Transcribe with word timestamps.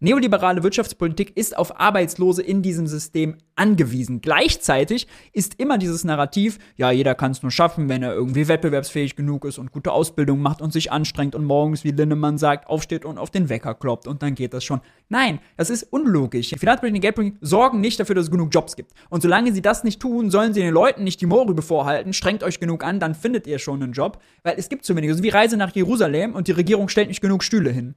Neoliberale 0.00 0.62
Wirtschaftspolitik 0.62 1.36
ist 1.36 1.56
auf 1.56 1.80
Arbeitslose 1.80 2.42
in 2.42 2.62
diesem 2.62 2.86
System 2.86 3.36
angewiesen. 3.54 4.20
Gleichzeitig 4.20 5.06
ist 5.32 5.58
immer 5.58 5.78
dieses 5.78 6.04
Narrativ, 6.04 6.58
ja, 6.76 6.90
jeder 6.90 7.14
kann 7.14 7.32
es 7.32 7.42
nur 7.42 7.50
schaffen, 7.50 7.88
wenn 7.88 8.02
er 8.02 8.12
irgendwie 8.12 8.48
wettbewerbsfähig 8.48 9.16
genug 9.16 9.44
ist 9.46 9.58
und 9.58 9.72
gute 9.72 9.92
Ausbildung 9.92 10.40
macht 10.40 10.60
und 10.60 10.72
sich 10.72 10.92
anstrengt 10.92 11.34
und 11.34 11.44
morgens, 11.44 11.82
wie 11.84 11.92
Linnemann 11.92 12.36
sagt, 12.36 12.68
aufsteht 12.68 13.04
und 13.04 13.16
auf 13.16 13.30
den 13.30 13.48
Wecker 13.48 13.74
kloppt 13.74 14.06
und 14.06 14.22
dann 14.22 14.34
geht 14.34 14.52
das 14.52 14.64
schon. 14.64 14.80
Nein, 15.08 15.38
das 15.56 15.70
ist 15.70 15.84
unlogisch. 15.84 16.50
Finanzpolitik 16.50 16.96
und 16.96 17.00
Geldpolitik 17.00 17.38
sorgen 17.40 17.80
nicht 17.80 17.98
dafür, 17.98 18.14
dass 18.14 18.26
es 18.26 18.30
genug 18.30 18.52
Jobs 18.52 18.76
gibt. 18.76 18.92
Und 19.08 19.22
solange 19.22 19.52
sie 19.52 19.62
das 19.62 19.84
nicht 19.84 20.00
tun, 20.00 20.30
sollen 20.30 20.52
sie 20.52 20.60
den 20.60 20.74
Leuten 20.74 21.04
nicht 21.04 21.20
die 21.20 21.26
Mohrrübe 21.26 21.62
vorhalten, 21.62 22.12
strengt 22.12 22.42
euch 22.42 22.60
genug 22.60 22.84
an, 22.84 23.00
dann 23.00 23.14
findet 23.14 23.46
ihr 23.46 23.58
schon 23.58 23.82
einen 23.82 23.92
Job, 23.92 24.20
weil 24.42 24.56
es 24.58 24.68
gibt 24.68 24.84
zu 24.84 24.94
wenig. 24.94 25.10
Ist 25.10 25.22
wie 25.22 25.28
Reise 25.30 25.56
nach 25.56 25.74
Jerusalem 25.74 26.34
und 26.34 26.48
die 26.48 26.52
Regierung 26.52 26.88
stellt 26.88 27.08
nicht 27.08 27.20
genug 27.20 27.42
Stühle 27.42 27.70
hin. 27.70 27.94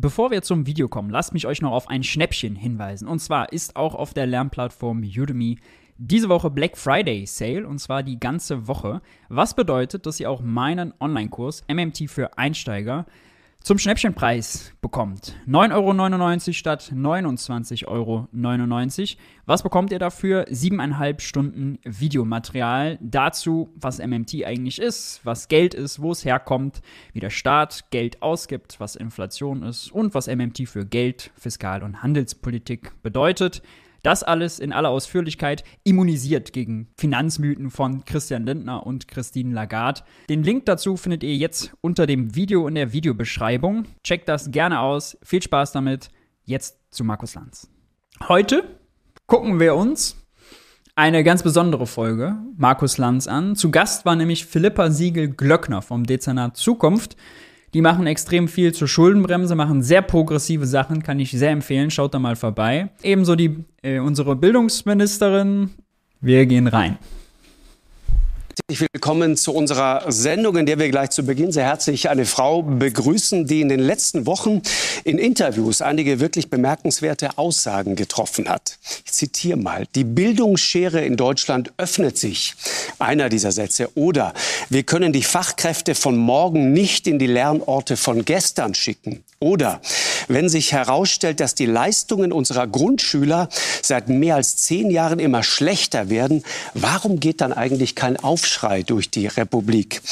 Bevor 0.00 0.30
wir 0.30 0.42
zum 0.42 0.64
Video 0.64 0.86
kommen, 0.86 1.10
lasst 1.10 1.32
mich 1.32 1.44
euch 1.44 1.60
noch 1.60 1.72
auf 1.72 1.88
ein 1.88 2.04
Schnäppchen 2.04 2.54
hinweisen. 2.54 3.08
Und 3.08 3.18
zwar 3.18 3.52
ist 3.52 3.74
auch 3.74 3.96
auf 3.96 4.14
der 4.14 4.28
Lernplattform 4.28 5.02
Udemy 5.02 5.58
diese 5.96 6.28
Woche 6.28 6.50
Black 6.50 6.78
Friday 6.78 7.26
Sale 7.26 7.66
und 7.66 7.80
zwar 7.80 8.04
die 8.04 8.20
ganze 8.20 8.68
Woche. 8.68 9.02
Was 9.28 9.56
bedeutet, 9.56 10.06
dass 10.06 10.20
ihr 10.20 10.30
auch 10.30 10.40
meinen 10.40 10.94
Online-Kurs 11.00 11.64
MMT 11.68 12.08
für 12.08 12.38
Einsteiger 12.38 13.06
zum 13.62 13.76
Schnäppchenpreis 13.76 14.72
bekommt. 14.80 15.34
9,99 15.46 15.72
Euro 15.74 16.52
statt 16.52 16.92
29,99 16.94 17.86
Euro. 17.86 18.28
Was 19.46 19.62
bekommt 19.62 19.92
ihr 19.92 19.98
dafür? 19.98 20.46
Siebeneinhalb 20.48 21.20
Stunden 21.20 21.78
Videomaterial 21.84 22.98
dazu, 23.02 23.68
was 23.74 23.98
MMT 23.98 24.44
eigentlich 24.46 24.80
ist, 24.80 25.20
was 25.24 25.48
Geld 25.48 25.74
ist, 25.74 26.00
wo 26.00 26.12
es 26.12 26.24
herkommt, 26.24 26.80
wie 27.12 27.20
der 27.20 27.30
Staat 27.30 27.90
Geld 27.90 28.22
ausgibt, 28.22 28.80
was 28.80 28.96
Inflation 28.96 29.62
ist 29.62 29.92
und 29.92 30.14
was 30.14 30.28
MMT 30.28 30.66
für 30.66 30.86
Geld, 30.86 31.30
Fiskal- 31.36 31.82
und 31.82 32.02
Handelspolitik 32.02 33.02
bedeutet. 33.02 33.62
Das 34.02 34.22
alles 34.22 34.58
in 34.58 34.72
aller 34.72 34.90
Ausführlichkeit 34.90 35.64
immunisiert 35.84 36.52
gegen 36.52 36.88
Finanzmythen 36.96 37.70
von 37.70 38.04
Christian 38.04 38.46
Lindner 38.46 38.86
und 38.86 39.08
Christine 39.08 39.54
Lagarde. 39.54 40.02
Den 40.28 40.42
Link 40.42 40.66
dazu 40.66 40.96
findet 40.96 41.22
ihr 41.22 41.36
jetzt 41.36 41.72
unter 41.80 42.06
dem 42.06 42.34
Video 42.34 42.68
in 42.68 42.74
der 42.74 42.92
Videobeschreibung. 42.92 43.86
Checkt 44.04 44.28
das 44.28 44.50
gerne 44.50 44.80
aus. 44.80 45.18
Viel 45.22 45.42
Spaß 45.42 45.72
damit. 45.72 46.10
Jetzt 46.44 46.78
zu 46.90 47.04
Markus 47.04 47.34
Lanz. 47.34 47.68
Heute 48.28 48.64
gucken 49.26 49.60
wir 49.60 49.74
uns 49.74 50.16
eine 50.94 51.22
ganz 51.22 51.42
besondere 51.42 51.86
Folge 51.86 52.36
Markus 52.56 52.98
Lanz 52.98 53.28
an. 53.28 53.54
Zu 53.54 53.70
Gast 53.70 54.04
war 54.04 54.16
nämlich 54.16 54.46
Philippa 54.46 54.90
Siegel-Glöckner 54.90 55.82
vom 55.82 56.04
Dezernat 56.04 56.56
Zukunft. 56.56 57.16
Die 57.74 57.82
machen 57.82 58.06
extrem 58.06 58.48
viel 58.48 58.72
zur 58.72 58.88
Schuldenbremse, 58.88 59.54
machen 59.54 59.82
sehr 59.82 60.02
progressive 60.02 60.66
Sachen, 60.66 61.02
kann 61.02 61.20
ich 61.20 61.32
sehr 61.32 61.50
empfehlen. 61.50 61.90
Schaut 61.90 62.14
da 62.14 62.18
mal 62.18 62.36
vorbei. 62.36 62.88
Ebenso 63.02 63.36
die, 63.36 63.64
äh, 63.82 63.98
unsere 63.98 64.36
Bildungsministerin. 64.36 65.70
Wir 66.20 66.46
gehen 66.46 66.66
rein. 66.66 66.98
Herzlich 68.66 68.88
willkommen 68.92 69.36
zu 69.36 69.54
unserer 69.54 70.10
Sendung, 70.10 70.56
in 70.56 70.66
der 70.66 70.80
wir 70.80 70.88
gleich 70.88 71.10
zu 71.10 71.22
Beginn 71.22 71.52
sehr 71.52 71.64
herzlich 71.64 72.08
eine 72.08 72.26
Frau 72.26 72.62
begrüßen, 72.62 73.46
die 73.46 73.60
in 73.60 73.68
den 73.68 73.78
letzten 73.78 74.26
Wochen 74.26 74.62
in 75.04 75.18
Interviews 75.18 75.80
einige 75.80 76.18
wirklich 76.18 76.50
bemerkenswerte 76.50 77.38
Aussagen 77.38 77.94
getroffen 77.94 78.48
hat. 78.48 78.78
Ich 79.04 79.12
zitiere 79.12 79.58
mal, 79.58 79.86
die 79.94 80.02
Bildungsschere 80.02 81.04
in 81.04 81.16
Deutschland 81.16 81.72
öffnet 81.76 82.18
sich. 82.18 82.54
Einer 82.98 83.28
dieser 83.28 83.52
Sätze. 83.52 83.90
Oder 83.94 84.34
wir 84.70 84.82
können 84.82 85.12
die 85.12 85.22
Fachkräfte 85.22 85.94
von 85.94 86.16
morgen 86.16 86.72
nicht 86.72 87.06
in 87.06 87.20
die 87.20 87.28
Lernorte 87.28 87.96
von 87.96 88.24
gestern 88.24 88.74
schicken. 88.74 89.22
Oder 89.38 89.80
wenn 90.28 90.48
sich 90.48 90.72
herausstellt, 90.72 91.40
dass 91.40 91.54
die 91.54 91.66
Leistungen 91.66 92.32
unserer 92.32 92.66
Grundschüler 92.66 93.48
seit 93.82 94.08
mehr 94.08 94.36
als 94.36 94.56
zehn 94.56 94.90
Jahren 94.90 95.18
immer 95.18 95.42
schlechter 95.42 96.10
werden, 96.10 96.42
warum 96.74 97.20
geht 97.20 97.40
dann 97.40 97.52
eigentlich 97.52 97.94
kein 97.94 98.16
Aufschrei 98.16 98.82
durch 98.82 99.10
die 99.10 99.26
Republik? 99.26 100.02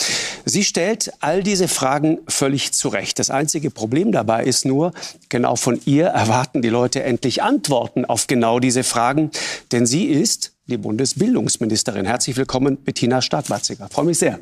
Sie 0.44 0.64
stellt 0.64 1.12
all 1.20 1.42
diese 1.42 1.68
Fragen 1.68 2.18
völlig 2.28 2.72
zurecht. 2.72 3.18
Das 3.18 3.30
einzige 3.30 3.70
Problem 3.70 4.12
dabei 4.12 4.44
ist 4.44 4.64
nur, 4.64 4.92
genau 5.28 5.56
von 5.56 5.80
ihr 5.84 6.06
erwarten 6.06 6.62
die 6.62 6.68
Leute 6.68 7.02
endlich 7.02 7.42
Antworten 7.42 8.04
auf 8.04 8.26
genau 8.26 8.60
diese 8.60 8.84
Fragen, 8.84 9.30
denn 9.72 9.86
sie 9.86 10.04
ist 10.04 10.55
die 10.68 10.78
Bundesbildungsministerin. 10.78 12.06
Herzlich 12.06 12.36
willkommen, 12.36 12.76
Bettina 12.78 13.22
Stark-Watziger. 13.22 13.88
Freue 13.88 14.06
mich 14.06 14.18
sehr. 14.18 14.40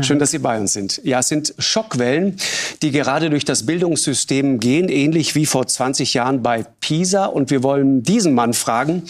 Schön, 0.00 0.18
dass 0.18 0.32
Sie 0.32 0.40
bei 0.40 0.58
uns 0.58 0.72
sind. 0.72 1.00
Ja, 1.04 1.20
es 1.20 1.28
sind 1.28 1.54
Schockwellen, 1.58 2.36
die 2.82 2.90
gerade 2.90 3.30
durch 3.30 3.44
das 3.44 3.66
Bildungssystem 3.66 4.58
gehen, 4.58 4.88
ähnlich 4.88 5.36
wie 5.36 5.46
vor 5.46 5.68
20 5.68 6.12
Jahren 6.14 6.42
bei 6.42 6.64
PISA. 6.80 7.26
Und 7.26 7.50
wir 7.50 7.62
wollen 7.62 8.02
diesen 8.02 8.34
Mann 8.34 8.52
fragen, 8.52 9.04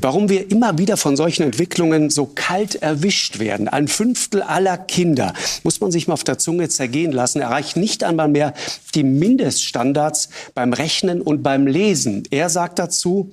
warum 0.00 0.28
wir 0.28 0.52
immer 0.52 0.78
wieder 0.78 0.96
von 0.96 1.16
solchen 1.16 1.42
Entwicklungen 1.42 2.10
so 2.10 2.26
kalt 2.26 2.76
erwischt 2.76 3.40
werden. 3.40 3.66
Ein 3.66 3.88
Fünftel 3.88 4.42
aller 4.42 4.78
Kinder, 4.78 5.34
muss 5.64 5.80
man 5.80 5.90
sich 5.90 6.06
mal 6.06 6.14
auf 6.14 6.22
der 6.22 6.38
Zunge 6.38 6.68
zergehen 6.68 7.10
lassen, 7.10 7.40
erreicht 7.40 7.76
nicht 7.76 8.04
einmal 8.04 8.28
mehr 8.28 8.54
die 8.94 9.02
Mindeststandards 9.02 10.28
beim 10.54 10.72
Rechnen 10.72 11.20
und 11.20 11.42
beim 11.42 11.66
Lesen. 11.66 12.22
Er 12.30 12.50
sagt 12.50 12.78
dazu, 12.78 13.32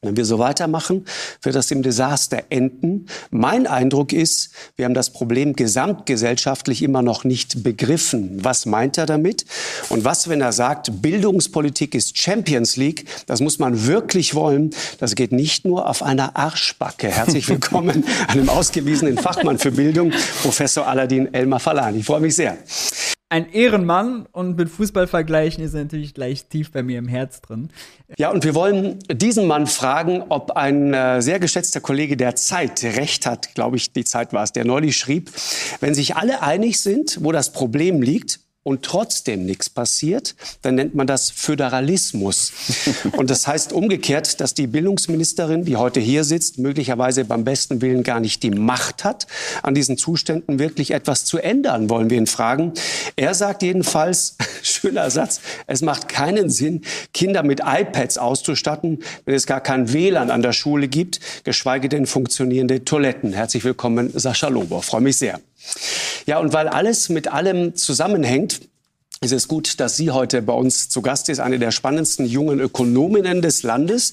wenn 0.00 0.16
wir 0.16 0.24
so 0.24 0.38
weitermachen, 0.38 1.04
wird 1.42 1.56
das 1.56 1.72
im 1.72 1.82
Desaster 1.82 2.44
enden. 2.50 3.06
Mein 3.30 3.66
Eindruck 3.66 4.12
ist, 4.12 4.50
wir 4.76 4.84
haben 4.84 4.94
das 4.94 5.10
Problem 5.10 5.54
gesamtgesellschaftlich 5.54 6.82
immer 6.82 7.02
noch 7.02 7.24
nicht 7.24 7.64
begriffen. 7.64 8.38
Was 8.44 8.64
meint 8.64 8.96
er 8.96 9.06
damit? 9.06 9.44
Und 9.88 10.04
was, 10.04 10.28
wenn 10.28 10.40
er 10.40 10.52
sagt, 10.52 11.02
Bildungspolitik 11.02 11.96
ist 11.96 12.16
Champions 12.16 12.76
League? 12.76 13.06
Das 13.26 13.40
muss 13.40 13.58
man 13.58 13.86
wirklich 13.86 14.36
wollen. 14.36 14.70
Das 15.00 15.16
geht 15.16 15.32
nicht 15.32 15.64
nur 15.64 15.88
auf 15.88 16.04
einer 16.04 16.36
Arschbacke. 16.36 17.08
Herzlich 17.08 17.48
willkommen 17.48 18.04
einem 18.28 18.48
ausgewiesenen 18.48 19.18
Fachmann 19.18 19.58
für 19.58 19.72
Bildung, 19.72 20.12
Professor 20.42 20.86
Aladin 20.86 21.34
Elmar 21.34 21.58
Falani. 21.58 21.98
Ich 21.98 22.06
freue 22.06 22.20
mich 22.20 22.36
sehr 22.36 22.56
ein 23.30 23.50
Ehrenmann 23.52 24.26
und 24.32 24.56
mit 24.56 24.70
Fußball 24.70 25.06
vergleichen 25.06 25.62
ist 25.62 25.74
natürlich 25.74 26.14
gleich 26.14 26.46
tief 26.46 26.72
bei 26.72 26.82
mir 26.82 26.98
im 26.98 27.08
Herz 27.08 27.42
drin. 27.42 27.68
Ja, 28.16 28.30
und 28.30 28.44
wir 28.44 28.54
wollen 28.54 28.98
diesen 29.12 29.46
Mann 29.46 29.66
fragen, 29.66 30.24
ob 30.30 30.52
ein 30.52 30.94
äh, 30.94 31.20
sehr 31.20 31.38
geschätzter 31.38 31.80
Kollege 31.80 32.16
der 32.16 32.36
Zeit 32.36 32.82
recht 32.82 33.26
hat, 33.26 33.54
glaube 33.54 33.76
ich, 33.76 33.92
die 33.92 34.04
Zeit 34.04 34.32
war 34.32 34.44
es, 34.44 34.52
der 34.52 34.64
neulich 34.64 34.96
schrieb, 34.96 35.30
wenn 35.80 35.94
sich 35.94 36.16
alle 36.16 36.42
einig 36.42 36.80
sind, 36.80 37.18
wo 37.20 37.32
das 37.32 37.52
Problem 37.52 38.00
liegt, 38.00 38.40
und 38.68 38.82
trotzdem 38.82 39.46
nichts 39.46 39.70
passiert, 39.70 40.34
dann 40.60 40.74
nennt 40.74 40.94
man 40.94 41.06
das 41.06 41.30
Föderalismus. 41.30 42.52
Und 43.16 43.30
das 43.30 43.46
heißt 43.46 43.72
umgekehrt, 43.72 44.42
dass 44.42 44.52
die 44.52 44.66
Bildungsministerin, 44.66 45.64
die 45.64 45.76
heute 45.76 46.00
hier 46.00 46.22
sitzt, 46.22 46.58
möglicherweise 46.58 47.24
beim 47.24 47.44
besten 47.44 47.80
Willen 47.80 48.02
gar 48.02 48.20
nicht 48.20 48.42
die 48.42 48.50
Macht 48.50 49.04
hat, 49.04 49.26
an 49.62 49.74
diesen 49.74 49.96
Zuständen 49.96 50.58
wirklich 50.58 50.90
etwas 50.90 51.24
zu 51.24 51.38
ändern, 51.38 51.88
wollen 51.88 52.10
wir 52.10 52.18
ihn 52.18 52.26
fragen. 52.26 52.74
Er 53.16 53.32
sagt 53.32 53.62
jedenfalls, 53.62 54.36
schöner 54.62 55.10
Satz, 55.10 55.40
es 55.66 55.80
macht 55.80 56.10
keinen 56.10 56.50
Sinn, 56.50 56.82
Kinder 57.14 57.42
mit 57.42 57.60
iPads 57.64 58.18
auszustatten, 58.18 59.02
wenn 59.24 59.34
es 59.34 59.46
gar 59.46 59.62
kein 59.62 59.94
WLAN 59.94 60.30
an 60.30 60.42
der 60.42 60.52
Schule 60.52 60.88
gibt, 60.88 61.20
geschweige 61.42 61.88
denn 61.88 62.04
funktionierende 62.04 62.84
Toiletten. 62.84 63.32
Herzlich 63.32 63.64
willkommen, 63.64 64.10
Sascha 64.14 64.48
Lobo. 64.48 64.82
Freue 64.82 65.00
mich 65.00 65.16
sehr. 65.16 65.40
Ja, 66.28 66.40
und 66.40 66.52
weil 66.52 66.68
alles 66.68 67.08
mit 67.08 67.28
allem 67.28 67.74
zusammenhängt, 67.74 68.60
es 69.22 69.32
ist 69.32 69.48
gut, 69.48 69.80
dass 69.80 69.96
sie 69.96 70.10
heute 70.10 70.42
bei 70.42 70.52
uns 70.52 70.90
zu 70.90 71.00
Gast 71.00 71.30
ist, 71.30 71.40
eine 71.40 71.58
der 71.58 71.70
spannendsten 71.70 72.26
jungen 72.26 72.60
Ökonominnen 72.60 73.40
des 73.40 73.62
Landes, 73.62 74.12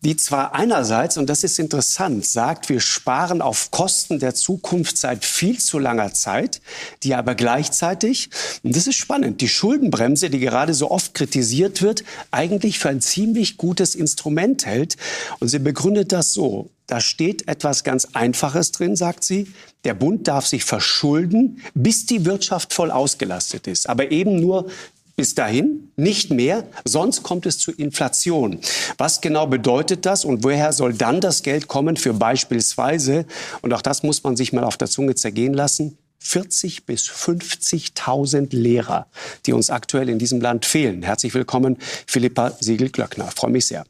die 0.00 0.16
zwar 0.16 0.54
einerseits, 0.54 1.18
und 1.18 1.28
das 1.28 1.42
ist 1.42 1.58
interessant, 1.58 2.24
sagt, 2.24 2.68
wir 2.68 2.78
sparen 2.78 3.42
auf 3.42 3.72
Kosten 3.72 4.20
der 4.20 4.36
Zukunft 4.36 4.96
seit 4.96 5.24
viel 5.24 5.58
zu 5.58 5.80
langer 5.80 6.14
Zeit, 6.14 6.60
die 7.02 7.16
aber 7.16 7.34
gleichzeitig, 7.34 8.30
und 8.62 8.76
das 8.76 8.86
ist 8.86 8.94
spannend, 8.94 9.40
die 9.40 9.48
Schuldenbremse, 9.48 10.30
die 10.30 10.38
gerade 10.38 10.72
so 10.72 10.88
oft 10.88 11.14
kritisiert 11.14 11.82
wird, 11.82 12.04
eigentlich 12.30 12.78
für 12.78 12.90
ein 12.90 13.00
ziemlich 13.00 13.56
gutes 13.56 13.96
Instrument 13.96 14.66
hält. 14.66 14.96
Und 15.40 15.48
sie 15.48 15.58
begründet 15.58 16.12
das 16.12 16.32
so. 16.32 16.70
Da 16.90 17.00
steht 17.00 17.46
etwas 17.46 17.84
ganz 17.84 18.08
Einfaches 18.14 18.72
drin, 18.72 18.96
sagt 18.96 19.22
sie. 19.22 19.46
Der 19.84 19.94
Bund 19.94 20.26
darf 20.26 20.44
sich 20.46 20.64
verschulden, 20.64 21.62
bis 21.72 22.04
die 22.04 22.24
Wirtschaft 22.24 22.74
voll 22.74 22.90
ausgelastet 22.90 23.68
ist. 23.68 23.88
Aber 23.88 24.10
eben 24.10 24.40
nur 24.40 24.68
bis 25.14 25.36
dahin, 25.36 25.92
nicht 25.94 26.32
mehr, 26.32 26.64
sonst 26.84 27.22
kommt 27.22 27.46
es 27.46 27.58
zu 27.58 27.70
Inflation. 27.70 28.58
Was 28.98 29.20
genau 29.20 29.46
bedeutet 29.46 30.04
das 30.04 30.24
und 30.24 30.42
woher 30.42 30.72
soll 30.72 30.92
dann 30.92 31.20
das 31.20 31.44
Geld 31.44 31.68
kommen 31.68 31.96
für 31.96 32.12
beispielsweise, 32.12 33.24
und 33.62 33.72
auch 33.72 33.82
das 33.82 34.02
muss 34.02 34.24
man 34.24 34.36
sich 34.36 34.52
mal 34.52 34.64
auf 34.64 34.76
der 34.76 34.88
Zunge 34.88 35.14
zergehen 35.14 35.54
lassen, 35.54 35.96
40 36.18 36.86
bis 36.86 37.08
50.000 37.08 38.48
Lehrer, 38.50 39.06
die 39.46 39.52
uns 39.52 39.70
aktuell 39.70 40.08
in 40.08 40.18
diesem 40.18 40.40
Land 40.40 40.64
fehlen. 40.64 41.04
Herzlich 41.04 41.34
willkommen, 41.34 41.76
Philippa 42.08 42.50
Siegel-Glöckner. 42.58 43.30
Freue 43.30 43.52
mich 43.52 43.66
sehr. 43.66 43.84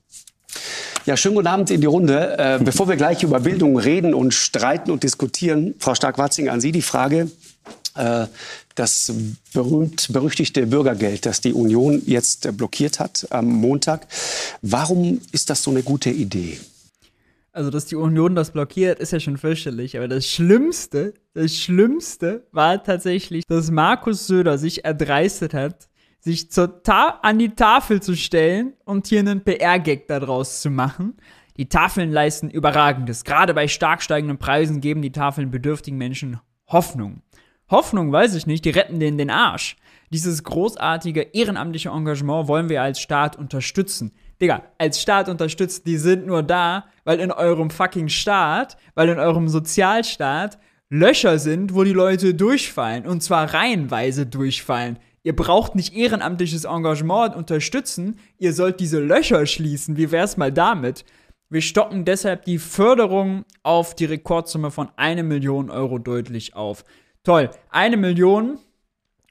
Ja, 1.07 1.17
schönen 1.17 1.37
guten 1.37 1.47
Abend 1.47 1.71
in 1.71 1.81
die 1.81 1.87
Runde. 1.87 2.37
Äh, 2.39 2.59
bevor 2.63 2.87
wir 2.87 2.97
gleich 2.97 3.23
über 3.23 3.41
Bildung 3.41 3.79
reden 3.79 4.13
und 4.13 4.35
streiten 4.35 4.91
und 4.91 5.03
diskutieren, 5.03 5.75
Frau 5.79 5.95
Stark-Watzing, 5.95 6.51
an 6.51 6.61
Sie 6.61 6.73
die 6.73 6.83
Frage. 6.83 7.31
Äh, 7.97 8.27
das 8.75 9.13
berühmt-berüchtigte 9.55 10.67
Bürgergeld, 10.67 11.25
das 11.25 11.41
die 11.41 11.55
Union 11.55 12.03
jetzt 12.07 12.55
blockiert 12.57 13.01
hat 13.01 13.27
am 13.31 13.47
Montag. 13.47 14.07
Warum 14.61 15.21
ist 15.33 15.49
das 15.49 15.63
so 15.63 15.71
eine 15.71 15.83
gute 15.83 16.11
Idee? 16.11 16.59
Also, 17.53 17.71
dass 17.71 17.87
die 17.87 17.97
Union 17.97 18.35
das 18.35 18.53
blockiert, 18.53 19.01
ist 19.01 19.13
ja 19.13 19.21
schon 19.21 19.39
fürchterlich. 19.39 19.97
Aber 19.97 20.07
das 20.07 20.27
Schlimmste, 20.27 21.15
das 21.33 21.57
Schlimmste 21.57 22.47
war 22.53 22.85
tatsächlich, 22.85 23.45
dass 23.47 23.71
Markus 23.71 24.27
Söder 24.27 24.57
sich 24.57 24.85
erdreistet 24.85 25.55
hat, 25.55 25.90
sich 26.21 26.51
zur 26.51 26.83
Ta 26.83 27.19
an 27.23 27.39
die 27.39 27.55
Tafel 27.55 28.01
zu 28.01 28.15
stellen 28.15 28.75
und 28.85 29.07
hier 29.07 29.21
einen 29.21 29.43
PR-Gag 29.43 30.07
daraus 30.07 30.61
zu 30.61 30.71
machen. 30.71 31.17
Die 31.57 31.69
Tafeln 31.69 32.11
leisten 32.13 32.51
Überragendes. 32.51 33.25
Gerade 33.25 33.53
bei 33.55 33.69
stark 33.69 34.03
steigenden 34.03 34.39
Preisen 34.39 34.81
geben 34.81 35.03
die 35.03 35.13
Tafeln 35.13 35.51
bedürftigen 35.51 35.99
Menschen 35.99 36.41
Hoffnung. 36.69 37.23
Hoffnung, 37.71 38.13
weiß 38.13 38.35
ich 38.35 38.47
nicht, 38.47 38.65
die 38.65 38.71
retten 38.71 39.01
denen 39.01 39.19
den 39.19 39.31
Arsch. 39.31 39.77
Dieses 40.13 40.43
großartige 40.43 41.21
ehrenamtliche 41.21 41.91
Engagement 41.91 42.49
wollen 42.49 42.69
wir 42.69 42.83
als 42.83 43.01
Staat 43.01 43.37
unterstützen. 43.37 44.13
Digga, 44.41 44.63
als 44.79 45.01
Staat 45.01 45.29
unterstützen, 45.29 45.83
die 45.87 45.99
sind 45.99 46.27
nur 46.27 46.43
da, 46.43 46.87
weil 47.05 47.21
in 47.21 47.31
eurem 47.31 47.71
fucking 47.71 48.09
Staat, 48.09 48.77
weil 48.95 49.09
in 49.09 49.19
eurem 49.19 49.49
Sozialstaat 49.49 50.59
Löcher 50.89 51.39
sind, 51.39 51.73
wo 51.75 51.85
die 51.85 51.93
Leute 51.93 52.35
durchfallen. 52.35 53.07
Und 53.07 53.23
zwar 53.23 53.55
reihenweise 53.55 54.27
durchfallen. 54.27 54.99
Ihr 55.23 55.37
braucht 55.37 55.75
nicht 55.75 55.95
ehrenamtliches 55.95 56.65
Engagement 56.65 57.37
unterstützen, 57.37 58.19
ihr 58.39 58.53
sollt 58.55 58.81
diese 58.81 59.01
Löcher 59.01 59.45
schließen. 59.47 59.97
Wie 59.97 60.11
wär's 60.11 60.37
mal 60.37 60.51
damit? 60.53 61.05
Wir 61.51 61.61
stocken 61.61 62.05
deshalb 62.05 62.45
die 62.45 62.59
Förderung 62.59 63.45
auf 63.63 63.95
die 63.95 64.05
Rekordsumme 64.05 64.71
von 64.71 64.89
eine 64.97 65.23
Million 65.23 65.69
Euro 65.69 65.99
deutlich 65.99 66.55
auf. 66.55 66.85
Toll, 67.25 67.51
eine 67.71 67.97
Million, 67.97 68.59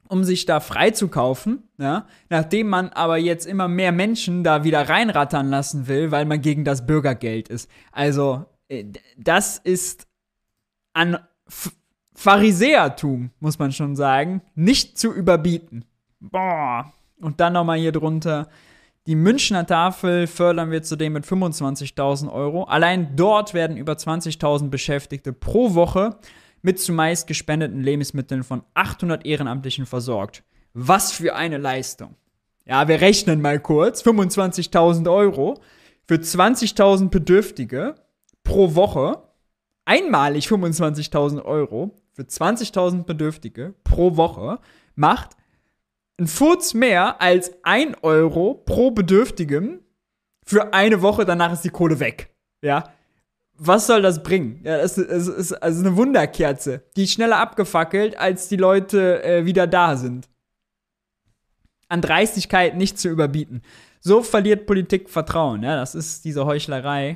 um 0.10 0.24
sich 0.24 0.46
da 0.46 0.60
freizukaufen, 0.60 1.70
ja, 1.78 2.08
nachdem 2.30 2.68
man 2.68 2.90
aber 2.90 3.18
jetzt 3.18 3.46
immer 3.46 3.68
mehr 3.68 3.92
Menschen 3.92 4.44
da 4.44 4.64
wieder 4.64 4.90
reinrattern 4.90 5.50
lassen 5.50 5.88
will, 5.88 6.12
weil 6.12 6.26
man 6.26 6.42
gegen 6.42 6.66
das 6.66 6.86
Bürgergeld 6.86 7.48
ist. 7.48 7.70
Also, 7.92 8.46
äh, 8.68 8.86
das 9.18 9.58
ist 9.58 10.08
an 10.94 11.20
Pharisäertum, 12.22 13.30
muss 13.40 13.60
man 13.60 13.72
schon 13.72 13.96
sagen, 13.96 14.42
nicht 14.54 14.98
zu 14.98 15.14
überbieten. 15.14 15.86
Boah. 16.20 16.92
Und 17.22 17.40
dann 17.40 17.54
nochmal 17.54 17.80
hier 17.80 17.94
drunter. 17.94 18.50
Die 19.08 19.16
Münchner 19.16 19.66
Tafel 19.66 20.28
fördern 20.28 20.70
wir 20.70 20.84
zudem 20.84 21.14
mit 21.14 21.24
25.000 21.24 22.30
Euro. 22.30 22.66
Allein 22.66 23.16
dort 23.16 23.54
werden 23.54 23.78
über 23.78 23.94
20.000 23.94 24.68
Beschäftigte 24.68 25.32
pro 25.32 25.76
Woche 25.76 26.18
mit 26.62 26.82
zumeist 26.82 27.26
gespendeten 27.26 27.82
Lebensmitteln 27.82 28.44
von 28.44 28.64
800 28.74 29.26
Ehrenamtlichen 29.26 29.86
versorgt. 29.86 30.44
Was 30.74 31.14
für 31.14 31.38
eine 31.38 31.58
Leistung. 31.58 32.16
Ja, 32.66 32.90
wir 32.90 33.00
rechnen 33.00 33.40
mal 33.40 33.62
kurz. 33.62 34.04
25.000 34.04 35.10
Euro 35.10 35.62
für 36.06 36.16
20.000 36.16 37.08
Bedürftige 37.12 37.96
pro 38.44 38.76
Woche. 38.76 39.24
Einmalig 39.86 40.48
25.000 40.48 41.46
Euro 41.46 41.96
für 42.20 42.26
20.000 42.26 43.06
Bedürftige 43.06 43.76
pro 43.86 44.18
Woche 44.18 44.60
macht 44.96 45.38
ein 46.20 46.28
Furz 46.28 46.74
mehr 46.74 47.22
als 47.22 47.52
1 47.64 48.04
Euro 48.04 48.56
pro 48.56 48.92
Bedürftigem 48.92 49.80
für 50.46 50.74
eine 50.74 51.02
Woche, 51.02 51.24
danach 51.24 51.54
ist 51.54 51.64
die 51.64 51.70
Kohle 51.70 52.02
weg. 52.02 52.36
Ja. 52.62 52.92
Was 53.54 53.88
soll 53.88 54.02
das 54.02 54.22
bringen? 54.22 54.60
Ja, 54.64 54.80
das 54.80 54.98
ist, 54.98 55.28
ist 55.28 55.54
also 55.54 55.80
eine 55.80 55.96
Wunderkerze. 55.96 56.84
Die 56.98 57.04
ist 57.04 57.14
schneller 57.14 57.38
abgefackelt, 57.38 58.18
als 58.18 58.50
die 58.50 58.58
Leute 58.58 59.24
äh, 59.24 59.46
wieder 59.46 59.66
da 59.66 59.96
sind. 59.96 60.28
An 61.88 62.02
Dreistigkeit 62.02 62.76
nicht 62.76 63.00
zu 63.00 63.08
überbieten. 63.08 63.62
So 64.02 64.24
verliert 64.24 64.66
Politik 64.66 65.10
Vertrauen. 65.10 65.64
Ja, 65.64 65.78
das 65.78 65.96
ist 65.96 66.26
diese 66.26 66.46
Heuchlerei. 66.46 67.16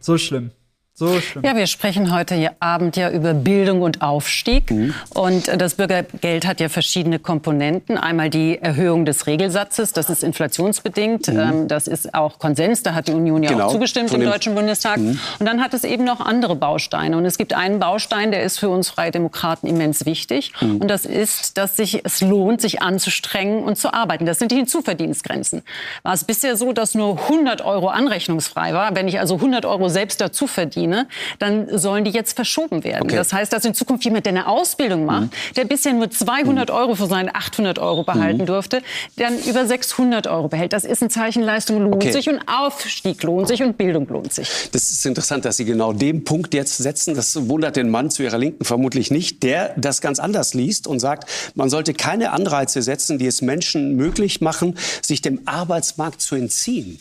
So 0.00 0.16
schlimm. 0.16 0.52
So 0.94 1.20
schlimm. 1.20 1.42
Ja, 1.42 1.56
wir 1.56 1.66
sprechen 1.66 2.14
heute 2.14 2.50
Abend 2.60 2.96
ja 2.96 3.10
über 3.10 3.32
Bildung 3.32 3.80
und 3.80 4.02
Aufstieg. 4.02 4.70
Mhm. 4.70 4.92
Und 5.14 5.48
das 5.48 5.76
Bürgergeld 5.76 6.46
hat 6.46 6.60
ja 6.60 6.68
verschiedene 6.68 7.18
Komponenten. 7.18 7.96
Einmal 7.96 8.28
die 8.28 8.58
Erhöhung 8.60 9.06
des 9.06 9.26
Regelsatzes, 9.26 9.94
das 9.94 10.10
ist 10.10 10.22
inflationsbedingt. 10.22 11.28
Mhm. 11.28 11.38
Ähm, 11.38 11.68
das 11.68 11.88
ist 11.88 12.14
auch 12.14 12.38
Konsens, 12.38 12.82
da 12.82 12.92
hat 12.94 13.08
die 13.08 13.12
Union 13.12 13.42
ja 13.42 13.50
genau. 13.50 13.66
auch 13.66 13.72
zugestimmt 13.72 14.12
im 14.12 14.20
Deutschen 14.20 14.54
Bundestag. 14.54 14.98
Mhm. 14.98 15.18
Und 15.38 15.46
dann 15.46 15.62
hat 15.62 15.72
es 15.72 15.84
eben 15.84 16.04
noch 16.04 16.20
andere 16.20 16.56
Bausteine. 16.56 17.16
Und 17.16 17.24
es 17.24 17.38
gibt 17.38 17.54
einen 17.54 17.78
Baustein, 17.78 18.30
der 18.30 18.42
ist 18.42 18.58
für 18.58 18.68
uns 18.68 18.90
Freie 18.90 19.10
Demokraten 19.10 19.66
immens 19.66 20.04
wichtig. 20.04 20.52
Mhm. 20.60 20.76
Und 20.76 20.88
das 20.88 21.06
ist, 21.06 21.56
dass 21.56 21.74
sich 21.74 22.04
es 22.04 22.20
lohnt, 22.20 22.60
sich 22.60 22.82
anzustrengen 22.82 23.64
und 23.64 23.76
zu 23.76 23.94
arbeiten. 23.94 24.26
Das 24.26 24.38
sind 24.38 24.52
die 24.52 24.56
Hinzuverdienstgrenzen. 24.56 25.62
War 26.02 26.12
es 26.12 26.24
bisher 26.24 26.56
so, 26.56 26.74
dass 26.74 26.94
nur 26.94 27.18
100 27.18 27.62
Euro 27.64 27.88
anrechnungsfrei 27.88 28.74
war? 28.74 28.94
Wenn 28.94 29.08
ich 29.08 29.18
also 29.18 29.36
100 29.36 29.64
Euro 29.64 29.88
selbst 29.88 30.20
dazu 30.20 30.46
verdiene, 30.46 30.91
verdiene, 30.92 31.08
dann 31.38 31.78
sollen 31.78 32.04
die 32.04 32.10
jetzt 32.10 32.34
verschoben 32.34 32.84
werden. 32.84 33.04
Okay. 33.04 33.16
Das 33.16 33.32
heißt, 33.32 33.52
dass 33.52 33.64
in 33.64 33.74
Zukunft 33.74 34.04
jemand, 34.04 34.26
der 34.26 34.32
eine 34.32 34.46
Ausbildung 34.46 35.04
macht, 35.04 35.24
mhm. 35.24 35.54
der 35.56 35.64
bisher 35.64 35.92
nur 35.92 36.10
200 36.10 36.68
mhm. 36.68 36.74
Euro 36.74 36.94
für 36.94 37.06
seine 37.06 37.34
800 37.34 37.78
Euro 37.78 38.04
behalten 38.04 38.42
mhm. 38.42 38.46
durfte, 38.46 38.82
dann 39.16 39.38
über 39.44 39.66
600 39.66 40.26
Euro 40.26 40.48
behält. 40.48 40.72
Das 40.72 40.84
ist 40.84 41.02
ein 41.02 41.10
Zeichen, 41.10 41.42
Leistung 41.42 41.82
lohnt 41.82 41.96
okay. 41.96 42.12
sich 42.12 42.28
und 42.28 42.40
Aufstieg 42.46 43.22
lohnt 43.22 43.48
sich 43.48 43.62
und 43.62 43.78
Bildung 43.78 44.06
lohnt 44.08 44.32
sich. 44.32 44.48
Das 44.72 44.90
ist 44.90 45.04
interessant, 45.06 45.44
dass 45.44 45.56
Sie 45.56 45.64
genau 45.64 45.92
den 45.92 46.24
Punkt 46.24 46.54
jetzt 46.54 46.78
setzen. 46.78 47.14
Das 47.14 47.48
wundert 47.48 47.76
den 47.76 47.90
Mann 47.90 48.10
zu 48.10 48.22
Ihrer 48.22 48.38
Linken 48.38 48.64
vermutlich 48.64 49.10
nicht, 49.10 49.42
der 49.42 49.74
das 49.76 50.00
ganz 50.00 50.18
anders 50.18 50.54
liest 50.54 50.86
und 50.86 51.00
sagt, 51.00 51.28
man 51.54 51.70
sollte 51.70 51.94
keine 51.94 52.32
Anreize 52.32 52.82
setzen, 52.82 53.18
die 53.18 53.26
es 53.26 53.42
Menschen 53.42 53.96
möglich 53.96 54.40
machen, 54.40 54.76
sich 55.02 55.22
dem 55.22 55.40
Arbeitsmarkt 55.46 56.20
zu 56.20 56.34
entziehen. 56.34 56.98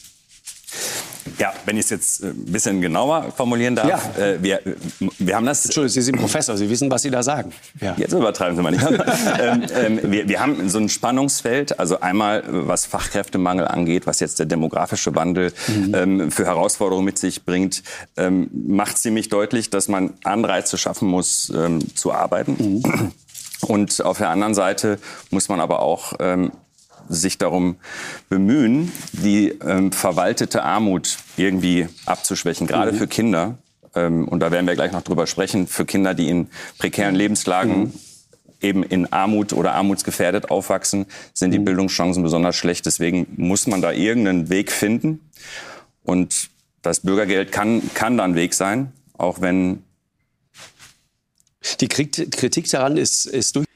Ja, 1.38 1.54
wenn 1.66 1.78
ich 1.78 1.86
es 1.86 1.90
jetzt 1.90 2.24
ein 2.24 2.46
bisschen 2.46 2.82
genauer 2.82 3.32
formulieren 3.36 3.76
darf, 3.76 4.18
ja. 4.18 4.24
äh, 4.24 4.42
wir, 4.42 4.62
wir 5.20 5.36
haben 5.36 5.46
das. 5.46 5.66
Entschuldigung, 5.66 5.94
Sie 5.94 6.02
sind 6.02 6.18
Professor, 6.18 6.58
Sie 6.58 6.70
wissen, 6.70 6.90
was 6.90 7.02
Sie 7.02 7.12
da 7.12 7.24
sagen. 7.24 7.52
Ja. 7.80 7.96
Jetzt 7.98 8.14
übertreiben 8.14 8.56
Sie 8.56 8.62
mal 8.62 8.72
nicht. 8.72 8.84
ähm, 9.40 9.64
ähm, 9.76 10.00
wir, 10.04 10.28
wir 10.28 10.40
haben 10.40 10.70
so 10.70 10.80
ein 10.80 10.90
Spannungsfeld, 10.90 11.80
also 11.80 12.00
einmal 12.00 12.44
was 12.48 12.86
Fachkräftemangel 12.86 13.68
angeht, 13.68 14.08
was 14.08 14.20
jetzt 14.20 14.40
der 14.40 14.46
demografische 14.46 15.16
Wandel 15.16 15.54
mhm. 15.68 15.96
ähm, 15.96 16.32
für 16.32 16.46
Herausforderungen 16.46 17.06
mit 17.06 17.18
sich 17.18 17.46
bringt, 17.46 17.84
ähm, 18.18 18.50
macht 18.54 18.98
ziemlich 18.98 19.30
deutlich, 19.30 19.70
dass 19.70 19.88
man 19.88 20.14
Anreize 20.24 20.78
schaffen 20.78 21.08
muss, 21.08 21.52
ähm, 21.56 21.96
zu 21.96 22.12
arbeiten. 22.12 22.82
Mhm. 22.84 23.12
Und 23.62 24.04
auf 24.04 24.18
der 24.18 24.30
anderen 24.30 24.54
Seite 24.54 25.00
muss 25.30 25.50
man 25.50 25.60
aber 25.60 25.82
auch 25.82 26.14
ähm, 26.20 26.52
sich 27.12 27.38
darum 27.38 27.76
bemühen, 28.30 28.92
die 29.12 29.50
ähm, 29.50 29.92
verwaltete 29.92 30.64
Armut 30.64 31.18
irgendwie 31.38 31.88
abzuschwächen, 32.06 32.68
gerade 32.68 32.92
mhm. 32.92 32.98
für 32.98 33.08
Kinder. 33.08 33.58
Ähm, 33.96 34.28
und 34.28 34.40
da 34.40 34.52
werden 34.52 34.68
wir 34.68 34.76
gleich 34.76 34.92
noch 34.92 35.02
drüber 35.02 35.28
sprechen, 35.28 35.68
für 35.68 35.86
Kinder, 35.86 36.14
die 36.14 36.30
in 36.30 36.48
prekären 36.78 37.16
Lebenslagen 37.16 37.80
mhm. 37.80 37.94
eben 38.62 38.84
in 38.84 39.12
Armut 39.12 39.54
oder 39.54 39.74
armutsgefährdet 39.74 40.50
aufwachsen, 40.50 41.06
sind 41.34 41.52
die 41.52 41.60
mhm. 41.60 41.66
Bildungschancen 41.66 42.24
besonders 42.24 42.56
schlecht. 42.56 42.86
Deswegen 42.86 43.28
muss 43.36 43.68
man 43.68 43.82
da 43.82 43.92
irgendeinen 43.92 44.50
Weg 44.50 44.72
finden. 44.72 45.20
Und 46.04 46.50
das 46.82 47.02
Bürgergeld 47.02 47.52
kann, 47.52 47.82
kann 47.94 48.18
da 48.18 48.24
ein 48.24 48.36
Weg 48.36 48.54
sein, 48.54 48.92
auch 49.18 49.42
wenn 49.42 49.84
die 51.80 51.88
Kritik 51.88 52.70
daran 52.72 52.98
ist, 52.98 53.26
ist 53.28 53.56
durch 53.56 53.68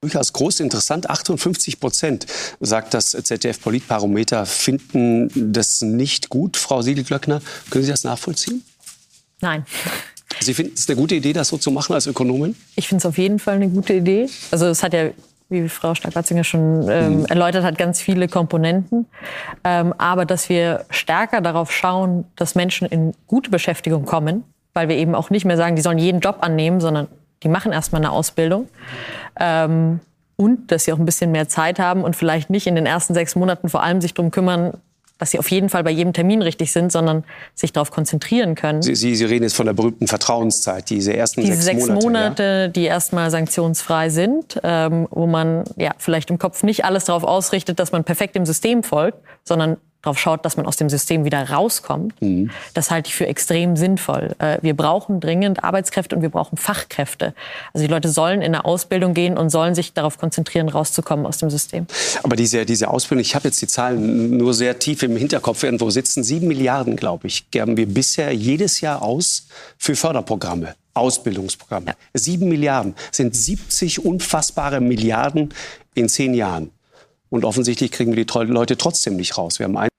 durchaus 0.00 0.32
groß 0.32 0.60
interessant. 0.60 1.10
58 1.10 1.78
Prozent, 1.78 2.26
sagt 2.60 2.94
das 2.94 3.10
ZDF-Politbarometer, 3.10 4.46
finden 4.46 5.52
das 5.52 5.82
nicht 5.82 6.30
gut. 6.30 6.56
Frau 6.56 6.80
Siedelglöckner, 6.82 7.42
können 7.70 7.84
Sie 7.84 7.90
das 7.90 8.04
nachvollziehen? 8.04 8.64
Nein. 9.40 9.66
Sie 10.40 10.54
finden 10.54 10.72
es 10.74 10.88
eine 10.88 10.96
gute 10.96 11.16
Idee, 11.16 11.32
das 11.32 11.48
so 11.48 11.58
zu 11.58 11.70
machen 11.70 11.92
als 11.94 12.06
Ökonomin? 12.06 12.56
Ich 12.76 12.88
finde 12.88 13.00
es 13.00 13.06
auf 13.06 13.18
jeden 13.18 13.38
Fall 13.38 13.56
eine 13.56 13.68
gute 13.68 13.92
Idee. 13.92 14.28
Also 14.50 14.66
es 14.66 14.82
hat 14.82 14.94
ja, 14.94 15.10
wie 15.50 15.68
Frau 15.68 15.94
Stark-Watzinger 15.94 16.44
schon 16.44 16.88
ähm, 16.88 17.18
mhm. 17.18 17.24
erläutert 17.26 17.64
hat, 17.64 17.76
ganz 17.76 18.00
viele 18.00 18.26
Komponenten. 18.26 19.06
Ähm, 19.64 19.92
aber 19.98 20.24
dass 20.24 20.48
wir 20.48 20.86
stärker 20.88 21.42
darauf 21.42 21.72
schauen, 21.72 22.24
dass 22.36 22.54
Menschen 22.54 22.88
in 22.88 23.12
gute 23.26 23.50
Beschäftigung 23.50 24.06
kommen, 24.06 24.44
weil 24.72 24.88
wir 24.88 24.96
eben 24.96 25.14
auch 25.14 25.28
nicht 25.28 25.44
mehr 25.44 25.58
sagen, 25.58 25.76
die 25.76 25.82
sollen 25.82 25.98
jeden 25.98 26.20
Job 26.20 26.38
annehmen, 26.40 26.80
sondern 26.80 27.08
die 27.42 27.48
machen 27.48 27.72
erstmal 27.72 28.00
eine 28.00 28.10
Ausbildung. 28.10 28.68
Ähm, 29.38 30.00
und 30.36 30.72
dass 30.72 30.84
sie 30.84 30.92
auch 30.92 30.98
ein 30.98 31.04
bisschen 31.04 31.32
mehr 31.32 31.48
Zeit 31.48 31.78
haben 31.78 32.02
und 32.02 32.16
vielleicht 32.16 32.48
nicht 32.48 32.66
in 32.66 32.74
den 32.74 32.86
ersten 32.86 33.12
sechs 33.12 33.36
Monaten 33.36 33.68
vor 33.68 33.82
allem 33.82 34.00
sich 34.00 34.14
darum 34.14 34.30
kümmern, 34.30 34.72
dass 35.18 35.32
sie 35.32 35.38
auf 35.38 35.50
jeden 35.50 35.68
Fall 35.68 35.84
bei 35.84 35.90
jedem 35.90 36.14
Termin 36.14 36.40
richtig 36.40 36.72
sind, 36.72 36.90
sondern 36.90 37.24
sich 37.54 37.74
darauf 37.74 37.90
konzentrieren 37.90 38.54
können. 38.54 38.80
Sie, 38.80 38.94
Sie, 38.94 39.14
Sie 39.14 39.26
reden 39.26 39.42
jetzt 39.42 39.54
von 39.54 39.66
der 39.66 39.74
berühmten 39.74 40.06
Vertrauenszeit, 40.06 40.88
diese 40.88 41.14
ersten 41.14 41.42
diese 41.42 41.60
sechs, 41.60 41.84
sechs 41.84 41.88
Monate. 41.88 42.06
Monate 42.06 42.42
ja? 42.42 42.68
die 42.68 42.84
erstmal 42.84 43.30
sanktionsfrei 43.30 44.08
sind, 44.08 44.58
ähm, 44.62 45.06
wo 45.10 45.26
man 45.26 45.64
ja 45.76 45.90
vielleicht 45.98 46.30
im 46.30 46.38
Kopf 46.38 46.62
nicht 46.62 46.86
alles 46.86 47.04
darauf 47.04 47.24
ausrichtet, 47.24 47.78
dass 47.78 47.92
man 47.92 48.04
perfekt 48.04 48.34
dem 48.34 48.46
System 48.46 48.82
folgt, 48.82 49.18
sondern 49.44 49.76
darauf 50.02 50.18
schaut, 50.18 50.44
dass 50.44 50.56
man 50.56 50.66
aus 50.66 50.76
dem 50.76 50.88
System 50.88 51.24
wieder 51.24 51.50
rauskommt, 51.50 52.20
mhm. 52.20 52.50
das 52.74 52.90
halte 52.90 53.08
ich 53.08 53.14
für 53.14 53.26
extrem 53.26 53.76
sinnvoll. 53.76 54.34
Äh, 54.38 54.58
wir 54.62 54.74
brauchen 54.74 55.20
dringend 55.20 55.62
Arbeitskräfte 55.62 56.16
und 56.16 56.22
wir 56.22 56.30
brauchen 56.30 56.56
Fachkräfte. 56.56 57.34
Also 57.72 57.86
die 57.86 57.92
Leute 57.92 58.08
sollen 58.08 58.40
in 58.40 58.54
eine 58.54 58.64
Ausbildung 58.64 59.14
gehen 59.14 59.36
und 59.36 59.50
sollen 59.50 59.74
sich 59.74 59.92
darauf 59.92 60.18
konzentrieren, 60.18 60.68
rauszukommen 60.68 61.26
aus 61.26 61.38
dem 61.38 61.50
System. 61.50 61.86
Aber 62.22 62.36
diese, 62.36 62.64
diese 62.64 62.88
Ausbildung, 62.88 63.20
ich 63.22 63.34
habe 63.34 63.48
jetzt 63.48 63.60
die 63.60 63.66
Zahlen 63.66 64.36
nur 64.36 64.54
sehr 64.54 64.78
tief 64.78 65.02
im 65.02 65.16
Hinterkopf 65.16 65.62
irgendwo 65.62 65.90
sitzen, 65.90 66.24
sieben 66.24 66.48
Milliarden, 66.48 66.96
glaube 66.96 67.26
ich, 67.26 67.50
geben 67.50 67.76
wir 67.76 67.86
bisher 67.86 68.32
jedes 68.32 68.80
Jahr 68.80 69.02
aus 69.02 69.46
für 69.78 69.96
Förderprogramme. 69.96 70.74
Ausbildungsprogramme. 70.94 71.86
Ja. 71.86 71.94
Sieben 72.14 72.48
Milliarden 72.48 72.94
sind 73.12 73.36
70 73.36 74.04
unfassbare 74.04 74.80
Milliarden 74.80 75.50
in 75.94 76.08
zehn 76.08 76.34
Jahren. 76.34 76.70
Und 77.28 77.44
offensichtlich 77.44 77.92
kriegen 77.92 78.16
wir 78.16 78.24
die 78.24 78.52
Leute 78.52 78.76
trotzdem 78.76 79.16
nicht 79.16 79.38
raus. 79.38 79.60
Wir 79.60 79.64
haben 79.64 79.89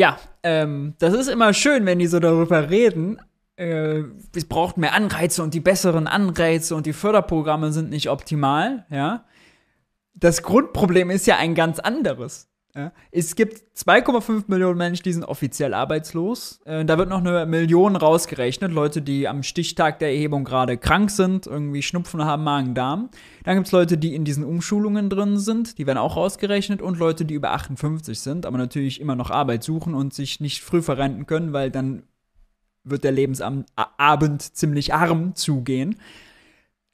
ja, 0.00 0.18
ähm, 0.42 0.94
das 0.98 1.12
ist 1.12 1.28
immer 1.28 1.52
schön, 1.52 1.84
wenn 1.84 1.98
die 1.98 2.06
so 2.06 2.20
darüber 2.20 2.70
reden. 2.70 3.20
Äh, 3.56 4.04
es 4.34 4.46
braucht 4.46 4.78
mehr 4.78 4.94
Anreize 4.94 5.42
und 5.42 5.52
die 5.52 5.60
besseren 5.60 6.06
Anreize 6.06 6.74
und 6.74 6.86
die 6.86 6.94
Förderprogramme 6.94 7.70
sind 7.70 7.90
nicht 7.90 8.08
optimal, 8.08 8.86
ja. 8.88 9.26
Das 10.14 10.42
Grundproblem 10.42 11.10
ist 11.10 11.26
ja 11.26 11.36
ein 11.36 11.54
ganz 11.54 11.80
anderes. 11.80 12.49
Ja. 12.74 12.92
Es 13.10 13.34
gibt 13.34 13.64
2,5 13.76 14.44
Millionen 14.46 14.78
Menschen, 14.78 15.02
die 15.02 15.12
sind 15.12 15.24
offiziell 15.24 15.74
arbeitslos. 15.74 16.60
Äh, 16.64 16.84
da 16.84 16.98
wird 16.98 17.08
noch 17.08 17.18
eine 17.18 17.44
Million 17.44 17.96
rausgerechnet. 17.96 18.70
Leute, 18.70 19.02
die 19.02 19.26
am 19.26 19.42
Stichtag 19.42 19.98
der 19.98 20.10
Erhebung 20.10 20.44
gerade 20.44 20.78
krank 20.78 21.10
sind, 21.10 21.48
irgendwie 21.48 21.82
Schnupfen 21.82 22.24
haben, 22.24 22.44
Magen-Darm. 22.44 23.10
Dann 23.44 23.56
gibt 23.56 23.66
es 23.66 23.72
Leute, 23.72 23.98
die 23.98 24.14
in 24.14 24.24
diesen 24.24 24.44
Umschulungen 24.44 25.10
drin 25.10 25.38
sind, 25.38 25.78
die 25.78 25.86
werden 25.86 25.98
auch 25.98 26.16
rausgerechnet. 26.16 26.80
Und 26.80 26.98
Leute, 26.98 27.24
die 27.24 27.34
über 27.34 27.50
58 27.52 28.20
sind, 28.20 28.46
aber 28.46 28.58
natürlich 28.58 29.00
immer 29.00 29.16
noch 29.16 29.30
Arbeit 29.30 29.64
suchen 29.64 29.94
und 29.94 30.14
sich 30.14 30.38
nicht 30.38 30.62
früh 30.62 30.82
verrenten 30.82 31.26
können, 31.26 31.52
weil 31.52 31.70
dann 31.70 32.04
wird 32.84 33.02
der 33.02 33.12
Lebensabend 33.12 33.66
ziemlich 34.42 34.94
arm 34.94 35.34
zugehen. 35.34 35.96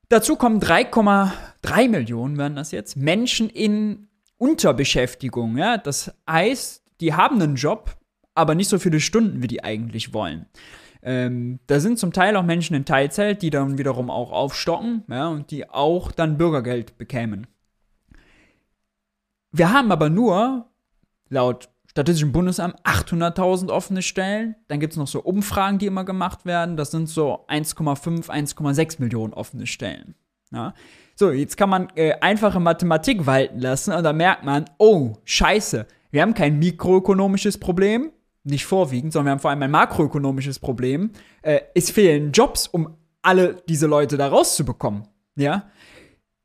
Dazu 0.09 0.37
kommen 0.37 0.61
3,3 0.61 1.89
Millionen, 1.89 2.39
werden 2.39 2.57
das 2.57 2.71
jetzt, 2.71 2.97
Menschen 2.97 3.51
in 3.51 4.06
Unterbeschäftigung. 4.39 5.57
Ja? 5.57 5.79
Das 5.79 6.15
heißt, 6.29 6.83
die 7.01 7.15
haben 7.15 7.41
einen 7.41 7.57
Job, 7.57 7.97
aber 8.35 8.55
nicht 8.55 8.69
so 8.69 8.79
viele 8.79 9.01
Stunden, 9.01 9.43
wie 9.43 9.47
die 9.47 9.65
eigentlich 9.65 10.13
wollen. 10.13 10.47
Ähm, 11.03 11.61
da 11.67 11.79
sind 11.79 11.99
zum 11.99 12.13
Teil 12.13 12.37
auch 12.37 12.43
Menschen 12.43 12.75
in 12.75 12.85
Teilzeit, 12.85 13.43
die 13.43 13.51
dann 13.51 13.79
wiederum 13.79 14.11
auch 14.11 14.33
aufstocken 14.33 15.05
ja, 15.09 15.29
und 15.29 15.51
die 15.51 15.69
auch 15.69 16.11
dann 16.11 16.37
Bürgergeld 16.37 16.99
bekämen. 16.99 17.47
Wir 19.53 19.73
haben 19.73 19.93
aber 19.93 20.11
nur, 20.11 20.67
laut 21.29 21.69
Statistischem 21.97 22.33
Bundesamt, 22.33 22.79
800.000 22.85 23.71
offene 23.71 24.03
Stellen. 24.03 24.55
Dann 24.69 24.81
gibt 24.81 24.93
es 24.93 24.99
noch 24.99 25.07
so 25.07 25.23
Umfragen, 25.23 25.79
die 25.79 25.87
immer 25.87 26.05
gemacht 26.05 26.45
werden. 26.45 26.77
Das 26.77 26.91
sind 26.91 27.09
so 27.09 27.47
1,5, 27.47 28.29
1,6 28.29 29.01
Millionen 29.01 29.33
offene 29.33 29.67
Stellen. 29.67 30.15
Ja. 30.53 30.75
So, 31.19 31.31
jetzt 31.31 31.57
kann 31.57 31.71
man 31.71 31.89
äh, 31.97 32.13
einfache 32.21 32.61
Mathematik 32.61 33.25
walten 33.25 33.59
lassen 33.59 33.95
und 33.95 34.03
dann 34.03 34.19
merkt 34.19 34.45
man, 34.45 34.67
oh, 34.77 35.15
scheiße, 35.25 35.87
wir 36.11 36.21
haben 36.21 36.35
kein 36.35 36.59
mikroökonomisches 36.59 37.57
Problem, 37.57 38.13
nicht 38.45 38.67
vorwiegend, 38.67 39.15
sondern 39.15 39.27
wir 39.27 39.31
haben 39.33 39.41
vor 39.41 39.51
allem 39.51 39.63
ein 39.63 39.71
makroökonomisches 39.71 40.59
Problem. 40.59 41.11
Äh, 41.41 41.61
es 41.75 41.91
fehlen 41.91 42.33
Jobs, 42.33 42.67
um 42.67 42.99
alle 43.23 43.63
diese 43.67 43.87
Leute 43.87 44.19
da 44.19 44.29
rauszubekommen. 44.29 45.09
Ja? 45.37 45.71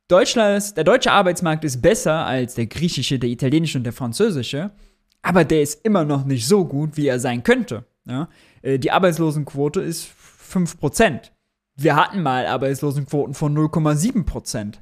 Deutschland, 0.08 0.78
der 0.78 0.86
deutsche 0.86 1.12
Arbeitsmarkt 1.12 1.66
ist 1.66 1.82
besser 1.82 2.26
als 2.26 2.56
der 2.56 2.68
griechische, 2.68 3.20
der 3.20 3.30
italienische 3.30 3.78
und 3.78 3.84
der 3.84 3.94
französische, 3.94 4.72
aber 5.22 5.44
der 5.44 5.64
ist 5.64 5.86
immer 5.86 6.06
noch 6.06 6.24
nicht 6.24 6.48
so 6.48 6.64
gut, 6.64 6.96
wie 6.96 7.08
er 7.08 7.20
sein 7.20 7.44
könnte. 7.44 7.84
Ja? 8.06 8.30
Äh, 8.62 8.80
die 8.80 8.92
Arbeitslosenquote 8.92 9.82
ist 9.82 10.08
5% 10.50 11.31
wir 11.84 11.96
hatten 11.96 12.22
mal 12.22 12.46
Arbeitslosenquoten 12.46 13.34
von 13.34 13.56
0,7 13.56 14.26
Prozent. 14.26 14.82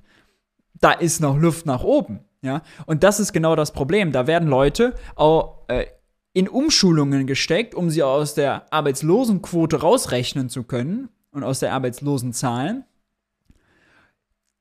Da 0.79 0.91
ist 0.91 1.19
noch 1.19 1.37
Luft 1.37 1.65
nach 1.65 1.83
oben. 1.83 2.21
Ja? 2.41 2.61
Und 2.85 3.03
das 3.03 3.19
ist 3.19 3.33
genau 3.33 3.55
das 3.55 3.73
Problem. 3.73 4.11
Da 4.11 4.27
werden 4.27 4.47
Leute 4.47 4.95
auch, 5.15 5.67
äh, 5.67 5.85
in 6.33 6.47
Umschulungen 6.47 7.27
gesteckt, 7.27 7.73
um 7.73 7.89
sie 7.89 8.03
aus 8.03 8.33
der 8.35 8.71
Arbeitslosenquote 8.71 9.81
rausrechnen 9.81 10.49
zu 10.49 10.63
können 10.63 11.09
und 11.31 11.43
aus 11.43 11.59
der 11.59 11.73
Arbeitslosenzahlen. 11.73 12.85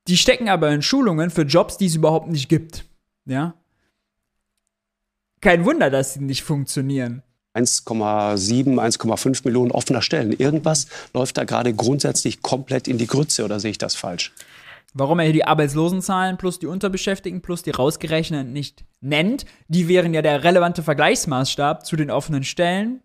Die 0.08 0.16
stecken 0.16 0.48
aber 0.48 0.70
in 0.70 0.82
Schulungen 0.82 1.30
für 1.30 1.42
Jobs, 1.42 1.76
die 1.76 1.86
es 1.86 1.94
überhaupt 1.94 2.28
nicht 2.28 2.48
gibt. 2.48 2.86
Ja? 3.26 3.54
Kein 5.40 5.64
Wunder, 5.64 5.90
dass 5.90 6.14
sie 6.14 6.20
nicht 6.20 6.42
funktionieren. 6.42 7.22
1,7, 7.58 8.74
1,5 8.74 9.40
Millionen 9.44 9.70
offener 9.70 10.02
Stellen. 10.02 10.32
Irgendwas 10.32 10.86
läuft 11.14 11.38
da 11.38 11.44
gerade 11.44 11.72
grundsätzlich 11.74 12.42
komplett 12.42 12.88
in 12.88 12.98
die 12.98 13.06
Grütze 13.06 13.44
oder 13.44 13.60
sehe 13.60 13.70
ich 13.70 13.78
das 13.78 13.94
falsch? 13.94 14.32
Warum 14.94 15.18
er 15.18 15.26
hier 15.26 15.34
die 15.34 15.44
Arbeitslosenzahlen 15.44 16.38
plus 16.38 16.58
die 16.58 16.66
Unterbeschäftigten 16.66 17.42
plus 17.42 17.62
die 17.62 17.70
rausgerechneten 17.70 18.52
nicht 18.52 18.84
nennt, 19.00 19.44
die 19.68 19.86
wären 19.86 20.14
ja 20.14 20.22
der 20.22 20.44
relevante 20.44 20.82
Vergleichsmaßstab 20.82 21.84
zu 21.84 21.96
den 21.96 22.10
offenen 22.10 22.42
Stellen. 22.42 23.00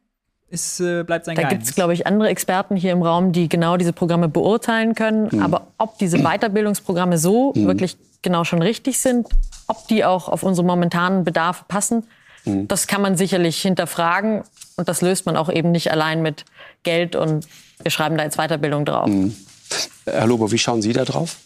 Es 0.50 0.80
äh, 0.80 1.04
bleibt 1.04 1.26
sein 1.26 1.36
Da 1.36 1.48
gibt 1.48 1.64
es, 1.64 1.76
glaube 1.76 1.94
ich, 1.94 2.08
andere 2.08 2.30
Experten 2.30 2.76
hier 2.76 2.92
im 2.92 3.02
Raum, 3.02 3.32
die 3.32 3.50
genau 3.50 3.76
diese 3.76 3.92
Programme 3.92 4.30
beurteilen 4.30 4.96
können. 4.96 5.30
Mhm. 5.32 5.42
Aber 5.42 5.68
ob 5.78 5.98
diese 5.98 6.20
Weiterbildungsprogramme 6.20 7.18
so 7.18 7.54
mhm. 7.56 7.68
wirklich 7.68 7.98
genau 8.22 8.44
schon 8.44 8.62
richtig 8.62 9.00
sind, 9.00 9.28
ob 9.68 9.88
die 9.88 10.06
auch 10.06 10.30
auf 10.30 10.44
unsere 10.44 10.66
momentanen 10.66 11.24
Bedarfe 11.24 11.66
passen, 11.68 12.06
Mhm. 12.46 12.68
Das 12.68 12.88
kann 12.88 13.02
man 13.02 13.18
sicherlich 13.18 13.62
hinterfragen 13.62 14.44
und 14.76 14.88
das 14.88 15.02
löst 15.02 15.26
man 15.26 15.38
auch 15.38 15.50
eben 15.50 15.72
nicht 15.72 15.92
allein 15.92 16.22
mit 16.22 16.46
Geld 16.84 17.16
und 17.16 17.48
wir 17.82 17.92
schreiben 17.92 18.18
da 18.18 18.24
jetzt 18.24 18.38
Weiterbildung 18.38 18.86
drauf. 18.86 19.08
Mhm. 19.08 19.36
Herr 20.06 20.28
Lobo, 20.28 20.52
wie 20.52 20.58
schauen 20.58 20.82
Sie 20.82 20.94
da 20.94 21.06
drauf? 21.06 21.38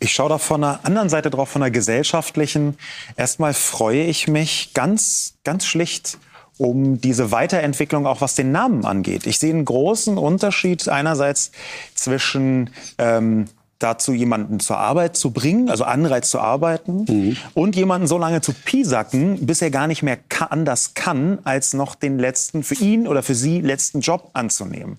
Ich 0.00 0.12
schaue 0.12 0.28
da 0.28 0.38
von 0.38 0.60
der 0.60 0.80
anderen 0.84 1.08
Seite 1.08 1.28
drauf, 1.28 1.48
von 1.48 1.60
der 1.60 1.72
gesellschaftlichen. 1.72 2.78
Erstmal 3.16 3.52
freue 3.52 4.04
ich 4.04 4.28
mich 4.28 4.70
ganz, 4.74 5.34
ganz 5.42 5.66
schlicht 5.66 6.18
um 6.58 7.00
diese 7.00 7.30
Weiterentwicklung 7.30 8.06
auch 8.06 8.20
was 8.20 8.34
den 8.34 8.52
Namen 8.52 8.84
angeht. 8.84 9.26
Ich 9.26 9.38
sehe 9.38 9.52
einen 9.52 9.64
großen 9.64 10.18
Unterschied 10.18 10.88
einerseits 10.88 11.52
zwischen 11.94 12.70
ähm, 12.98 13.46
dazu, 13.78 14.12
jemanden 14.12 14.60
zur 14.60 14.78
Arbeit 14.78 15.16
zu 15.16 15.30
bringen, 15.30 15.70
also 15.70 15.84
Anreiz 15.84 16.30
zu 16.30 16.38
arbeiten, 16.40 17.04
mhm. 17.08 17.36
und 17.54 17.76
jemanden 17.76 18.06
so 18.06 18.18
lange 18.18 18.40
zu 18.40 18.52
piesacken, 18.52 19.46
bis 19.46 19.62
er 19.62 19.70
gar 19.70 19.86
nicht 19.86 20.02
mehr 20.02 20.18
anders 20.50 20.94
kann, 20.94 21.38
als 21.44 21.74
noch 21.74 21.94
den 21.94 22.18
letzten, 22.18 22.62
für 22.62 22.74
ihn 22.74 23.06
oder 23.06 23.22
für 23.22 23.34
sie 23.34 23.60
letzten 23.60 24.00
Job 24.00 24.30
anzunehmen. 24.32 24.98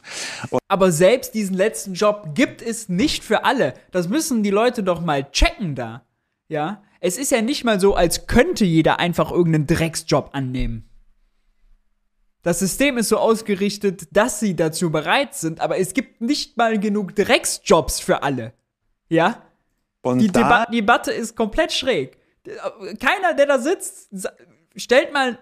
Und 0.49 0.61
Aber 0.67 0.91
selbst 0.91 1.33
diesen 1.33 1.55
letzten 1.55 1.93
Job 1.93 2.29
gibt 2.35 2.61
es 2.61 2.89
nicht 2.89 3.23
für 3.23 3.43
alle. 3.43 3.73
Das 3.91 4.07
müssen 4.07 4.43
die 4.43 4.49
Leute 4.49 4.83
doch 4.83 5.01
mal 5.01 5.29
checken 5.31 5.75
da. 5.75 6.03
Ja? 6.47 6.81
Es 7.01 7.17
ist 7.17 7.31
ja 7.31 7.41
nicht 7.41 7.63
mal 7.63 7.79
so, 7.79 7.95
als 7.95 8.27
könnte 8.27 8.65
jeder 8.65 8.99
einfach 8.99 9.31
irgendeinen 9.31 9.67
Drecksjob 9.67 10.29
annehmen. 10.33 10.85
Das 12.41 12.59
System 12.59 12.97
ist 12.97 13.09
so 13.09 13.17
ausgerichtet, 13.17 14.07
dass 14.11 14.39
sie 14.39 14.55
dazu 14.55 14.91
bereit 14.91 15.35
sind, 15.35 15.59
aber 15.59 15.77
es 15.77 15.93
gibt 15.93 16.21
nicht 16.21 16.55
mal 16.55 16.79
genug 16.79 17.13
Drecksjobs 17.15 17.99
für 17.99 18.23
alle. 18.23 18.53
Ja? 19.09 19.43
Und 20.01 20.19
die 20.19 20.27
Deba 20.27 20.65
Debatte 20.65 21.11
ist 21.11 21.35
komplett 21.35 21.73
schräg. 21.73 22.17
Keiner, 22.99 23.33
der 23.35 23.47
da 23.47 23.59
sitzt, 23.59 24.09
stellt 24.75 25.13
mal 25.13 25.39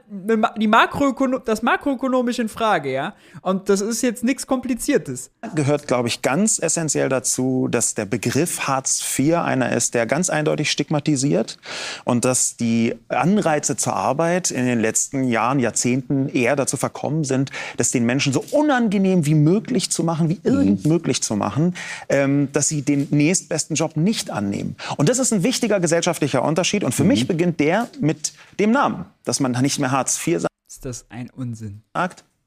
die 0.57 0.67
Makroökono 0.67 1.39
das 1.39 1.61
makroökonomisch 1.61 2.39
in 2.39 2.49
Frage, 2.49 2.91
ja. 2.91 3.13
Und 3.41 3.69
das 3.69 3.81
ist 3.81 4.01
jetzt 4.01 4.23
nichts 4.23 4.47
Kompliziertes. 4.47 5.31
Gehört, 5.53 5.87
glaube 5.87 6.07
ich, 6.07 6.21
ganz 6.21 6.59
essentiell 6.59 7.09
dazu, 7.09 7.67
dass 7.69 7.93
der 7.93 8.05
Begriff 8.05 8.67
Hartz 8.67 9.03
IV 9.17 9.35
einer 9.35 9.71
ist, 9.75 9.93
der 9.93 10.05
ganz 10.05 10.29
eindeutig 10.29 10.71
stigmatisiert 10.71 11.57
und 12.05 12.25
dass 12.25 12.55
die 12.55 12.95
Anreize 13.09 13.75
zur 13.77 13.95
Arbeit 13.95 14.51
in 14.51 14.65
den 14.65 14.79
letzten 14.79 15.25
Jahren, 15.25 15.59
Jahrzehnten 15.59 16.29
eher 16.29 16.55
dazu 16.55 16.77
verkommen 16.77 17.23
sind, 17.23 17.51
das 17.77 17.91
den 17.91 18.05
Menschen 18.05 18.33
so 18.33 18.43
unangenehm 18.51 19.25
wie 19.25 19.35
möglich 19.35 19.91
zu 19.91 20.03
machen, 20.03 20.29
wie 20.29 20.39
irgend 20.43 20.85
mhm. 20.85 20.91
möglich 20.91 21.21
zu 21.21 21.35
machen, 21.35 21.75
ähm, 22.09 22.49
dass 22.53 22.69
sie 22.69 22.81
den 22.81 23.07
nächstbesten 23.11 23.75
Job 23.75 23.97
nicht 23.97 24.29
annehmen. 24.29 24.75
Und 24.97 25.09
das 25.09 25.19
ist 25.19 25.33
ein 25.33 25.43
wichtiger 25.43 25.79
gesellschaftlicher 25.79 26.43
Unterschied. 26.43 26.83
Und 26.83 26.93
für 26.93 27.03
mhm. 27.03 27.09
mich 27.09 27.27
beginnt 27.27 27.59
der 27.59 27.89
mit 27.99 28.33
dem 28.59 28.71
Namen 28.71 29.05
dass 29.27 29.39
man 29.39 29.51
nicht 29.61 29.79
mehr 29.79 29.91
Hartz 29.91 30.19
IV 30.25 30.41
sagt. 30.41 30.53
Ist 30.69 30.85
das 30.85 31.05
ein 31.09 31.29
Unsinn? 31.29 31.83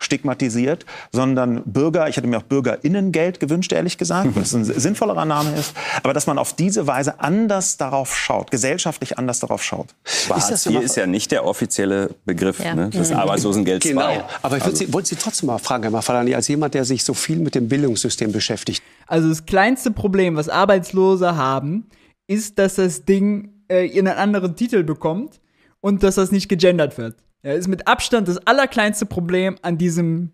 stigmatisiert, 0.03 0.87
sondern 1.13 1.63
Bürger, 1.65 2.09
ich 2.09 2.17
hätte 2.17 2.27
mir 2.27 2.39
auch 2.39 2.43
Bürgerinnengeld 2.43 3.39
gewünscht, 3.39 3.73
ehrlich 3.73 3.99
gesagt, 3.99 4.35
weil 4.35 4.43
es 4.43 4.55
ein 4.55 4.65
sinnvollerer 4.81 5.27
Name 5.27 5.55
ist, 5.57 5.75
aber 6.03 6.15
dass 6.15 6.27
man 6.27 6.39
auf 6.39 6.55
diese 6.55 6.87
Weise 6.87 7.21
anders 7.21 7.77
darauf 7.77 8.17
schaut, 8.17 8.51
gesellschaftlich 8.51 9.19
anders 9.19 9.41
darauf 9.41 9.63
schaut. 9.63 9.89
Aber 10.29 10.39
ist 10.39 10.51
Hartz 10.51 10.67
IV 10.67 10.81
ist 10.81 10.97
ja 10.97 11.07
nicht 11.07 11.31
der 11.31 11.45
offizielle 11.45 12.15
Begriff 12.25 12.65
ja. 12.65 12.75
ne, 12.75 12.89
des 12.89 13.11
mhm. 13.11 13.17
Arbeitslosengelds 13.17 13.87
Genau, 13.87 14.27
aber 14.43 14.57
ich 14.57 14.65
also. 14.65 14.93
wollte 14.93 15.11
Sie 15.11 15.17
trotzdem 15.17 15.49
mal 15.49 15.59
fragen, 15.59 15.83
Herr 15.83 15.93
Mafalani, 15.93 16.35
als 16.35 16.49
jemand, 16.49 16.75
der 16.75 16.85
sich 16.85 17.05
so 17.05 17.13
viel 17.13 17.39
mit 17.39 17.55
dem 17.55 17.69
Bildungssystem 17.69 18.33
beschäftigt. 18.33 18.83
Also 19.07 19.29
das 19.29 19.45
kleinste 19.45 19.91
Problem, 19.91 20.37
was 20.37 20.49
Arbeitslose 20.49 21.37
haben, 21.37 21.87
ist, 22.27 22.59
dass 22.59 22.77
das 22.77 23.05
Ding 23.05 23.51
äh, 23.69 23.99
einen 23.99 24.09
anderen 24.09 24.57
Titel 24.57 24.83
bekommt 24.83 25.41
und 25.81 26.03
dass 26.03 26.17
das 26.17 26.33
nicht 26.33 26.49
gegendert 26.49 26.99
wird. 26.99 27.17
Ja, 27.43 27.53
ist 27.55 27.69
mit 27.69 27.87
Abstand 27.87 28.29
das 28.29 28.39
allerkleinste 28.47 29.07
Problem 29.07 29.57
an 29.63 29.79
diesem 29.79 30.33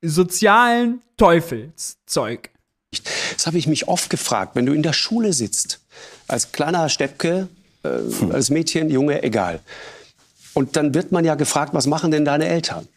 sozialen 0.00 1.02
Teufelszeug. 1.16 2.50
Das 3.34 3.46
habe 3.46 3.58
ich 3.58 3.66
mich 3.66 3.88
oft 3.88 4.08
gefragt, 4.08 4.54
wenn 4.54 4.66
du 4.66 4.72
in 4.72 4.82
der 4.82 4.92
Schule 4.92 5.32
sitzt, 5.32 5.80
als 6.28 6.52
kleiner 6.52 6.88
Steppke, 6.88 7.48
äh, 7.82 8.32
als 8.32 8.50
Mädchen, 8.50 8.90
Junge, 8.90 9.22
egal. 9.22 9.60
Und 10.54 10.76
dann 10.76 10.94
wird 10.94 11.12
man 11.12 11.24
ja 11.24 11.34
gefragt, 11.34 11.74
was 11.74 11.86
machen 11.86 12.10
denn 12.10 12.24
deine 12.24 12.46
Eltern? 12.46 12.88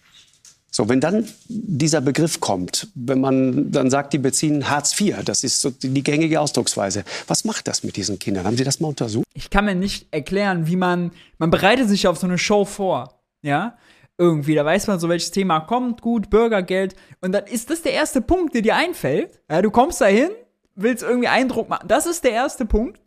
So, 0.74 0.88
wenn 0.88 1.02
dann 1.02 1.28
dieser 1.50 2.00
Begriff 2.00 2.40
kommt, 2.40 2.88
wenn 2.96 3.20
man 3.20 3.72
dann 3.72 3.90
sagt, 3.90 4.14
die 4.14 4.18
beziehen 4.18 4.70
Hartz 4.70 5.00
IV, 5.00 5.18
das 5.26 5.44
ist 5.44 5.60
so 5.60 5.70
die 5.70 6.02
gängige 6.02 6.40
Ausdrucksweise. 6.40 7.04
Was 7.28 7.44
macht 7.44 7.68
das 7.68 7.84
mit 7.84 7.98
diesen 7.98 8.20
Kindern? 8.20 8.46
Haben 8.46 8.56
Sie 8.56 8.64
das 8.64 8.80
mal 8.80 8.88
untersucht? 8.88 9.26
Ich 9.34 9.50
kann 9.50 9.66
mir 9.66 9.76
nicht 9.76 10.08
erklären, 10.12 10.68
wie 10.68 10.78
man, 10.78 11.12
man 11.38 11.52
bereitet 11.52 11.90
sich 11.90 12.08
auf 12.08 12.18
so 12.18 12.26
eine 12.26 12.38
Show 12.38 12.64
vor, 12.64 13.22
ja? 13.42 13.78
Irgendwie, 14.18 14.56
da 14.56 14.64
weiß 14.64 14.88
man 14.88 15.00
so, 15.00 15.10
welches 15.10 15.32
Thema 15.32 15.60
kommt, 15.62 16.02
gut, 16.02 16.30
Bürgergeld. 16.30 16.96
Und 17.22 17.34
dann 17.34 17.48
ist 17.48 17.70
das 17.70 17.82
der 17.82 17.94
erste 17.94 18.22
Punkt, 18.22 18.54
der 18.54 18.62
dir 18.62 18.76
einfällt. 18.76 19.42
Ja, 19.50 19.62
du 19.62 19.72
kommst 19.72 20.00
da 20.00 20.06
hin, 20.06 20.30
willst 20.76 21.04
irgendwie 21.04 21.28
Eindruck 21.28 21.68
machen. 21.68 21.88
Das 21.88 22.06
ist 22.06 22.24
der 22.24 22.32
erste 22.32 22.66
Punkt. 22.66 23.02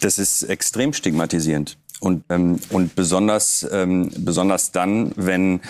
Das 0.00 0.18
ist 0.18 0.42
extrem 0.44 0.92
stigmatisierend. 0.92 1.76
Und, 2.00 2.24
ähm, 2.28 2.58
und 2.70 2.94
besonders, 2.94 3.66
ähm, 3.72 4.10
besonders 4.16 4.72
dann, 4.72 5.12
wenn, 5.16 5.60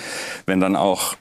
wenn 0.46 0.60
dann 0.60 0.74
auch 0.74 1.16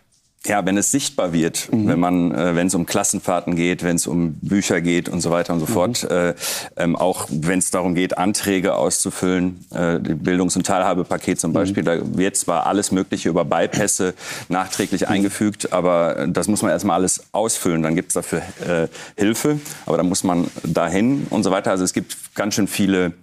ja, 0.46 0.66
wenn 0.66 0.78
es 0.78 0.92
sichtbar 0.92 1.32
wird, 1.32 1.72
mhm. 1.72 1.88
wenn 1.88 2.00
man, 2.00 2.32
äh, 2.34 2.56
wenn 2.56 2.68
es 2.68 2.76
um 2.76 2.86
Klassenfahrten 2.86 3.56
geht, 3.56 3.84
wenn 3.84 3.96
es 3.96 4.08
um 4.08 4.34
Bücher 4.42 4.82
geht 4.82 5.08
und 5.08 5.22
so 5.22 5.32
weiter 5.32 5.54
und 5.54 5.62
so 5.62 5.68
mhm. 5.68 5.72
fort, 5.72 6.04
äh, 6.04 6.36
ähm, 6.76 6.98
auch 6.98 7.28
wenn 7.30 7.60
es 7.60 7.72
darum 7.72 7.96
geht, 7.96 8.18
Anträge 8.18 8.76
auszufüllen, 8.76 9.66
äh, 9.72 10.00
Bildungs- 10.00 10.58
und 10.58 10.66
Teilhabepaket 10.66 11.40
zum 11.40 11.52
mhm. 11.52 11.56
Beispiel, 11.56 11.84
da 11.84 11.98
wird 12.18 12.36
zwar 12.36 12.66
alles 12.66 12.92
Mögliche 12.92 13.30
über 13.30 13.46
Beipässe 13.46 14.16
nachträglich 14.50 15.02
mhm. 15.02 15.08
eingefügt, 15.08 15.72
aber 15.72 16.28
das 16.28 16.50
muss 16.50 16.62
man 16.62 16.72
erstmal 16.72 16.98
alles 16.98 17.24
ausfüllen. 17.32 17.82
Dann 17.82 17.96
gibt 17.96 18.10
es 18.10 18.16
dafür 18.16 18.42
äh, 18.68 18.88
Hilfe, 19.16 19.60
aber 19.86 19.96
dann 19.96 20.10
muss 20.10 20.26
man 20.26 20.48
dahin 20.64 21.26
und 21.30 21.44
so 21.44 21.52
weiter. 21.52 21.72
Also 21.72 21.86
es 21.86 21.94
gibt 21.94 22.36
ganz 22.36 22.56
schön 22.56 22.68
viele 22.68 23.14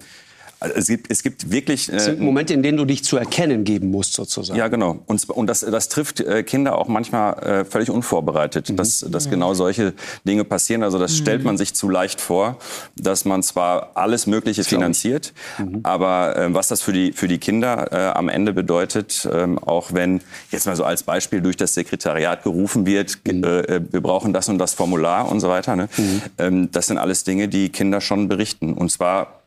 also 0.61 0.75
es 0.75 0.87
gibt, 0.87 1.11
es 1.11 1.23
gibt 1.23 1.51
wirklich. 1.51 1.91
Äh, 1.91 1.95
es 1.95 2.05
sind 2.05 2.19
Momente, 2.19 2.53
in 2.53 2.61
denen 2.61 2.77
du 2.77 2.85
dich 2.85 3.03
zu 3.03 3.17
erkennen 3.17 3.63
geben 3.63 3.89
musst, 3.89 4.13
sozusagen. 4.13 4.57
Ja, 4.57 4.67
genau. 4.67 4.99
Und, 5.07 5.27
und 5.29 5.47
das, 5.47 5.61
das 5.61 5.89
trifft 5.89 6.19
äh, 6.19 6.43
Kinder 6.43 6.77
auch 6.77 6.87
manchmal 6.87 7.33
äh, 7.39 7.65
völlig 7.65 7.89
unvorbereitet, 7.89 8.69
mhm. 8.69 8.75
dass, 8.75 8.99
dass 8.99 9.29
genau 9.29 9.55
solche 9.55 9.93
Dinge 10.23 10.43
passieren. 10.43 10.83
Also 10.83 10.99
das 10.99 11.13
mhm. 11.13 11.15
stellt 11.17 11.43
man 11.43 11.57
sich 11.57 11.73
zu 11.73 11.89
leicht 11.89 12.21
vor, 12.21 12.59
dass 12.95 13.25
man 13.25 13.41
zwar 13.41 13.91
alles 13.95 14.27
Mögliche 14.27 14.63
finanziert, 14.63 15.33
mhm. 15.57 15.79
aber 15.81 16.37
äh, 16.37 16.53
was 16.53 16.67
das 16.67 16.83
für 16.83 16.93
die, 16.93 17.11
für 17.11 17.27
die 17.27 17.39
Kinder 17.39 17.91
äh, 17.91 18.17
am 18.17 18.29
Ende 18.29 18.53
bedeutet, 18.53 19.25
äh, 19.25 19.47
auch 19.61 19.93
wenn 19.93 20.21
jetzt 20.51 20.67
mal 20.67 20.75
so 20.75 20.83
als 20.83 21.01
Beispiel 21.01 21.41
durch 21.41 21.57
das 21.57 21.73
Sekretariat 21.73 22.43
gerufen 22.43 22.85
wird, 22.85 23.17
mhm. 23.25 23.43
äh, 23.43 23.81
wir 23.91 24.01
brauchen 24.01 24.31
das 24.31 24.47
und 24.47 24.59
das 24.59 24.75
Formular 24.75 25.27
und 25.31 25.39
so 25.39 25.49
weiter. 25.49 25.75
Ne? 25.75 25.89
Mhm. 25.97 26.21
Ähm, 26.37 26.71
das 26.71 26.85
sind 26.85 26.99
alles 26.99 27.23
Dinge, 27.23 27.47
die 27.47 27.69
Kinder 27.69 27.99
schon 27.99 28.27
berichten. 28.27 28.73
Und 28.73 28.91
zwar 28.91 29.40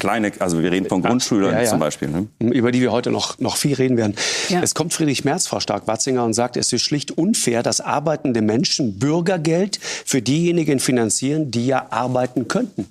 kleine, 0.00 0.32
also 0.40 0.60
wir 0.60 0.72
reden 0.72 0.88
von 0.88 1.02
Grundschülern 1.02 1.52
ja, 1.52 1.62
ja. 1.62 1.70
zum 1.70 1.78
Beispiel. 1.78 2.08
Ne? 2.08 2.26
Über 2.40 2.72
die 2.72 2.80
wir 2.80 2.90
heute 2.90 3.12
noch, 3.12 3.38
noch 3.38 3.56
viel 3.56 3.74
reden 3.74 3.96
werden. 3.96 4.16
Ja. 4.48 4.60
Es 4.62 4.74
kommt 4.74 4.92
Friedrich 4.92 5.24
Merz, 5.24 5.46
Frau 5.46 5.60
Stark-Watzinger, 5.60 6.24
und 6.24 6.34
sagt, 6.34 6.56
es 6.56 6.72
ist 6.72 6.82
schlicht 6.82 7.12
unfair, 7.12 7.62
dass 7.62 7.80
arbeitende 7.80 8.42
Menschen 8.42 8.98
Bürgergeld 8.98 9.78
für 9.80 10.20
diejenigen 10.20 10.80
finanzieren, 10.80 11.52
die 11.52 11.66
ja 11.66 11.86
arbeiten 11.90 12.48
könnten. 12.48 12.86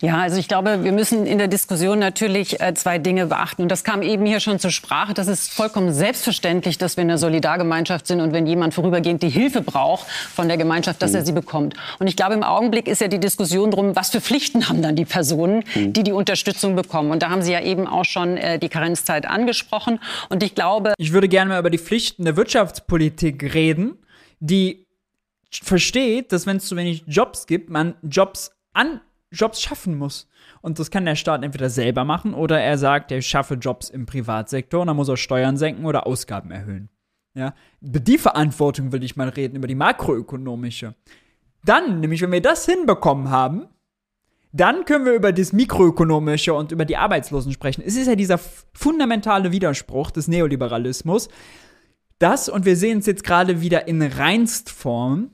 Ja, 0.00 0.18
also 0.18 0.36
ich 0.36 0.48
glaube, 0.48 0.84
wir 0.84 0.92
müssen 0.92 1.26
in 1.26 1.38
der 1.38 1.48
Diskussion 1.48 1.98
natürlich 1.98 2.60
äh, 2.60 2.74
zwei 2.74 2.98
Dinge 2.98 3.26
beachten. 3.26 3.62
Und 3.62 3.68
das 3.70 3.84
kam 3.84 4.02
eben 4.02 4.26
hier 4.26 4.40
schon 4.40 4.58
zur 4.58 4.70
Sprache. 4.70 5.14
Das 5.14 5.28
ist 5.28 5.52
vollkommen 5.52 5.92
selbstverständlich, 5.92 6.78
dass 6.78 6.96
wir 6.96 7.02
eine 7.02 7.18
Solidargemeinschaft 7.18 8.06
sind 8.06 8.20
und 8.20 8.32
wenn 8.32 8.46
jemand 8.46 8.74
vorübergehend 8.74 9.22
die 9.22 9.28
Hilfe 9.28 9.62
braucht 9.62 10.06
von 10.34 10.48
der 10.48 10.56
Gemeinschaft, 10.56 11.00
dass 11.02 11.12
mhm. 11.12 11.16
er 11.16 11.24
sie 11.26 11.32
bekommt. 11.32 11.74
Und 11.98 12.06
ich 12.06 12.16
glaube, 12.16 12.34
im 12.34 12.42
Augenblick 12.42 12.86
ist 12.86 13.00
ja 13.00 13.08
die 13.08 13.20
Diskussion 13.20 13.70
darum, 13.70 13.96
was 13.96 14.10
für 14.10 14.20
Pflichten 14.20 14.68
haben 14.68 14.82
dann 14.82 14.96
die 14.96 15.04
Personen, 15.04 15.64
mhm. 15.74 15.92
die 15.92 16.02
die 16.02 16.12
Unterstützung 16.12 16.76
bekommen. 16.76 17.10
Und 17.10 17.22
da 17.22 17.30
haben 17.30 17.42
Sie 17.42 17.52
ja 17.52 17.60
eben 17.62 17.86
auch 17.86 18.04
schon 18.04 18.36
äh, 18.36 18.58
die 18.58 18.68
Karenzzeit 18.68 19.26
angesprochen. 19.26 20.00
Und 20.28 20.42
ich 20.42 20.54
glaube. 20.54 20.94
Ich 20.98 21.12
würde 21.12 21.28
gerne 21.28 21.50
mal 21.50 21.60
über 21.60 21.70
die 21.70 21.78
Pflichten 21.78 22.24
der 22.24 22.36
Wirtschaftspolitik 22.36 23.54
reden, 23.54 23.98
die 24.40 24.86
versteht, 25.50 26.32
dass 26.32 26.46
wenn 26.46 26.58
es 26.58 26.66
zu 26.66 26.76
wenig 26.76 27.04
Jobs 27.06 27.46
gibt, 27.46 27.70
man 27.70 27.94
Jobs 28.02 28.50
an 28.72 29.00
Jobs 29.30 29.60
schaffen 29.60 29.98
muss. 29.98 30.28
Und 30.60 30.78
das 30.78 30.90
kann 30.90 31.04
der 31.04 31.16
Staat 31.16 31.42
entweder 31.42 31.70
selber 31.70 32.04
machen 32.04 32.34
oder 32.34 32.60
er 32.60 32.78
sagt, 32.78 33.10
er 33.12 33.22
schaffe 33.22 33.54
Jobs 33.54 33.90
im 33.90 34.06
Privatsektor 34.06 34.80
und 34.80 34.86
dann 34.86 34.96
muss 34.96 35.08
er 35.08 35.16
Steuern 35.16 35.56
senken 35.56 35.86
oder 35.86 36.06
Ausgaben 36.06 36.50
erhöhen. 36.50 36.88
Ja, 37.34 37.54
über 37.82 38.00
die 38.00 38.18
Verantwortung 38.18 38.92
will 38.92 39.04
ich 39.04 39.16
mal 39.16 39.28
reden, 39.28 39.56
über 39.56 39.68
die 39.68 39.74
makroökonomische. 39.74 40.94
Dann, 41.64 42.00
nämlich 42.00 42.22
wenn 42.22 42.32
wir 42.32 42.40
das 42.40 42.64
hinbekommen 42.64 43.28
haben, 43.28 43.66
dann 44.52 44.86
können 44.86 45.04
wir 45.04 45.12
über 45.12 45.32
das 45.32 45.52
Mikroökonomische 45.52 46.54
und 46.54 46.72
über 46.72 46.86
die 46.86 46.96
Arbeitslosen 46.96 47.52
sprechen. 47.52 47.82
Es 47.84 47.94
ist 47.94 48.06
ja 48.06 48.14
dieser 48.14 48.38
fundamentale 48.72 49.52
Widerspruch 49.52 50.10
des 50.10 50.28
Neoliberalismus. 50.28 51.28
Das, 52.18 52.48
und 52.48 52.64
wir 52.64 52.76
sehen 52.76 53.00
es 53.00 53.06
jetzt 53.06 53.24
gerade 53.24 53.60
wieder 53.60 53.86
in 53.86 54.00
Reinstform, 54.00 55.30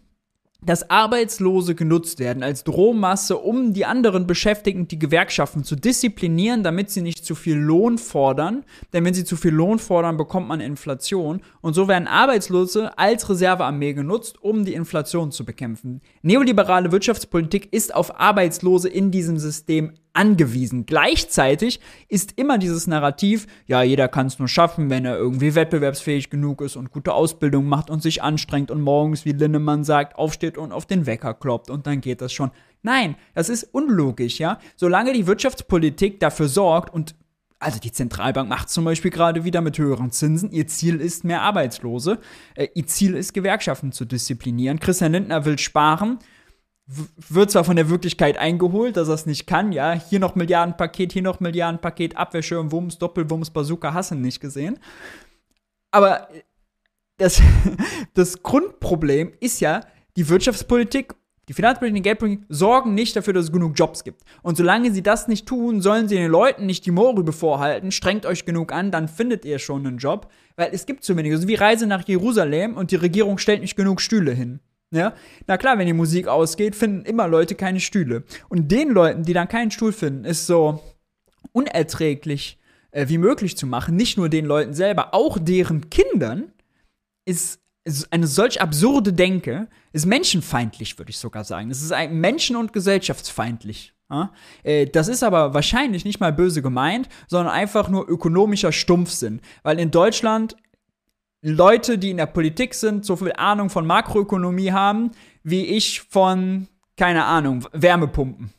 dass 0.65 0.89
Arbeitslose 0.91 1.75
genutzt 1.75 2.19
werden 2.19 2.43
als 2.43 2.65
Drohmasse, 2.65 3.37
um 3.37 3.73
die 3.73 3.85
anderen 3.85 4.27
Beschäftigten, 4.27 4.89
die 4.89 4.99
Gewerkschaften 4.99 5.65
zu 5.65 5.77
disziplinieren, 5.77 6.63
damit 6.63 6.91
sie 6.91 7.03
nicht 7.03 7.25
zu 7.25 7.35
viel 7.35 7.57
Lohn 7.57 7.99
fordern. 7.99 8.65
Denn 8.93 9.05
wenn 9.05 9.15
sie 9.15 9.25
zu 9.25 9.37
viel 9.37 9.53
Lohn 9.53 9.79
fordern, 9.79 10.17
bekommt 10.17 10.49
man 10.49 10.61
Inflation. 10.61 11.43
Und 11.61 11.75
so 11.75 11.89
werden 11.89 12.07
Arbeitslose 12.07 12.97
als 12.99 13.29
Reservearmee 13.29 13.93
genutzt, 13.93 14.43
um 14.43 14.65
die 14.65 14.75
Inflation 14.75 15.33
zu 15.33 15.45
bekämpfen. 15.45 16.01
Neoliberale 16.23 16.93
Wirtschaftspolitik 16.93 17.73
ist 17.73 17.95
auf 17.95 18.21
Arbeitslose 18.21 18.89
in 18.89 19.11
diesem 19.11 19.39
System 19.39 19.93
angewiesen. 20.15 20.87
Gleichzeitig 20.87 21.81
ist 22.09 22.33
immer 22.37 22.59
dieses 22.59 22.87
Narrativ, 22.87 23.47
ja, 23.67 23.83
jeder 23.83 24.09
kann 24.09 24.27
es 24.27 24.39
nur 24.39 24.49
schaffen, 24.49 24.91
wenn 24.91 25.05
er 25.05 25.17
irgendwie 25.17 25.55
wettbewerbsfähig 25.55 26.31
genug 26.31 26.61
ist 26.61 26.77
und 26.77 26.91
gute 26.91 27.15
Ausbildung 27.15 27.67
macht 27.67 27.91
und 27.91 28.03
sich 28.03 28.23
anstrengt 28.23 28.71
und 28.71 28.81
morgens, 28.81 29.25
wie 29.25 29.33
Linnemann 29.33 29.85
sagt, 29.85 30.17
aufsteht 30.17 30.59
und 30.59 30.73
auf 30.73 30.87
den 30.87 31.07
Wecker 31.07 31.35
kloppt 31.35 31.71
und 31.71 31.87
dann 31.87 32.01
geht 32.01 32.21
das 32.21 32.33
schon. 32.33 32.51
Nein, 32.83 33.17
das 33.35 33.49
ist 33.49 33.65
unlogisch, 33.73 34.39
ja. 34.39 34.59
Solange 34.77 35.13
die 35.13 35.27
Wirtschaftspolitik 35.27 36.21
dafür 36.21 36.49
sorgt 36.49 36.93
und 36.93 37.15
also 37.63 37.79
die 37.79 37.93
Zentralbank 37.93 38.49
macht 38.49 38.71
zum 38.71 38.85
Beispiel 38.85 39.13
gerade 39.13 39.45
wieder 39.45 39.61
mit 39.61 39.79
höheren 39.79 40.11
Zinsen. 40.11 40.51
Ihr 40.51 40.67
Ziel 40.67 41.01
ist 41.01 41.23
mehr 41.23 41.43
Arbeitslose. 41.43 42.19
Äh, 42.57 42.67
ihr 42.75 42.89
Ziel 42.89 43.15
ist, 43.15 43.33
Gewerkschaften 43.35 43.93
zu 43.93 44.05
disziplinieren. 44.05 44.81
Christian 44.81 45.13
Lindner 45.13 45.45
will 45.45 45.59
sparen 45.59 46.19
wird 46.87 47.51
zwar 47.51 47.65
von 47.65 47.77
der 47.77 47.89
Wirklichkeit 47.89 48.37
eingeholt, 48.39 48.97
dass 48.97 49.09
er 49.09 49.15
es 49.15 49.27
nicht 49.27 49.47
kann, 49.47 49.73
ja, 49.73 49.93
hier 49.93 50.19
noch 50.19 50.35
Milliardenpaket, 50.35 51.13
hier 51.13 51.23
noch 51.23 51.41
Milliardenpaket, 51.41 52.17
Abwehrschirm, 52.17 52.73
Wumms, 52.73 52.99
Doppelwumms, 52.99 53.51
Bazooka, 53.51 53.95
hassen 53.95 54.21
nicht 54.21 54.41
gesehen. 54.41 54.79
Aber 55.91 56.29
das, 57.19 57.41
das 58.15 58.43
Grundproblem 58.43 59.33
ist 59.41 59.61
ja, 59.61 59.81
die 60.17 60.29
Wirtschaftspolitik, 60.29 61.15
die 61.49 61.55
Finanzpolitik, 61.55 61.97
die 61.97 62.03
Geldpolitik 62.03 62.47
sorgen 62.49 62.95
nicht 62.95 63.17
dafür, 63.17 63.33
dass 63.33 63.47
es 63.47 63.53
genug 63.53 63.73
Jobs 63.77 64.05
gibt. 64.05 64.23
Und 64.43 64.57
solange 64.57 64.93
sie 64.93 65.03
das 65.03 65.29
nicht 65.29 65.47
tun, 65.47 65.81
sollen 65.81 66.09
sie 66.09 66.17
den 66.17 66.31
Leuten 66.31 66.67
nicht 66.67 66.87
die 66.87 66.91
Mohrrübe 66.91 67.33
vorhalten, 67.33 67.91
strengt 67.91 68.27
euch 68.27 68.45
genug 68.45 68.73
an, 68.73 68.91
dann 68.91 69.09
findet 69.09 69.45
ihr 69.45 69.59
schon 69.59 69.87
einen 69.87 69.99
Job, 69.99 70.31
weil 70.57 70.71
es 70.73 70.87
gibt 70.87 71.05
zu 71.05 71.17
wenig. 71.17 71.33
Also 71.33 71.49
wie 71.49 71.55
Reise 71.55 71.87
nach 71.87 72.07
Jerusalem 72.07 72.77
und 72.77 72.91
die 72.91 72.97
Regierung 72.97 73.39
stellt 73.39 73.61
nicht 73.61 73.77
genug 73.77 74.01
Stühle 74.01 74.33
hin. 74.33 74.61
Ja, 74.93 75.15
na 75.47 75.57
klar, 75.57 75.79
wenn 75.79 75.87
die 75.87 75.95
Musik 75.95 76.29
ausgeht, 76.29 76.77
finden 76.77 77.07
immer 77.07 77.27
Leute 77.27 77.55
keine 77.55 77.81
Stühle. 77.81 78.25
Und 78.51 78.71
den 78.71 78.91
Leuten, 78.91 79.23
die 79.23 79.33
dann 79.33 79.49
keinen 79.49 79.71
Stuhl 79.71 79.93
finden, 79.93 80.27
ist 80.27 80.47
so 80.47 80.83
unerträglich 81.53 82.59
äh, 82.91 83.09
wie 83.09 83.17
möglich 83.17 83.57
zu 83.57 83.67
machen. 83.67 83.97
Nicht 83.97 84.19
nur 84.19 84.29
den 84.29 84.45
Leuten 84.45 84.75
selber, 84.75 85.15
auch 85.15 85.39
deren 85.41 85.89
Kindern 85.89 86.53
ist, 87.25 87.61
eine 88.11 88.27
solch 88.27 88.61
absurde 88.61 89.15
Denke, 89.15 89.67
ist 89.93 90.05
menschenfeindlich, 90.05 90.99
würde 90.99 91.11
ich 91.11 91.19
sogar 91.19 91.45
sagen. 91.45 91.71
Es 91.71 91.83
ist 91.83 91.93
ein 91.93 92.21
menschen- 92.21 92.57
und 92.57 92.75
gesellschaftsfeindlich. 92.75 93.95
Äh, 94.63 94.87
das 94.87 95.09
ist 95.09 95.23
aber 95.23 95.55
wahrscheinlich 95.55 96.05
nicht 96.05 96.21
mal 96.21 96.35
böse 96.35 96.61
gemeint, 96.61 97.09
sondern 97.29 97.55
einfach 97.55 97.89
nur 97.89 98.07
ökonomischer 98.07 98.73
Stumpfsinn. 98.73 99.41
Weil 99.63 99.79
in 99.79 99.91
Deutschland 99.91 100.55
Leute, 101.43 101.99
die 101.99 102.11
in 102.11 102.19
der 102.19 102.27
Politik 102.27 102.73
sind, 102.73 103.05
so 103.05 103.17
viel 103.17 103.33
Ahnung 103.33 103.69
von 103.69 103.85
Makroökonomie 103.85 104.71
haben, 104.71 105.11
wie 105.43 105.67
ich 105.67 106.03
von, 106.03 106.69
keine 106.97 107.25
Ahnung, 107.25 107.67
Wärmepumpen. 107.73 108.53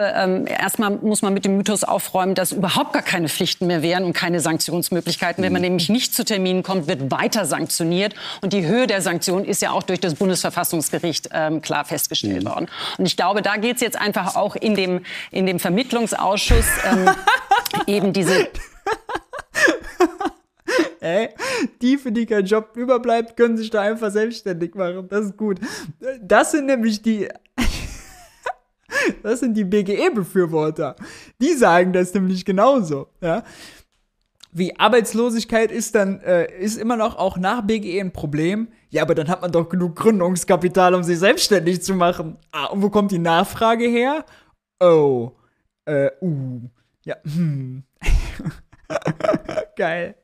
Ähm, 0.00 0.46
erstmal 0.46 0.90
muss 0.90 1.22
man 1.22 1.34
mit 1.34 1.44
dem 1.44 1.56
Mythos 1.56 1.84
aufräumen, 1.84 2.34
dass 2.34 2.52
überhaupt 2.52 2.92
gar 2.92 3.02
keine 3.02 3.28
Pflichten 3.28 3.66
mehr 3.66 3.82
wären 3.82 4.04
und 4.04 4.12
keine 4.12 4.40
Sanktionsmöglichkeiten. 4.40 5.44
Wenn 5.44 5.52
man 5.52 5.60
mhm. 5.60 5.68
nämlich 5.68 5.88
nicht 5.88 6.14
zu 6.14 6.24
Terminen 6.24 6.62
kommt, 6.62 6.86
wird 6.86 7.10
weiter 7.10 7.44
sanktioniert. 7.44 8.14
Und 8.40 8.52
die 8.52 8.64
Höhe 8.64 8.86
der 8.86 9.02
Sanktionen 9.02 9.44
ist 9.44 9.60
ja 9.60 9.72
auch 9.72 9.82
durch 9.82 10.00
das 10.00 10.14
Bundesverfassungsgericht 10.14 11.30
ähm, 11.32 11.60
klar 11.60 11.84
festgestellt 11.84 12.44
mhm. 12.44 12.48
worden. 12.48 12.68
Und 12.96 13.06
ich 13.06 13.16
glaube, 13.16 13.42
da 13.42 13.56
geht 13.56 13.76
es 13.76 13.82
jetzt 13.82 14.00
einfach 14.00 14.36
auch 14.36 14.56
in 14.56 14.74
dem, 14.74 15.04
in 15.30 15.46
dem 15.46 15.58
Vermittlungsausschuss 15.58 16.66
ähm, 16.90 17.10
eben 17.86 18.12
diese 18.12 18.48
Ey, 21.00 21.30
die, 21.80 21.96
für 21.96 22.12
die 22.12 22.26
kein 22.26 22.44
Job 22.44 22.76
überbleibt, 22.76 23.34
können 23.34 23.56
sich 23.56 23.70
da 23.70 23.80
einfach 23.80 24.10
selbstständig 24.10 24.74
machen. 24.74 25.08
Das 25.08 25.26
ist 25.26 25.36
gut. 25.36 25.58
Das 26.20 26.52
sind 26.52 26.66
nämlich 26.66 27.02
die. 27.02 27.28
Das 29.22 29.40
sind 29.40 29.54
die 29.54 29.64
BGE-Befürworter. 29.64 30.96
Die 31.40 31.54
sagen 31.54 31.92
das 31.92 32.12
nämlich 32.12 32.44
genauso. 32.44 33.06
Ja? 33.22 33.44
Wie 34.52 34.78
Arbeitslosigkeit 34.78 35.70
ist 35.70 35.94
dann, 35.94 36.20
äh, 36.20 36.52
ist 36.58 36.76
immer 36.76 36.96
noch 36.96 37.16
auch 37.16 37.38
nach 37.38 37.62
BGE 37.62 38.00
ein 38.00 38.12
Problem. 38.12 38.68
Ja, 38.90 39.02
aber 39.02 39.14
dann 39.14 39.28
hat 39.28 39.42
man 39.42 39.52
doch 39.52 39.68
genug 39.68 39.96
Gründungskapital, 39.96 40.94
um 40.94 41.02
sich 41.02 41.18
selbstständig 41.18 41.82
zu 41.82 41.94
machen. 41.94 42.36
Ah, 42.50 42.66
und 42.66 42.82
wo 42.82 42.90
kommt 42.90 43.12
die 43.12 43.18
Nachfrage 43.18 43.86
her? 43.86 44.24
Oh, 44.80 45.32
äh, 45.86 46.10
uh, 46.20 46.68
ja, 47.04 47.16
hm. 47.24 47.84
Geil 49.76 50.16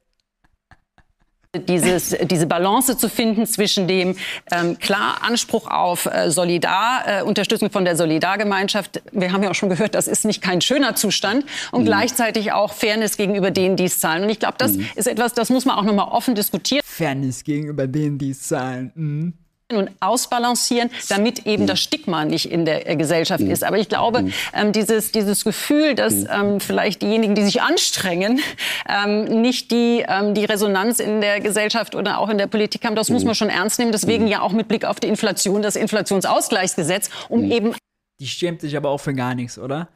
dieses, 1.60 2.16
diese 2.22 2.46
Balance 2.46 2.96
zu 2.96 3.08
finden 3.08 3.46
zwischen 3.46 3.88
dem 3.88 4.16
ähm, 4.50 4.78
klar 4.78 5.18
Anspruch 5.22 5.68
auf 5.68 6.06
äh, 6.06 6.30
Solidar, 6.30 7.04
äh, 7.06 7.22
Unterstützung 7.22 7.70
von 7.70 7.84
der 7.84 7.96
Solidargemeinschaft. 7.96 9.02
Wir 9.12 9.32
haben 9.32 9.42
ja 9.42 9.50
auch 9.50 9.54
schon 9.54 9.68
gehört, 9.68 9.94
das 9.94 10.08
ist 10.08 10.24
nicht 10.24 10.42
kein 10.42 10.60
schöner 10.60 10.94
Zustand 10.94 11.44
und 11.72 11.82
mhm. 11.82 11.86
gleichzeitig 11.86 12.52
auch 12.52 12.72
Fairness 12.72 13.16
gegenüber 13.16 13.50
denen, 13.50 13.76
die 13.76 13.84
es 13.84 14.00
zahlen. 14.00 14.24
Und 14.24 14.30
ich 14.30 14.38
glaube, 14.38 14.56
das 14.58 14.72
mhm. 14.72 14.88
ist 14.94 15.06
etwas, 15.06 15.32
das 15.34 15.50
muss 15.50 15.64
man 15.64 15.76
auch 15.76 15.84
noch 15.84 15.94
mal 15.94 16.08
offen 16.08 16.34
diskutieren. 16.34 16.82
Fairness 16.84 17.44
gegenüber 17.44 17.86
denen, 17.86 18.18
die 18.18 18.30
es 18.30 18.42
zahlen. 18.42 18.92
Mhm 18.94 19.34
und 19.74 19.90
ausbalancieren, 19.98 20.90
damit 21.08 21.44
eben 21.44 21.64
mhm. 21.64 21.66
das 21.66 21.80
Stigma 21.80 22.24
nicht 22.24 22.50
in 22.50 22.64
der 22.64 22.88
äh, 22.88 22.96
Gesellschaft 22.96 23.42
mhm. 23.42 23.50
ist. 23.50 23.64
Aber 23.64 23.78
ich 23.78 23.88
glaube, 23.88 24.22
mhm. 24.22 24.32
ähm, 24.54 24.72
dieses, 24.72 25.10
dieses 25.10 25.42
Gefühl, 25.42 25.96
dass 25.96 26.14
mhm. 26.14 26.28
ähm, 26.30 26.60
vielleicht 26.60 27.02
diejenigen, 27.02 27.34
die 27.34 27.42
sich 27.42 27.60
anstrengen, 27.62 28.40
ähm, 28.88 29.24
nicht 29.42 29.72
die, 29.72 30.04
ähm, 30.06 30.34
die 30.34 30.44
Resonanz 30.44 31.00
in 31.00 31.20
der 31.20 31.40
Gesellschaft 31.40 31.96
oder 31.96 32.18
auch 32.18 32.28
in 32.28 32.38
der 32.38 32.46
Politik 32.46 32.84
haben, 32.84 32.94
das 32.94 33.10
muss 33.10 33.24
man 33.24 33.34
schon 33.34 33.48
ernst 33.48 33.80
nehmen. 33.80 33.90
Deswegen 33.90 34.24
mhm. 34.24 34.30
ja 34.30 34.40
auch 34.40 34.52
mit 34.52 34.68
Blick 34.68 34.84
auf 34.84 35.00
die 35.00 35.08
Inflation 35.08 35.62
das 35.62 35.74
Inflationsausgleichsgesetz, 35.74 37.10
um 37.28 37.50
eben... 37.50 37.74
Die 38.20 38.28
schämt 38.28 38.60
sich 38.60 38.76
aber 38.76 38.90
auch 38.90 39.00
für 39.00 39.14
gar 39.14 39.34
nichts, 39.34 39.58
oder? 39.58 39.88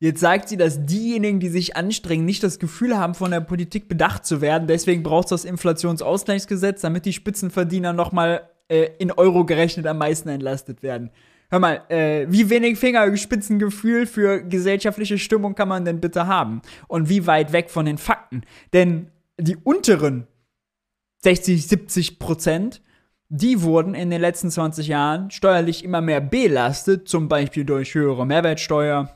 Jetzt 0.00 0.20
sagt 0.20 0.48
sie, 0.48 0.56
dass 0.56 0.84
diejenigen, 0.84 1.38
die 1.38 1.48
sich 1.48 1.76
anstrengen, 1.76 2.24
nicht 2.24 2.42
das 2.42 2.58
Gefühl 2.58 2.98
haben, 2.98 3.14
von 3.14 3.30
der 3.30 3.40
Politik 3.40 3.88
bedacht 3.88 4.26
zu 4.26 4.40
werden. 4.40 4.66
Deswegen 4.66 5.04
braucht 5.04 5.26
es 5.26 5.30
das 5.30 5.44
Inflationsausgleichsgesetz, 5.44 6.80
damit 6.80 7.04
die 7.04 7.12
Spitzenverdiener 7.12 7.92
nochmal 7.92 8.48
äh, 8.72 8.90
in 8.98 9.12
Euro 9.12 9.44
gerechnet 9.44 9.86
am 9.86 9.98
meisten 9.98 10.30
entlastet 10.30 10.82
werden. 10.82 11.10
Hör 11.50 11.58
mal, 11.58 11.82
äh, 11.90 12.26
wie 12.30 12.48
wenig 12.48 12.78
Fingerspitzengefühl 12.78 14.06
für 14.06 14.42
gesellschaftliche 14.42 15.18
Stimmung 15.18 15.54
kann 15.54 15.68
man 15.68 15.84
denn 15.84 16.00
bitte 16.00 16.26
haben? 16.26 16.62
Und 16.88 17.10
wie 17.10 17.26
weit 17.26 17.52
weg 17.52 17.68
von 17.68 17.84
den 17.84 17.98
Fakten? 17.98 18.42
Denn 18.72 19.10
die 19.38 19.56
unteren 19.56 20.26
60, 21.18 21.66
70 21.68 22.18
Prozent, 22.18 22.80
die 23.28 23.60
wurden 23.60 23.94
in 23.94 24.08
den 24.08 24.22
letzten 24.22 24.50
20 24.50 24.88
Jahren 24.88 25.30
steuerlich 25.30 25.84
immer 25.84 26.00
mehr 26.00 26.22
belastet, 26.22 27.06
zum 27.06 27.28
Beispiel 27.28 27.66
durch 27.66 27.94
höhere 27.94 28.26
Mehrwertsteuer, 28.26 29.14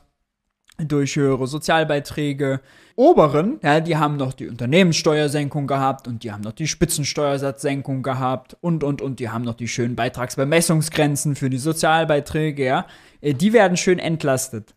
durch 0.77 1.15
höhere 1.15 1.47
Sozialbeiträge. 1.47 2.61
Oberen, 2.95 3.59
ja, 3.63 3.79
die 3.79 3.97
haben 3.97 4.17
noch 4.17 4.33
die 4.33 4.47
Unternehmenssteuersenkung 4.47 5.67
gehabt 5.67 6.07
und 6.07 6.23
die 6.23 6.31
haben 6.31 6.41
noch 6.41 6.53
die 6.53 6.67
Spitzensteuersatzsenkung 6.67 8.01
gehabt 8.03 8.57
und, 8.61 8.83
und, 8.83 9.01
und 9.01 9.19
die 9.19 9.29
haben 9.29 9.43
noch 9.43 9.55
die 9.55 9.67
schönen 9.67 9.95
Beitragsbemessungsgrenzen 9.95 11.35
für 11.35 11.49
die 11.49 11.57
Sozialbeiträge, 11.57 12.65
ja. 12.65 12.87
Äh, 13.21 13.33
die 13.33 13.53
werden 13.53 13.77
schön 13.77 13.99
entlastet. 13.99 14.73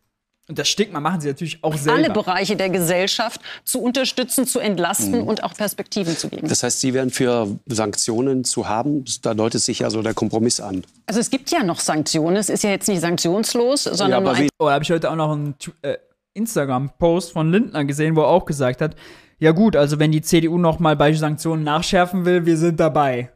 Und 0.51 0.59
das 0.59 0.69
Stigma 0.69 0.99
machen 0.99 1.21
sie 1.21 1.29
natürlich 1.29 1.63
auch 1.63 1.77
selber. 1.77 1.97
Alle 1.97 2.11
Bereiche 2.11 2.57
der 2.57 2.71
Gesellschaft 2.71 3.41
zu 3.63 3.81
unterstützen, 3.81 4.49
zu 4.49 4.59
entlasten 4.59 5.21
mhm. 5.21 5.29
und 5.29 5.45
auch 5.45 5.55
Perspektiven 5.55 6.17
zu 6.17 6.29
geben. 6.29 6.49
Das 6.49 6.65
heißt, 6.65 6.81
Sie 6.81 6.93
wären 6.93 7.11
für 7.11 7.47
Sanktionen 7.67 8.43
zu 8.43 8.69
haben? 8.69 9.05
Da 9.23 9.35
deutet 9.35 9.61
sich 9.61 9.79
ja 9.79 9.91
so 9.91 10.03
der 10.03 10.13
Kompromiss 10.13 10.59
an. 10.59 10.83
Also 11.07 11.21
es 11.21 11.31
gibt 11.31 11.53
ja 11.53 11.63
noch 11.63 11.79
Sanktionen. 11.79 12.37
Es 12.37 12.49
ist 12.49 12.65
ja 12.65 12.71
jetzt 12.71 12.89
nicht 12.89 13.01
sanktionslos, 13.01 13.85
sondern 13.85 14.11
ja, 14.11 14.21
nur 14.21 14.35
ein 14.35 14.49
Oh, 14.59 14.67
da 14.67 14.73
habe 14.73 14.83
ich 14.83 14.91
heute 14.91 15.09
auch 15.13 15.15
noch 15.15 15.31
einen 15.31 15.55
äh, 15.83 15.99
Instagram-Post 16.35 17.31
von 17.31 17.53
Lindner 17.53 17.85
gesehen, 17.85 18.17
wo 18.17 18.23
er 18.23 18.29
auch 18.29 18.45
gesagt 18.45 18.81
hat, 18.81 18.97
ja 19.39 19.53
gut, 19.53 19.77
also 19.77 20.01
wenn 20.01 20.11
die 20.11 20.21
CDU 20.21 20.59
noch 20.59 20.81
mal 20.81 20.97
bei 20.97 21.13
Sanktionen 21.13 21.63
nachschärfen 21.63 22.25
will, 22.25 22.45
wir 22.45 22.57
sind 22.57 22.81
dabei. 22.81 23.31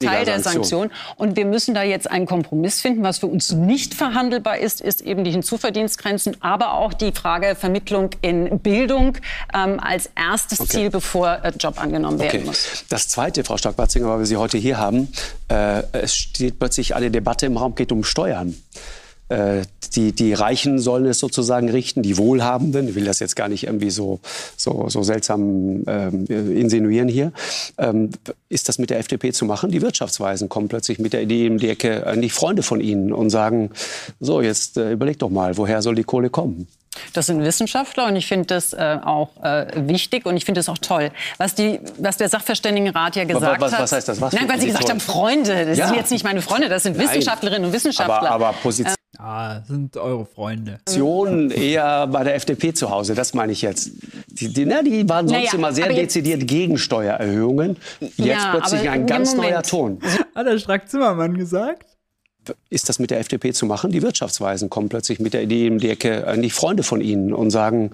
Teil 0.00 0.24
der 0.24 0.40
Sanktion. 0.40 0.90
Und 1.16 1.36
wir 1.36 1.44
müssen 1.44 1.74
da 1.74 1.82
jetzt 1.82 2.10
einen 2.10 2.24
Kompromiss 2.24 2.80
finden. 2.80 3.02
Was 3.02 3.18
für 3.18 3.26
uns 3.26 3.52
nicht 3.52 3.94
verhandelbar 3.94 4.58
ist, 4.58 4.80
ist 4.80 5.02
eben 5.02 5.24
die 5.24 5.30
Hinzuverdienstgrenzen, 5.30 6.38
aber 6.40 6.72
auch 6.74 6.94
die 6.94 7.12
Frage 7.12 7.54
Vermittlung 7.54 8.10
in 8.22 8.60
Bildung 8.60 9.18
ähm, 9.54 9.78
als 9.78 10.08
erstes 10.14 10.60
okay. 10.60 10.70
Ziel, 10.70 10.90
bevor 10.90 11.44
äh, 11.44 11.52
Job 11.58 11.80
angenommen 11.80 12.18
werden 12.18 12.40
okay. 12.40 12.46
muss. 12.46 12.84
Das 12.88 13.08
Zweite, 13.08 13.44
Frau 13.44 13.58
Stark-Watzinger, 13.58 14.08
weil 14.08 14.20
wir 14.20 14.26
Sie 14.26 14.38
heute 14.38 14.56
hier 14.56 14.78
haben, 14.78 15.12
äh, 15.48 15.82
es 15.92 16.16
steht 16.16 16.58
plötzlich 16.58 16.94
eine 16.94 17.10
Debatte 17.10 17.44
im 17.44 17.58
Raum, 17.58 17.74
geht 17.74 17.92
um 17.92 18.02
Steuern. 18.02 18.54
Äh, 19.30 19.62
die, 19.94 20.12
die 20.12 20.34
Reichen 20.34 20.78
sollen 20.78 21.06
es 21.06 21.18
sozusagen 21.18 21.68
richten, 21.68 22.02
die 22.02 22.16
Wohlhabenden. 22.16 22.88
Ich 22.88 22.94
will 22.94 23.04
das 23.04 23.18
jetzt 23.18 23.36
gar 23.36 23.48
nicht 23.48 23.64
irgendwie 23.64 23.90
so, 23.90 24.20
so, 24.56 24.88
so 24.88 25.02
seltsam 25.02 25.82
ähm, 25.86 26.26
insinuieren 26.26 27.08
hier. 27.08 27.32
Ähm, 27.78 28.10
ist 28.48 28.68
das 28.68 28.78
mit 28.78 28.90
der 28.90 28.98
FDP 28.98 29.32
zu 29.32 29.44
machen? 29.44 29.70
Die 29.70 29.82
Wirtschaftsweisen 29.82 30.48
kommen 30.48 30.68
plötzlich 30.68 30.98
mit 30.98 31.12
der 31.12 31.22
Idee 31.22 31.46
in 31.46 31.58
die 31.58 31.68
Ecke, 31.68 32.06
eigentlich 32.06 32.32
Freunde 32.32 32.62
von 32.62 32.80
ihnen 32.80 33.12
und 33.12 33.30
sagen, 33.30 33.70
so, 34.20 34.40
jetzt 34.42 34.76
äh, 34.76 34.92
überleg 34.92 35.18
doch 35.18 35.30
mal, 35.30 35.56
woher 35.56 35.82
soll 35.82 35.94
die 35.94 36.04
Kohle 36.04 36.30
kommen? 36.30 36.66
Das 37.12 37.26
sind 37.26 37.42
Wissenschaftler 37.42 38.06
und 38.06 38.16
ich 38.16 38.26
finde 38.26 38.46
das 38.46 38.72
äh, 38.72 38.98
auch 39.04 39.30
äh, 39.42 39.66
wichtig 39.76 40.26
und 40.26 40.36
ich 40.36 40.44
finde 40.44 40.60
es 40.60 40.68
auch 40.68 40.78
toll. 40.78 41.12
Was, 41.38 41.54
die, 41.54 41.80
was 41.98 42.16
der 42.16 42.28
Sachverständigenrat 42.28 43.14
ja 43.14 43.24
gesagt 43.24 43.60
was, 43.60 43.72
was, 43.72 43.80
was 43.80 43.92
heißt 43.92 44.08
das? 44.08 44.20
Was 44.20 44.32
Nein, 44.32 44.48
weil 44.48 44.60
Sie 44.60 44.66
gesagt 44.66 44.86
toll? 44.86 44.90
haben, 44.90 45.00
Freunde. 45.00 45.66
Das 45.66 45.78
ja. 45.78 45.86
sind 45.86 45.96
jetzt 45.96 46.10
nicht 46.10 46.24
meine 46.24 46.42
Freunde, 46.42 46.68
das 46.68 46.82
sind 46.82 46.96
Nein. 46.96 47.08
Wissenschaftlerinnen 47.08 47.66
und 47.66 47.72
Wissenschaftler. 47.72 48.30
Aber, 48.30 48.48
aber 48.48 48.52
Position. 48.54 48.94
Ah, 49.18 49.60
sind 49.66 49.96
eure 49.96 50.24
Freunde. 50.24 50.78
eher 51.50 52.06
bei 52.06 52.24
der 52.24 52.36
FDP 52.36 52.72
zu 52.72 52.90
Hause, 52.90 53.14
das 53.14 53.34
meine 53.34 53.52
ich 53.52 53.60
jetzt. 53.60 53.90
Die, 54.28 54.52
die, 54.52 54.64
na, 54.64 54.82
die 54.82 55.08
waren 55.08 55.28
sonst 55.28 55.40
naja, 55.40 55.54
immer 55.54 55.72
sehr 55.72 55.88
dezidiert 55.92 56.46
gegen 56.46 56.78
Steuererhöhungen. 56.78 57.76
Jetzt 58.00 58.18
ja, 58.18 58.52
plötzlich 58.52 58.88
ein 58.88 59.06
ganz 59.06 59.34
Moment. 59.34 59.52
neuer 59.52 59.62
Ton. 59.62 59.98
Hat 60.34 60.46
der 60.46 60.58
Strack-Zimmermann 60.58 61.36
gesagt? 61.36 61.86
Ist 62.70 62.88
das 62.88 62.98
mit 62.98 63.10
der 63.10 63.20
FDP 63.20 63.52
zu 63.52 63.66
machen? 63.66 63.92
Die 63.92 64.00
Wirtschaftsweisen 64.00 64.70
kommen 64.70 64.88
plötzlich 64.88 65.20
mit 65.20 65.34
der 65.34 65.42
Idee 65.42 65.66
in 65.66 65.78
die 65.78 65.90
Ecke, 65.90 66.26
eigentlich 66.26 66.54
Freunde 66.54 66.82
von 66.82 67.00
ihnen 67.00 67.34
und 67.34 67.50
sagen, 67.50 67.90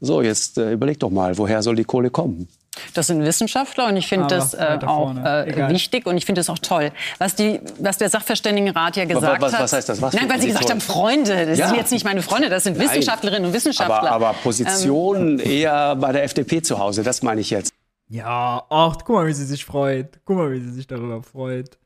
so, 0.00 0.22
jetzt 0.22 0.56
äh, 0.56 0.72
überleg 0.72 0.98
doch 1.00 1.10
mal, 1.10 1.36
woher 1.36 1.62
soll 1.62 1.76
die 1.76 1.84
Kohle 1.84 2.10
kommen? 2.10 2.48
Das 2.94 3.08
sind 3.08 3.24
Wissenschaftler 3.24 3.88
und 3.88 3.96
ich 3.96 4.06
finde 4.06 4.28
das 4.28 4.54
äh, 4.54 4.78
auch 4.86 5.14
äh, 5.16 5.68
wichtig 5.70 6.06
und 6.06 6.16
ich 6.16 6.24
finde 6.24 6.40
es 6.40 6.48
auch 6.48 6.58
toll. 6.58 6.92
Was, 7.18 7.34
die, 7.34 7.60
was 7.78 7.98
der 7.98 8.08
Sachverständigenrat 8.08 8.96
ja 8.96 9.06
gesagt 9.06 9.42
was, 9.42 9.52
was, 9.52 9.52
hat. 9.54 9.64
Was 9.64 9.72
heißt 9.72 9.88
das? 9.88 10.02
Was 10.02 10.14
Nein, 10.14 10.28
weil 10.28 10.40
Sie 10.40 10.46
gesagt 10.46 10.66
toll? 10.66 10.72
haben, 10.72 10.80
Freunde. 10.80 11.46
Das 11.46 11.58
ja. 11.58 11.68
sind 11.68 11.76
jetzt 11.76 11.90
nicht 11.90 12.04
meine 12.04 12.22
Freunde, 12.22 12.48
das 12.48 12.62
sind 12.62 12.78
Nein. 12.78 12.88
Wissenschaftlerinnen 12.88 13.46
und 13.46 13.52
Wissenschaftler. 13.52 14.12
Aber, 14.12 14.28
aber 14.28 14.38
Position 14.42 15.40
ähm, 15.40 15.50
eher 15.50 15.96
bei 15.96 16.12
der 16.12 16.22
FDP 16.22 16.62
zu 16.62 16.78
Hause, 16.78 17.02
das 17.02 17.22
meine 17.22 17.40
ich 17.40 17.50
jetzt. 17.50 17.72
Ja, 18.08 18.64
ach, 18.68 18.96
guck 19.04 19.16
mal, 19.16 19.26
wie 19.26 19.32
sie 19.32 19.44
sich 19.44 19.64
freut. 19.64 20.20
Guck 20.24 20.36
mal, 20.36 20.52
wie 20.52 20.60
sie 20.60 20.72
sich 20.72 20.86
darüber 20.86 21.22
freut. 21.22 21.78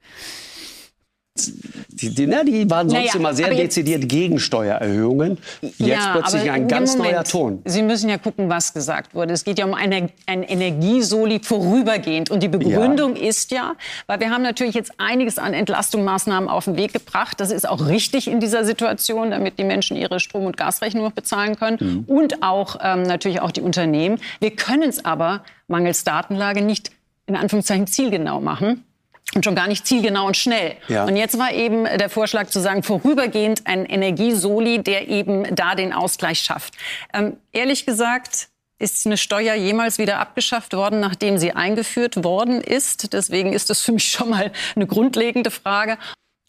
Die, 1.37 2.15
die, 2.15 2.29
ne, 2.29 2.45
die 2.45 2.71
waren 2.71 2.89
sonst 2.89 3.07
naja, 3.07 3.15
immer 3.17 3.35
sehr 3.35 3.51
dezidiert 3.51 4.09
gegen 4.09 4.39
Steuererhöhungen. 4.39 5.39
Jetzt 5.63 5.79
ja, 5.81 6.13
plötzlich 6.13 6.49
ein 6.49 6.69
ganz 6.69 6.97
Moment, 6.97 7.13
neuer 7.13 7.25
Ton. 7.25 7.61
Sie 7.65 7.83
müssen 7.83 8.09
ja 8.09 8.19
gucken, 8.19 8.49
was 8.49 8.73
gesagt 8.73 9.17
wurde. 9.17 9.35
Es 9.35 9.43
geht 9.43 9.59
ja 9.59 9.65
um 9.65 9.75
eine, 9.75 10.11
ein 10.27 10.45
Energiesoli 10.45 11.41
vorübergehend. 11.41 12.31
Und 12.31 12.45
die 12.45 12.49
Begründung 12.49 13.17
ja. 13.17 13.29
ist 13.29 13.51
ja, 13.51 13.75
weil 14.07 14.21
wir 14.21 14.31
haben 14.31 14.43
natürlich 14.43 14.77
jetzt 14.77 14.93
einiges 14.99 15.39
an 15.39 15.55
Entlastungsmaßnahmen 15.55 16.49
auf 16.49 16.67
den 16.67 16.77
Weg 16.77 16.93
gebracht. 16.93 17.41
Das 17.41 17.51
ist 17.51 17.69
auch 17.69 17.89
richtig 17.89 18.29
in 18.29 18.39
dieser 18.39 18.65
Situation, 18.65 19.33
damit 19.33 19.59
die 19.59 19.65
Menschen 19.65 19.97
ihre 19.97 20.21
Strom- 20.21 20.47
und 20.47 20.57
Gasrechnung 20.57 21.03
noch 21.03 21.13
bezahlen 21.13 21.57
können. 21.57 21.79
Mhm. 21.81 22.05
Und 22.07 22.43
auch 22.45 22.77
ähm, 22.81 23.03
natürlich 23.03 23.41
auch 23.41 23.51
die 23.51 23.61
Unternehmen. 23.61 24.21
Wir 24.39 24.53
können 24.53 24.89
es 24.89 25.05
aber 25.05 25.43
mangels 25.67 26.05
Datenlage 26.05 26.63
nicht 26.63 26.93
in 27.27 27.35
Anführungszeichen 27.35 27.89
zielgenau 27.89 28.41
machen 28.41 28.85
und 29.35 29.45
schon 29.45 29.55
gar 29.55 29.67
nicht 29.67 29.87
zielgenau 29.87 30.27
und 30.27 30.37
schnell. 30.37 30.77
Ja. 30.89 31.05
Und 31.05 31.17
jetzt 31.17 31.39
war 31.39 31.53
eben 31.53 31.85
der 31.85 32.09
Vorschlag 32.09 32.49
zu 32.49 32.61
sagen, 32.61 32.83
vorübergehend 32.83 33.67
ein 33.67 33.85
Energiesoli, 33.85 34.83
der 34.83 35.09
eben 35.09 35.55
da 35.55 35.75
den 35.75 35.93
Ausgleich 35.93 36.41
schafft. 36.41 36.75
Ähm, 37.13 37.37
ehrlich 37.53 37.87
gesagt, 37.87 38.49
ist 38.79 39.07
eine 39.07 39.17
Steuer 39.17 39.55
jemals 39.55 39.99
wieder 39.99 40.19
abgeschafft 40.19 40.75
worden, 40.75 41.01
nachdem 41.01 41.39
sie 41.39 41.53
eingeführt 41.53 42.23
worden 42.25 42.61
ist? 42.61 43.13
Deswegen 43.13 43.53
ist 43.53 43.71
das 43.71 43.81
für 43.81 43.93
mich 43.93 44.11
schon 44.11 44.31
mal 44.31 44.53
eine 44.75 44.87
grundlegende 44.87 45.51
Frage. 45.51 45.97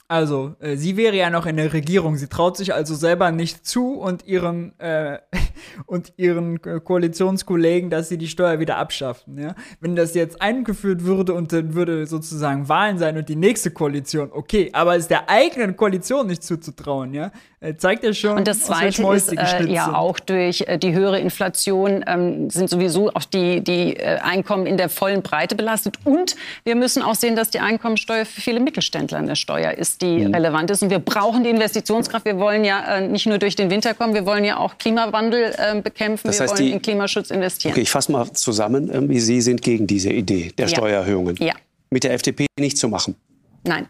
Also, 0.08 0.56
äh, 0.60 0.78
sie 0.78 0.98
wäre 0.98 1.15
ja 1.15 1.32
noch 1.32 1.48
in 1.48 1.58
der 1.58 1.74
Regierung. 1.74 2.15
Sie 2.15 2.28
traut 2.28 2.58
sich 2.58 2.76
also 2.76 2.94
selber 2.94 3.32
nicht 3.32 3.65
zu 3.65 3.94
und 3.94 4.28
ihren, 4.28 4.80
äh, 4.80 5.18
und 5.88 6.13
ihren 6.18 6.62
Koalitionskollegen, 6.62 7.89
dass 7.89 8.10
sie 8.10 8.20
die 8.20 8.28
Steuer 8.28 8.60
wieder 8.60 8.78
abschaffen. 8.78 9.39
Ja? 9.39 9.56
Wenn 9.80 9.96
das 9.96 10.13
jetzt 10.13 10.41
eingeführt 10.44 11.06
würde 11.06 11.34
und 11.34 11.52
dann 11.54 11.74
würde 11.74 12.06
sozusagen 12.06 12.70
Wahlen 12.70 13.00
sein 13.00 13.18
und 13.18 13.30
die 13.30 13.36
nächste 13.36 13.72
Koalition, 13.72 14.30
okay, 14.32 14.70
aber 14.74 14.96
es 14.96 15.08
der 15.08 15.28
eigenen 15.28 15.76
Koalition 15.76 16.28
nicht 16.28 16.44
zuzutrauen, 16.44 17.13
ja, 17.13 17.32
zeigt 17.73 18.04
ja 18.04 18.13
schon. 18.13 18.38
Und 18.38 18.47
das 18.47 18.60
Zweite 18.62 19.01
ist 19.13 19.32
äh, 19.32 19.65
ja 19.65 19.95
auch 19.95 20.19
durch 20.19 20.62
äh, 20.67 20.78
die 20.78 20.93
höhere 20.93 21.19
Inflation 21.19 22.04
ähm, 22.08 22.49
sind 22.49 22.69
sowieso 22.69 23.10
auch 23.13 23.23
die, 23.23 23.62
die 23.62 23.95
äh, 23.95 24.17
Einkommen 24.19 24.65
in 24.65 24.78
der 24.78 24.89
vollen 24.89 25.21
Breite 25.21 25.56
belastet. 25.56 25.97
Und 26.04 26.36
wir 26.63 26.75
müssen 26.75 27.01
auch 27.01 27.15
sehen, 27.15 27.36
dass 27.36 27.49
die 27.49 27.60
Einkommensteuer 27.60 28.25
für 28.25 28.41
viele 28.41 28.60
Mittelständler 28.60 29.17
eine 29.17 29.36
Steuer 29.36 29.71
ist, 29.71 30.01
die 30.01 30.25
mhm. 30.25 30.34
relevant 30.34 30.69
ist. 30.71 30.84
Und 30.84 30.89
wir 30.89 30.99
brauchen 30.99 31.43
die 31.43 31.49
Investitionskraft. 31.49 32.25
Wir 32.25 32.38
wollen 32.38 32.63
ja 32.63 32.97
äh, 32.97 33.08
nicht 33.08 33.25
nur 33.25 33.38
durch 33.38 33.56
den 33.56 33.69
Winter 33.69 33.93
kommen, 33.93 34.13
wir 34.13 34.25
wollen 34.25 34.43
ja 34.43 34.58
auch 34.58 34.78
Klimawandel 34.78 35.54
äh, 35.58 35.82
bekämpfen. 35.82 36.28
Das 36.28 36.39
heißt, 36.39 36.54
wir 36.54 36.60
wollen 36.60 36.67
die, 36.67 36.73
in 36.73 36.82
Klimaschutz 36.82 37.32
investieren. 37.32 37.73
Okay, 37.73 37.82
ich 37.82 37.89
fasse 37.89 38.12
mal 38.12 38.32
zusammen. 38.34 38.89
Irgendwie 38.89 39.19
Sie 39.19 39.41
sind 39.41 39.62
gegen 39.62 39.88
diese 39.88 40.12
Idee 40.12 40.51
der 40.58 40.67
ja. 40.67 40.75
Steuererhöhungen. 40.75 41.36
Ja. 41.38 41.54
Mit 41.89 42.04
der 42.04 42.13
FDP 42.13 42.47
nicht 42.60 42.78
zu 42.78 42.89
machen. 42.89 43.15
Nein. 43.63 43.88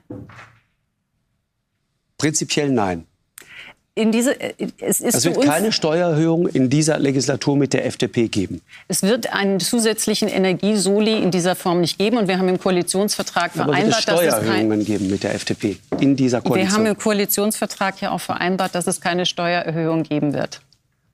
Prinzipiell 2.17 2.69
nein 2.69 3.05
in 3.97 4.11
diese, 4.11 4.39
äh, 4.39 4.53
es 4.81 4.99
es 4.99 5.23
wird 5.23 5.41
keine 5.41 5.71
Steuererhöhung 5.71 6.47
in 6.47 6.69
dieser 6.69 6.99
Legislatur 6.99 7.55
mit 7.55 7.71
der 7.71 7.85
FDP 7.85 8.27
geben. 8.27 8.61
Es 8.89 9.03
wird 9.03 9.31
einen 9.33 9.61
zusätzlichen 9.61 10.27
Energiesoli 10.27 11.17
in 11.23 11.31
dieser 11.31 11.55
Form 11.55 11.79
nicht 11.79 11.97
geben. 11.97 12.17
Und 12.17 12.27
wir 12.27 12.37
haben 12.37 12.49
im 12.49 12.59
Koalitionsvertrag 12.59 13.51
Aber 13.55 13.71
vereinbart, 13.71 14.07
dass 14.07 14.19
es 14.19 14.25
Steuererhöhungen 14.27 14.83
geben 14.83 15.09
mit 15.09 15.23
der 15.23 15.33
FDP 15.33 15.77
in 16.01 16.17
dieser 16.17 16.41
Koalition. 16.41 16.67
Wir 16.67 16.75
haben 16.75 16.85
im 16.85 16.97
Koalitionsvertrag 16.97 18.01
ja 18.01 18.11
auch 18.11 18.19
vereinbart, 18.19 18.75
dass 18.75 18.85
es 18.85 18.99
keine 18.99 19.25
Steuererhöhung 19.25 20.03
geben 20.03 20.33
wird. 20.33 20.59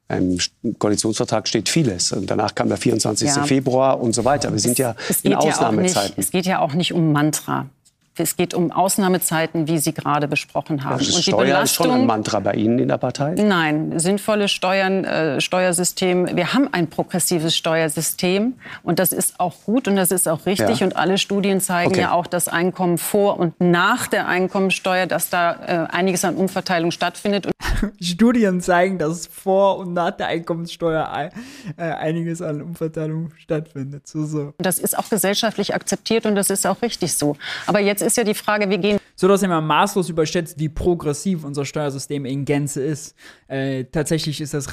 Im 0.10 0.39
Koalitionsvertrag 0.80 1.48
steht 1.48 1.70
vieles. 1.70 2.12
Und 2.12 2.32
danach 2.32 2.56
kam 2.56 2.67
der 2.67 2.78
24. 2.78 3.30
Ja. 3.30 3.44
Februar 3.44 4.02
und 4.02 4.13
so 4.13 4.26
weiter. 4.26 4.52
Wir 4.52 4.60
sind 4.60 4.80
ja 4.80 4.96
in 5.22 5.36
Ausnahmezeiten. 5.36 6.02
Ja 6.02 6.17
nicht, 6.17 6.17
es 6.17 6.32
geht 6.32 6.46
ja 6.48 6.60
auch 6.60 6.74
nicht 6.74 6.94
um 6.94 7.12
Mantra. 7.12 7.70
Es 8.17 8.36
geht 8.36 8.54
um 8.54 8.71
Ausnahmezeiten, 8.74 9.67
wie 9.69 9.78
Sie 9.78 9.93
gerade 9.93 10.28
besprochen 10.28 10.84
haben. 10.84 11.00
Ja, 11.00 11.08
und 11.08 11.17
die 11.17 11.24
Steuer 11.24 11.45
Belastung, 11.45 11.86
ist 11.86 11.91
schon 11.91 12.02
ein 12.02 12.06
Mantra 12.06 12.39
bei 12.41 12.54
Ihnen 12.54 12.78
in 12.78 12.89
der 12.89 12.97
Partei? 12.97 13.36
Nein, 13.36 13.97
sinnvolle 14.00 14.50
Steuern, 14.50 15.06
äh, 15.06 15.39
Steuersystem. 15.39 16.36
Wir 16.36 16.54
haben 16.54 16.67
ein 16.74 16.89
progressives 16.89 17.56
Steuersystem 17.56 18.56
und 18.84 19.00
das 19.00 19.13
ist 19.13 19.39
auch 19.39 19.56
gut 19.65 19.88
und 19.88 19.95
das 19.95 20.12
ist 20.12 20.28
auch 20.28 20.45
richtig. 20.45 20.82
Ja. 20.82 20.88
Und 20.88 20.97
alle 20.97 21.17
Studien 21.17 21.62
zeigen 21.62 21.91
okay. 21.91 22.02
ja 22.02 22.12
auch, 22.12 22.28
dass 22.28 22.50
Einkommen 22.50 22.97
vor 22.97 23.39
und 23.39 23.60
nach 23.62 24.08
der 24.08 24.28
Einkommensteuer, 24.28 25.06
dass 25.06 25.30
da 25.30 25.54
äh, 25.54 25.88
einiges 25.89 26.26
an 26.26 26.36
Umverteilung 26.36 26.91
stattfindet. 26.91 27.47
Studien 28.02 28.60
zeigen, 28.60 28.97
dass 28.97 29.28
vor 29.28 29.78
und 29.78 29.93
nach 29.93 30.12
der 30.12 30.28
Einkommenssteuer 30.28 31.32
äh, 31.78 31.82
einiges 31.82 32.41
an 32.41 32.62
Umverteilung 32.62 33.32
stattfindet. 33.38 34.06
So, 34.06 34.26
so. 34.26 34.54
Das 34.58 34.80
ist 34.80 34.97
auch 34.97 35.10
gesellschaftlich 35.10 35.74
akzeptiert 35.74 36.26
und 36.26 36.36
das 36.36 36.50
ist 36.50 36.67
auch 36.67 36.82
richtig 36.82 37.15
so. 37.15 37.38
Aber 37.67 37.80
jetzt 37.80 38.02
Jetzt 38.02 38.11
ist 38.12 38.17
ja 38.17 38.24
die 38.24 38.34
Frage, 38.34 38.69
wir 38.69 38.78
gehen. 38.78 39.00
So 39.15 39.28
dass 39.28 39.43
immer 39.43 39.62
maßlos 39.62 40.10
überschätzt, 40.10 40.60
wie 40.60 40.69
progressiv 40.69 41.43
unser 41.43 41.65
Steuersystem 41.65 42.26
in 42.26 42.45
Gänze 42.45 42.82
ist. 42.82 43.15
Äh, 43.47 43.86
tatsächlich 43.86 44.41
ist 44.41 44.54
das 44.54 44.67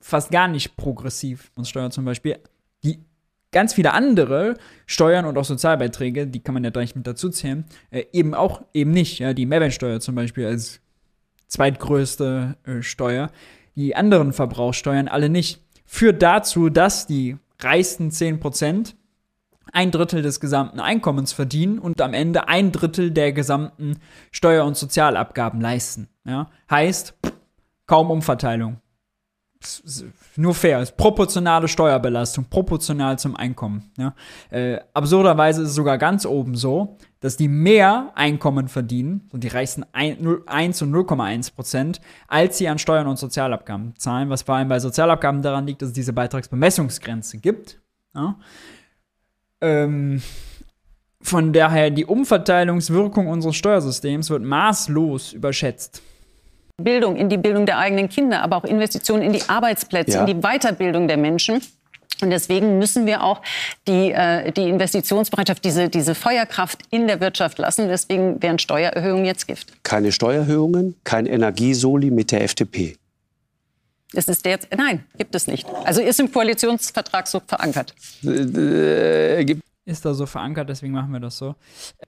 fast 0.00 0.30
gar 0.30 0.48
nicht 0.48 0.76
progressiv. 0.76 1.50
Uns 1.56 1.68
Steuer 1.68 1.90
zum 1.90 2.04
Beispiel. 2.04 2.38
Die 2.84 3.00
ganz 3.50 3.74
viele 3.74 3.92
andere 3.92 4.54
Steuern 4.86 5.24
und 5.24 5.38
auch 5.38 5.44
Sozialbeiträge, 5.44 6.26
die 6.26 6.40
kann 6.40 6.54
man 6.54 6.64
ja 6.64 6.70
gleich 6.70 6.94
mit 6.96 7.06
dazu 7.06 7.30
zählen, 7.30 7.64
äh, 7.90 8.04
eben 8.12 8.34
auch 8.34 8.62
eben 8.74 8.90
nicht. 8.90 9.18
Ja, 9.18 9.32
die 9.32 9.46
Mehrwertsteuer 9.46 10.00
zum 10.00 10.14
Beispiel 10.14 10.46
als 10.46 10.80
zweitgrößte 11.48 12.56
äh, 12.64 12.82
Steuer, 12.82 13.30
die 13.76 13.96
anderen 13.96 14.32
Verbrauchssteuern 14.32 15.08
alle 15.08 15.28
nicht. 15.28 15.62
Führt 15.86 16.22
dazu, 16.22 16.68
dass 16.68 17.06
die 17.06 17.36
reichsten 17.60 18.10
10 18.10 18.40
Prozent 18.40 18.96
ein 19.72 19.90
Drittel 19.90 20.22
des 20.22 20.40
gesamten 20.40 20.80
Einkommens 20.80 21.32
verdienen 21.32 21.78
und 21.78 22.00
am 22.00 22.14
Ende 22.14 22.48
ein 22.48 22.72
Drittel 22.72 23.10
der 23.10 23.32
gesamten 23.32 23.98
Steuer- 24.30 24.64
und 24.64 24.76
Sozialabgaben 24.76 25.60
leisten. 25.60 26.08
Ja? 26.24 26.50
Heißt, 26.70 27.14
kaum 27.86 28.10
Umverteilung. 28.10 28.80
Nur 30.36 30.54
fair, 30.54 30.80
ist 30.80 30.96
proportionale 30.96 31.68
Steuerbelastung, 31.68 32.44
proportional 32.44 33.18
zum 33.18 33.34
Einkommen. 33.34 33.90
Ja? 33.96 34.14
Äh, 34.50 34.80
absurderweise 34.92 35.62
ist 35.62 35.70
es 35.70 35.74
sogar 35.74 35.96
ganz 35.96 36.26
oben 36.26 36.54
so, 36.54 36.98
dass 37.20 37.38
die 37.38 37.48
mehr 37.48 38.12
Einkommen 38.14 38.68
verdienen, 38.68 39.28
und 39.32 39.44
die 39.44 39.48
reichsten 39.48 39.84
1 39.92 40.20
und 40.82 40.92
0,1 40.92 41.54
Prozent, 41.54 42.00
als 42.28 42.58
sie 42.58 42.68
an 42.68 42.78
Steuern 42.78 43.06
und 43.06 43.18
Sozialabgaben 43.18 43.94
zahlen, 43.96 44.28
was 44.28 44.42
vor 44.42 44.56
allem 44.56 44.68
bei 44.68 44.78
Sozialabgaben 44.78 45.40
daran 45.40 45.66
liegt, 45.66 45.80
dass 45.80 45.88
es 45.88 45.94
diese 45.94 46.12
Beitragsbemessungsgrenze 46.12 47.38
gibt. 47.38 47.80
Ja? 48.14 48.36
Ähm, 49.64 50.22
von 51.20 51.54
daher, 51.54 51.90
die 51.90 52.04
Umverteilungswirkung 52.04 53.28
unseres 53.28 53.56
Steuersystems 53.56 54.28
wird 54.28 54.42
maßlos 54.42 55.32
überschätzt. 55.32 56.02
Bildung, 56.76 57.16
in 57.16 57.28
die 57.28 57.38
Bildung 57.38 57.66
der 57.66 57.78
eigenen 57.78 58.08
Kinder, 58.08 58.42
aber 58.42 58.56
auch 58.56 58.64
Investitionen 58.64 59.22
in 59.22 59.32
die 59.32 59.42
Arbeitsplätze, 59.48 60.18
ja. 60.18 60.20
in 60.20 60.26
die 60.26 60.46
Weiterbildung 60.46 61.08
der 61.08 61.16
Menschen. 61.16 61.62
Und 62.20 62.30
deswegen 62.30 62.78
müssen 62.78 63.06
wir 63.06 63.22
auch 63.22 63.40
die, 63.88 64.12
äh, 64.12 64.52
die 64.52 64.68
Investitionsbereitschaft, 64.68 65.64
diese, 65.64 65.88
diese 65.88 66.14
Feuerkraft 66.14 66.80
in 66.90 67.06
der 67.06 67.20
Wirtschaft 67.20 67.58
lassen. 67.58 67.88
Deswegen 67.88 68.42
wären 68.42 68.58
Steuererhöhungen 68.58 69.24
jetzt 69.24 69.46
Gift. 69.46 69.72
Keine 69.82 70.12
Steuererhöhungen, 70.12 70.94
kein 71.04 71.26
Energiesoli 71.26 72.10
mit 72.10 72.32
der 72.32 72.42
FDP. 72.42 72.96
Es 74.16 74.28
ist 74.28 74.44
der, 74.44 74.58
nein, 74.76 75.04
gibt 75.18 75.34
es 75.34 75.46
nicht. 75.46 75.66
Also 75.84 76.00
ist 76.00 76.20
im 76.20 76.32
Koalitionsvertrag 76.32 77.26
so 77.26 77.40
verankert. 77.46 77.94
Ist 79.86 80.04
da 80.04 80.14
so 80.14 80.24
verankert, 80.26 80.68
deswegen 80.68 80.94
machen 80.94 81.12
wir 81.12 81.20
das 81.20 81.36
so. 81.36 81.56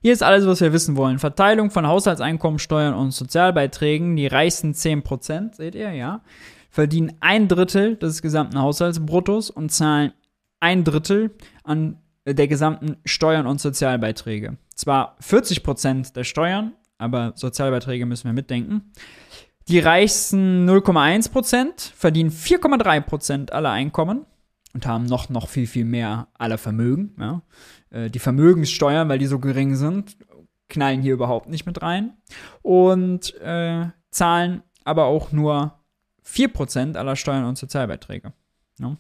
Hier 0.01 0.13
ist 0.13 0.23
alles, 0.23 0.47
was 0.47 0.61
wir 0.61 0.73
wissen 0.73 0.97
wollen. 0.97 1.19
Verteilung 1.19 1.71
von 1.71 1.87
Haushaltseinkommen, 1.87 2.59
Steuern 2.59 2.95
und 2.95 3.11
Sozialbeiträgen. 3.11 4.17
Die 4.17 4.27
reichsten 4.27 4.73
10%, 4.73 5.57
seht 5.57 5.75
ihr, 5.75 5.93
ja, 5.93 6.23
verdienen 6.71 7.15
ein 7.21 7.49
Drittel 7.49 7.97
des 7.97 8.23
gesamten 8.23 8.59
Haushaltsbruttos 8.59 9.51
und 9.51 9.71
zahlen 9.71 10.13
ein 10.61 10.85
Drittel 10.85 11.33
an 11.65 11.99
der 12.27 12.49
gesamten 12.49 12.97
Steuern 13.05 13.47
und 13.47 13.61
Sozialbeiträge. 13.61 14.57
Zwar 14.75 15.17
40% 15.21 16.15
der 16.15 16.25
Steuern, 16.25 16.73
aber 16.99 17.33
Sozialbeiträge 17.37 18.07
müssen 18.07 18.25
wir 18.25 18.33
mitdenken. 18.33 18.93
Die 19.69 19.81
reichsten 19.81 20.69
0,1 20.69 21.33
Prozent 21.33 21.93
verdienen 21.97 22.31
4,3 22.31 23.01
Prozent 23.01 23.53
aller 23.53 23.71
Einkommen 23.71 24.25
und 24.75 24.87
haben 24.87 25.07
noch, 25.07 25.29
noch 25.29 25.49
viel, 25.49 25.67
viel 25.67 25.85
mehr 25.85 26.29
aller 26.35 26.59
Vermögen. 26.59 27.17
Ja. 27.19 27.43
Äh, 27.91 28.11
die 28.11 28.21
Vermögenssteuern, 28.21 29.09
weil 29.09 29.19
die 29.19 29.27
so 29.27 29.41
gering 29.41 29.75
sind, 29.75 30.17
knallen 30.69 31.03
hier 31.03 31.15
überhaupt 31.15 31.49
nicht 31.49 31.67
mit 31.67 31.83
rein. 31.83 32.17
Und 32.63 33.35
äh, 33.41 33.87
zahlen 34.11 34.63
aber 34.85 35.07
auch 35.07 35.33
nur 35.33 35.75
4% 36.25 36.97
aller 36.97 37.17
Steuern 37.17 37.45
und 37.45 37.59
Sozialbeiträge. 37.59 38.33
Ja. 38.79 38.97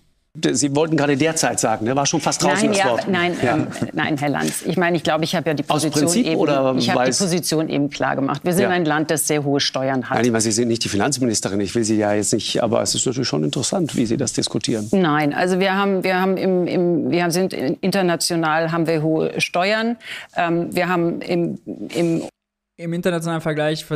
Sie 0.53 0.75
wollten 0.75 0.97
gerade 0.97 1.17
derzeit 1.17 1.61
sagen, 1.61 1.87
ne? 1.87 1.97
war 1.97 2.07
schon 2.07 2.21
fast 2.21 2.43
draußen 2.43 2.71
nein, 2.71 2.79
das 2.79 2.91
Wort. 2.91 3.09
nein, 3.09 3.37
ja. 3.43 3.55
ähm, 3.57 3.67
nein, 3.93 4.17
Herr 4.19 4.29
Lanz. 4.29 4.63
Ich 4.63 4.77
meine, 4.77 4.97
ich 4.97 5.03
glaube, 5.03 5.25
ich 5.25 5.35
habe 5.35 5.49
ja 5.51 5.55
die 5.55 5.63
Position 5.63 6.13
eben, 6.15 6.79
ich 6.79 6.91
habe 6.91 7.05
die 7.05 7.17
Position 7.17 7.69
eben 7.69 7.91
klar 7.91 8.17
gemacht. 8.17 8.43
Wir 8.45 8.53
sind 8.53 8.65
ja. 8.65 8.71
ein 8.71 8.85
Land, 8.85 9.11
das 9.11 9.27
sehr 9.27 9.45
hohe 9.45 9.61
Steuern 9.61 10.09
hat. 10.09 10.19
Nein, 10.19 10.27
meine, 10.33 10.41
Sie 10.41 10.53
sind 10.53 10.69
nicht 10.69 10.85
die 10.85 10.89
Finanzministerin. 10.89 11.61
Ich 11.61 11.75
will 11.75 11.85
Sie 11.85 11.97
ja 11.97 12.13
jetzt 12.13 12.33
nicht, 12.33 12.63
aber 12.63 12.83
es 12.83 12.95
ist 12.95 13.07
natürlich 13.07 13.29
schon 13.29 13.45
interessant, 13.45 13.97
wie 13.97 14.07
Sie 14.07 14.17
das 14.17 14.33
diskutieren. 14.33 14.89
Nein, 14.93 15.33
also 15.33 15.61
wir 15.61 15.75
haben, 15.75 16.05
wir 16.05 16.21
haben 16.21 16.37
im, 16.37 16.67
im 16.67 17.11
wir 17.11 17.31
sind 17.31 17.53
international 17.53 18.73
haben 18.73 18.87
wir 18.87 19.03
hohe 19.03 19.41
Steuern. 19.41 19.97
Ähm, 20.37 20.75
wir 20.75 20.89
haben 20.89 21.21
im, 21.21 21.59
im 21.95 22.23
im 22.79 22.93
internationalen 22.93 23.41
Vergleich 23.41 23.87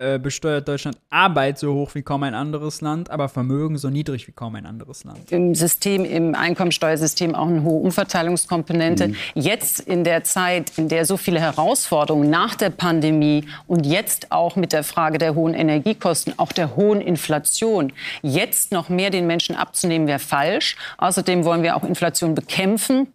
äh, 0.00 0.18
besteuert 0.18 0.66
Deutschland 0.66 0.96
Arbeit 1.10 1.58
so 1.58 1.74
hoch 1.74 1.94
wie 1.94 2.00
kaum 2.00 2.22
ein 2.22 2.32
anderes 2.34 2.80
Land, 2.80 3.10
aber 3.10 3.28
Vermögen 3.28 3.76
so 3.76 3.90
niedrig 3.90 4.26
wie 4.26 4.32
kaum 4.32 4.54
ein 4.54 4.64
anderes 4.64 5.04
Land. 5.04 5.30
Im 5.30 5.54
System, 5.54 6.06
im 6.06 6.34
Einkommensteuersystem 6.34 7.34
auch 7.34 7.48
eine 7.48 7.62
hohe 7.62 7.82
Umverteilungskomponente. 7.82 9.08
Mhm. 9.08 9.16
Jetzt 9.34 9.80
in 9.80 10.02
der 10.02 10.24
Zeit, 10.24 10.72
in 10.78 10.88
der 10.88 11.04
so 11.04 11.18
viele 11.18 11.38
Herausforderungen 11.38 12.30
nach 12.30 12.54
der 12.54 12.70
Pandemie 12.70 13.44
und 13.66 13.84
jetzt 13.84 14.32
auch 14.32 14.56
mit 14.56 14.72
der 14.72 14.84
Frage 14.84 15.18
der 15.18 15.34
hohen 15.34 15.52
Energiekosten, 15.52 16.32
auch 16.38 16.52
der 16.52 16.76
hohen 16.76 17.02
Inflation, 17.02 17.92
jetzt 18.22 18.72
noch 18.72 18.88
mehr 18.88 19.10
den 19.10 19.26
Menschen 19.26 19.54
abzunehmen, 19.54 20.08
wäre 20.08 20.18
falsch. 20.18 20.76
Außerdem 20.96 21.44
wollen 21.44 21.62
wir 21.62 21.76
auch 21.76 21.84
Inflation 21.84 22.34
bekämpfen. 22.34 23.08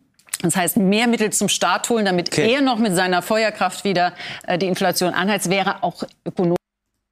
Das 0.44 0.56
heißt, 0.56 0.78
mehr 0.78 1.08
Mittel 1.08 1.32
zum 1.32 1.50
Staat 1.50 1.90
holen, 1.90 2.06
damit 2.06 2.28
okay. 2.32 2.54
er 2.54 2.62
noch 2.62 2.78
mit 2.78 2.94
seiner 2.94 3.24
Feuerkraft 3.24 3.84
wieder 3.86 4.14
äh, 4.46 4.60
die 4.60 4.68
Inflation 4.68 5.16
anheizt, 5.16 5.50
wäre 5.50 5.82
auch 5.82 6.04
ökonomisch 6.26 6.58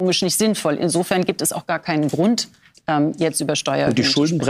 nicht 0.04 0.38
sinnvoll. 0.38 0.76
Insofern 0.76 1.24
gibt 1.24 1.42
es 1.42 1.52
auch 1.52 1.66
gar 1.66 1.80
keinen 1.80 2.10
Grund, 2.10 2.50
ähm, 2.88 3.14
jetzt 3.18 3.42
über 3.42 3.56
Steuern 3.56 3.96
zu 3.96 4.04
sprechen. 4.04 4.42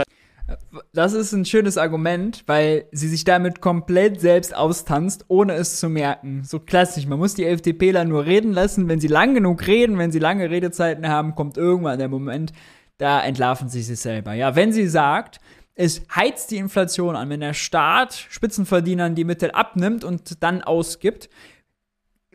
Das 0.92 1.14
ist 1.14 1.32
ein 1.32 1.46
schönes 1.46 1.78
Argument, 1.78 2.42
weil 2.46 2.84
sie 2.92 3.08
sich 3.08 3.24
damit 3.24 3.60
komplett 3.60 4.20
selbst 4.20 4.54
austanzt, 4.54 5.24
ohne 5.28 5.54
es 5.54 5.80
zu 5.80 5.88
merken. 5.88 6.42
So 6.44 6.60
klassisch. 6.60 7.06
Man 7.06 7.18
muss 7.18 7.34
die 7.34 7.46
FDPler 7.46 8.04
nur 8.04 8.26
reden 8.26 8.52
lassen. 8.52 8.88
Wenn 8.88 9.00
sie 9.00 9.08
lang 9.08 9.34
genug 9.34 9.66
reden, 9.66 9.96
wenn 9.96 10.12
sie 10.12 10.18
lange 10.18 10.50
Redezeiten 10.50 11.08
haben, 11.08 11.34
kommt 11.34 11.56
irgendwann 11.56 11.98
der 11.98 12.08
Moment, 12.08 12.52
da 12.98 13.24
entlarven 13.24 13.68
sie 13.68 13.82
sich 13.82 13.98
selber. 13.98 14.34
Ja, 14.34 14.54
wenn 14.54 14.72
sie 14.72 14.86
sagt, 14.86 15.40
es 15.74 16.02
heizt 16.14 16.50
die 16.50 16.58
Inflation 16.58 17.16
an, 17.16 17.30
wenn 17.30 17.40
der 17.40 17.54
Staat 17.54 18.14
Spitzenverdienern 18.30 19.14
die 19.14 19.24
Mittel 19.24 19.50
abnimmt 19.50 20.04
und 20.04 20.42
dann 20.42 20.62
ausgibt, 20.62 21.28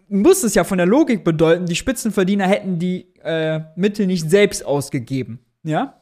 muss 0.10 0.44
es 0.44 0.56
ja 0.56 0.64
von 0.64 0.78
der 0.78 0.88
Logik 0.88 1.24
bedeuten, 1.24 1.66
die 1.66 1.76
Spitzenverdiener 1.76 2.48
hätten 2.48 2.80
die 2.80 3.14
äh, 3.24 3.62
Mittel 3.76 4.08
nicht 4.08 4.30
selbst 4.30 4.66
ausgegeben. 4.66 5.40
Ja? 5.64 6.02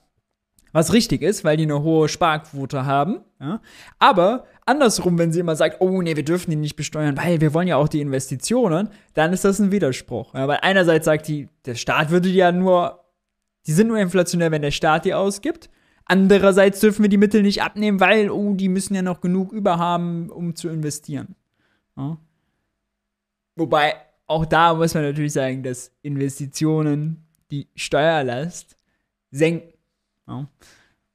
Was 0.71 0.93
richtig 0.93 1.21
ist, 1.21 1.43
weil 1.43 1.57
die 1.57 1.63
eine 1.63 1.81
hohe 1.83 2.07
Sparquote 2.07 2.85
haben. 2.85 3.21
Ja? 3.39 3.61
Aber 3.99 4.45
andersrum, 4.65 5.17
wenn 5.17 5.31
sie 5.31 5.39
immer 5.39 5.55
sagt, 5.55 5.81
oh 5.81 6.01
nee, 6.01 6.15
wir 6.15 6.25
dürfen 6.25 6.51
die 6.51 6.57
nicht 6.57 6.75
besteuern, 6.75 7.17
weil 7.17 7.41
wir 7.41 7.53
wollen 7.53 7.67
ja 7.67 7.77
auch 7.77 7.87
die 7.87 8.01
Investitionen, 8.01 8.89
dann 9.13 9.33
ist 9.33 9.45
das 9.45 9.59
ein 9.59 9.71
Widerspruch. 9.71 10.33
Ja, 10.33 10.47
weil 10.47 10.59
einerseits 10.61 11.05
sagt 11.05 11.27
die, 11.27 11.49
der 11.65 11.75
Staat 11.75 12.09
würde 12.09 12.29
ja 12.29 12.51
nur, 12.51 13.03
die 13.65 13.71
sind 13.71 13.87
nur 13.87 13.99
inflationär, 13.99 14.51
wenn 14.51 14.61
der 14.61 14.71
Staat 14.71 15.05
die 15.05 15.13
ausgibt. 15.13 15.69
Andererseits 16.05 16.79
dürfen 16.79 17.01
wir 17.01 17.09
die 17.09 17.17
Mittel 17.17 17.41
nicht 17.41 17.61
abnehmen, 17.61 17.99
weil, 17.99 18.29
oh, 18.29 18.53
die 18.53 18.69
müssen 18.69 18.95
ja 18.95 19.01
noch 19.01 19.19
genug 19.19 19.51
überhaben, 19.51 20.29
um 20.29 20.55
zu 20.55 20.69
investieren. 20.69 21.35
Ja? 21.97 22.17
Wobei, 23.57 23.95
auch 24.27 24.45
da 24.45 24.73
muss 24.73 24.93
man 24.93 25.03
natürlich 25.03 25.33
sagen, 25.33 25.63
dass 25.63 25.91
Investitionen 26.01 27.25
die 27.51 27.67
Steuerlast 27.75 28.77
senken. 29.31 29.73
Ja? 30.27 30.47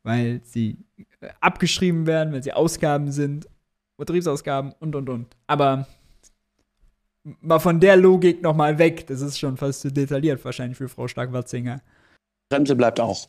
Weil 0.03 0.41
sie 0.45 0.79
äh, 1.21 1.29
abgeschrieben 1.41 2.07
werden, 2.07 2.33
weil 2.33 2.43
sie 2.43 2.53
Ausgaben 2.53 3.13
sind, 3.13 3.49
Betriebsausgaben 3.97 4.73
und 4.81 4.97
und 4.97 5.09
und. 5.09 5.37
Aber 5.47 5.87
mal 7.23 7.61
von 7.61 7.79
der 7.79 7.97
Logik 7.97 8.43
nochmal 8.43 8.79
weg, 8.79 9.07
das 9.07 9.21
ist 9.21 9.39
schon 9.39 9.57
fast 9.57 9.83
zu 9.83 9.93
detailliert 9.93 10.45
wahrscheinlich 10.45 10.79
für 10.79 10.89
Frau 10.89 11.07
Stark-Watzinger. 11.07 11.81
Bremse 12.51 12.75
bleibt 12.75 12.99
auch. 12.99 13.29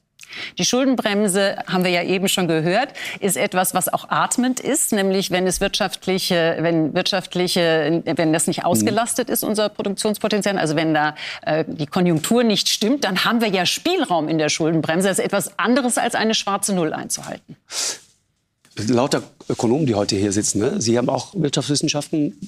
Die 0.58 0.66
Schuldenbremse, 0.66 1.58
haben 1.68 1.84
wir 1.84 1.92
ja 1.92 2.04
eben 2.04 2.28
schon 2.28 2.48
gehört, 2.48 2.90
ist 3.20 3.38
etwas, 3.38 3.74
was 3.74 3.92
auch 3.92 4.10
atmend 4.10 4.60
ist, 4.60 4.92
nämlich 4.92 5.32
wenn 5.32 5.48
es 5.48 5.62
wirtschaftliche, 5.62 6.58
wenn 6.60 6.94
wirtschaftliche, 6.94 8.04
wenn 8.06 8.34
das 8.34 8.48
nicht 8.48 8.66
ausgelastet 8.66 9.30
ist, 9.30 9.44
unser 9.44 9.70
Produktionspotenzial, 9.70 10.58
also 10.58 10.76
wenn 10.76 10.94
da 10.94 11.16
äh, 11.44 11.66
die 11.68 11.88
Konjunktur 11.88 12.44
nicht 12.44 12.70
stimmt, 12.70 13.04
dann 13.04 13.26
haben 13.26 13.42
wir 13.42 13.50
ja 13.50 13.66
Spielraum 13.66 14.30
in 14.30 14.38
der 14.38 14.50
Schuldenbremse. 14.50 15.08
Das 15.08 15.20
ist 15.20 15.26
etwas 15.26 15.58
anderes 15.60 15.98
als 15.98 16.16
eine 16.16 16.34
schwarze 16.36 16.74
Null 16.74 16.94
einzuhalten. 16.94 17.56
Lauter 18.76 19.22
Ökonomen, 19.50 19.86
die 19.86 19.94
heute 19.94 20.16
hier 20.16 20.32
sitzen, 20.32 20.60
ne? 20.60 20.82
Sie 20.82 20.98
haben 20.98 21.10
auch 21.10 21.34
Wirtschaftswissenschaften 21.36 22.40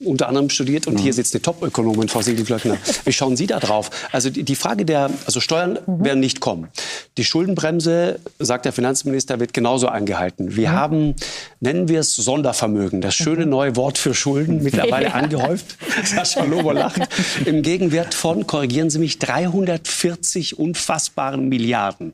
unter 0.00 0.28
anderem 0.28 0.50
studiert 0.50 0.86
und 0.86 0.94
mhm. 0.94 0.98
hier 0.98 1.12
sitzt 1.12 1.34
eine 1.34 1.42
Top-Ökonomin, 1.42 2.08
Frau 2.08 2.20
Siegelflöckner. 2.20 2.76
Wie 3.04 3.12
schauen 3.12 3.36
Sie 3.36 3.46
da 3.46 3.60
drauf? 3.60 3.90
Also 4.12 4.30
die, 4.30 4.42
die 4.42 4.54
Frage 4.54 4.84
der, 4.84 5.10
also 5.26 5.40
Steuern 5.40 5.78
mhm. 5.86 6.04
werden 6.04 6.20
nicht 6.20 6.40
kommen. 6.40 6.68
Die 7.16 7.24
Schuldenbremse, 7.24 8.18
sagt 8.38 8.64
der 8.64 8.72
Finanzminister, 8.72 9.40
wird 9.40 9.54
genauso 9.54 9.88
eingehalten. 9.88 10.56
Wir 10.56 10.70
mhm. 10.70 10.72
haben, 10.72 11.14
nennen 11.60 11.88
wir 11.88 12.00
es 12.00 12.14
Sondervermögen, 12.16 13.00
das 13.00 13.14
schöne 13.14 13.44
mhm. 13.44 13.50
neue 13.50 13.76
Wort 13.76 13.98
für 13.98 14.14
Schulden, 14.14 14.62
mittlerweile 14.62 15.06
ja. 15.08 15.12
angehäuft. 15.12 15.76
Sascha 16.04 16.44
Lobo 16.44 16.72
lacht. 16.72 17.00
Im 17.44 17.62
Gegenwert 17.62 18.14
von, 18.14 18.46
korrigieren 18.46 18.90
Sie 18.90 18.98
mich, 18.98 19.18
340 19.18 20.58
unfassbaren 20.58 21.48
Milliarden. 21.48 22.12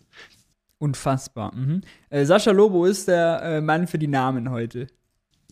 Unfassbar. 0.78 1.54
Mhm. 1.54 1.82
Äh, 2.08 2.24
Sascha 2.24 2.52
Lobo 2.52 2.86
ist 2.86 3.08
der 3.08 3.42
äh, 3.42 3.60
Mann 3.60 3.86
für 3.86 3.98
die 3.98 4.08
Namen 4.08 4.50
heute 4.50 4.86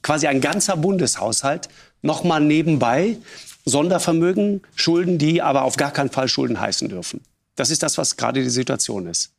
quasi 0.03 0.27
ein 0.27 0.41
ganzer 0.41 0.77
Bundeshaushalt 0.77 1.69
nochmal 2.03 2.41
nebenbei 2.41 3.17
Sondervermögen, 3.65 4.63
Schulden, 4.75 5.19
die 5.19 5.43
aber 5.43 5.63
auf 5.65 5.77
gar 5.77 5.91
keinen 5.91 6.11
Fall 6.11 6.29
Schulden 6.29 6.61
heißen 6.61 6.89
dürfen. 6.89 7.21
Das 7.57 7.71
ist 7.71 7.83
das, 7.83 7.99
was 7.99 8.17
gerade 8.17 8.43
die 8.43 8.49
Situation 8.49 9.07
ist. 9.07 9.33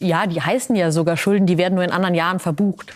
Ja, 0.00 0.26
die 0.26 0.40
heißen 0.40 0.74
ja 0.74 0.90
sogar 0.90 1.16
Schulden, 1.16 1.46
die 1.46 1.58
werden 1.58 1.74
nur 1.74 1.84
in 1.84 1.90
anderen 1.90 2.14
Jahren 2.14 2.38
verbucht. 2.38 2.94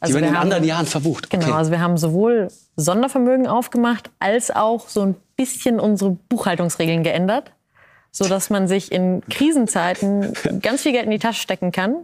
Also 0.00 0.12
die 0.12 0.20
werden 0.20 0.30
in 0.30 0.36
haben, 0.36 0.42
anderen 0.44 0.64
Jahren 0.64 0.86
verbucht. 0.86 1.26
Okay. 1.26 1.38
Genau, 1.38 1.54
also 1.54 1.70
wir 1.70 1.80
haben 1.80 1.96
sowohl 1.96 2.48
Sondervermögen 2.76 3.46
aufgemacht, 3.46 4.10
als 4.18 4.50
auch 4.50 4.88
so 4.88 5.02
ein 5.02 5.16
bisschen 5.36 5.80
unsere 5.80 6.10
Buchhaltungsregeln 6.28 7.02
geändert, 7.02 7.52
sodass 8.12 8.50
man 8.50 8.68
sich 8.68 8.92
in 8.92 9.22
Krisenzeiten 9.30 10.34
ganz 10.62 10.82
viel 10.82 10.92
Geld 10.92 11.06
in 11.06 11.10
die 11.10 11.18
Tasche 11.18 11.40
stecken 11.40 11.72
kann 11.72 11.96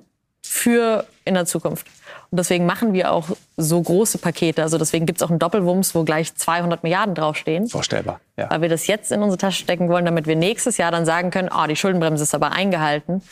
für 0.47 1.07
in 1.25 1.35
der 1.35 1.47
Zukunft. 1.47 1.87
Und 2.31 2.39
deswegen 2.39 2.67
machen 2.67 2.93
wir 2.93 3.13
auch 3.13 3.29
so 3.57 3.81
große 3.81 4.19
Pakete. 4.19 4.63
Also 4.63 4.77
deswegen 4.77 5.07
gibt 5.07 5.21
es 5.21 5.23
auch 5.23 5.31
einen 5.31 5.39
Doppelwumms, 5.39 5.95
wo 5.95 6.05
gleich 6.05 6.35
200 6.35 6.83
Milliarden 6.83 7.15
draufstehen. 7.15 7.69
Vorstellbar. 7.69 8.21
Ja. 8.37 8.51
Weil 8.51 8.63
wir 8.63 8.69
das 8.69 8.87
jetzt 8.87 9.13
in 9.13 9.23
unsere 9.23 9.39
Tasche 9.39 9.63
stecken 9.63 9.89
wollen, 9.89 10.05
damit 10.05 10.27
wir 10.27 10.37
nächstes 10.37 10.77
Jahr 10.77 10.91
dann 10.91 11.07
sagen 11.07 11.31
können, 11.31 11.49
oh, 11.55 11.67
die 11.67 11.77
Schuldenbremse 11.77 12.25
ist 12.25 12.35
aber 12.35 12.53
eingehalten. 12.53 13.23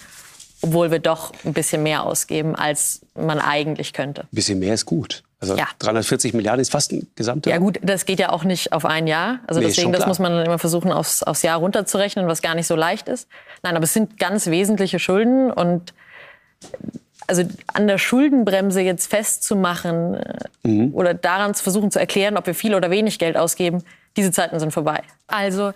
Obwohl 0.63 0.93
wir 0.93 1.01
doch 1.01 1.33
ein 1.45 1.53
bisschen 1.53 1.83
mehr 1.83 2.05
ausgeben, 2.05 2.55
als 2.55 3.01
man 3.17 3.41
eigentlich 3.41 3.93
könnte. 3.93 4.23
Ein 4.23 4.29
bisschen 4.31 4.61
mehr 4.61 4.75
ist 4.75 4.87
gut. 4.87 5.25
Also 5.41 5.57
ja. 5.57 5.67
340 5.81 6.35
Milliarden 6.35 6.61
ist 6.61 6.71
fast 6.71 6.93
ein 6.93 7.09
gesamter. 7.17 7.51
Ja 7.51 7.59
gut, 7.59 7.81
das 7.83 8.07
geht 8.07 8.21
ja 8.21 8.31
auch 8.31 8.45
nicht 8.45 8.73
auf 8.73 8.85
ein 8.85 9.09
Jahr. 9.09 9.41
Also 9.49 9.61
nee, 9.61 9.67
deswegen, 9.67 9.93
das 9.93 10.07
muss 10.07 10.21
man 10.21 10.31
dann 10.31 10.47
immer 10.47 10.61
versuchen, 10.61 10.93
aufs, 10.93 11.25
aufs 11.25 11.43
Jahr 11.43 11.59
runterzurechnen, 11.59 12.29
was 12.29 12.43
gar 12.43 12.55
nicht 12.55 12.69
so 12.69 12.77
leicht 12.77 13.09
ist. 13.09 13.27
Nein, 13.65 13.75
aber 13.75 13.83
es 13.83 13.93
sind 13.93 14.21
ganz 14.21 14.47
wesentliche 14.47 15.01
Schulden 15.01 15.51
und 15.51 15.93
also 17.27 17.43
an 17.73 17.87
der 17.87 17.99
Schuldenbremse 17.99 18.81
jetzt 18.81 19.09
festzumachen 19.11 20.15
äh, 20.15 20.69
mhm. 20.69 20.95
oder 20.95 21.15
daran 21.15 21.55
zu 21.55 21.63
versuchen 21.63 21.91
zu 21.91 21.99
erklären, 21.99 22.37
ob 22.37 22.47
wir 22.47 22.55
viel 22.55 22.75
oder 22.75 22.91
wenig 22.91 23.19
Geld 23.19 23.37
ausgeben, 23.37 23.83
diese 24.17 24.31
Zeiten 24.31 24.59
sind 24.61 24.73
vorbei. 24.73 25.03
Also 25.27 25.73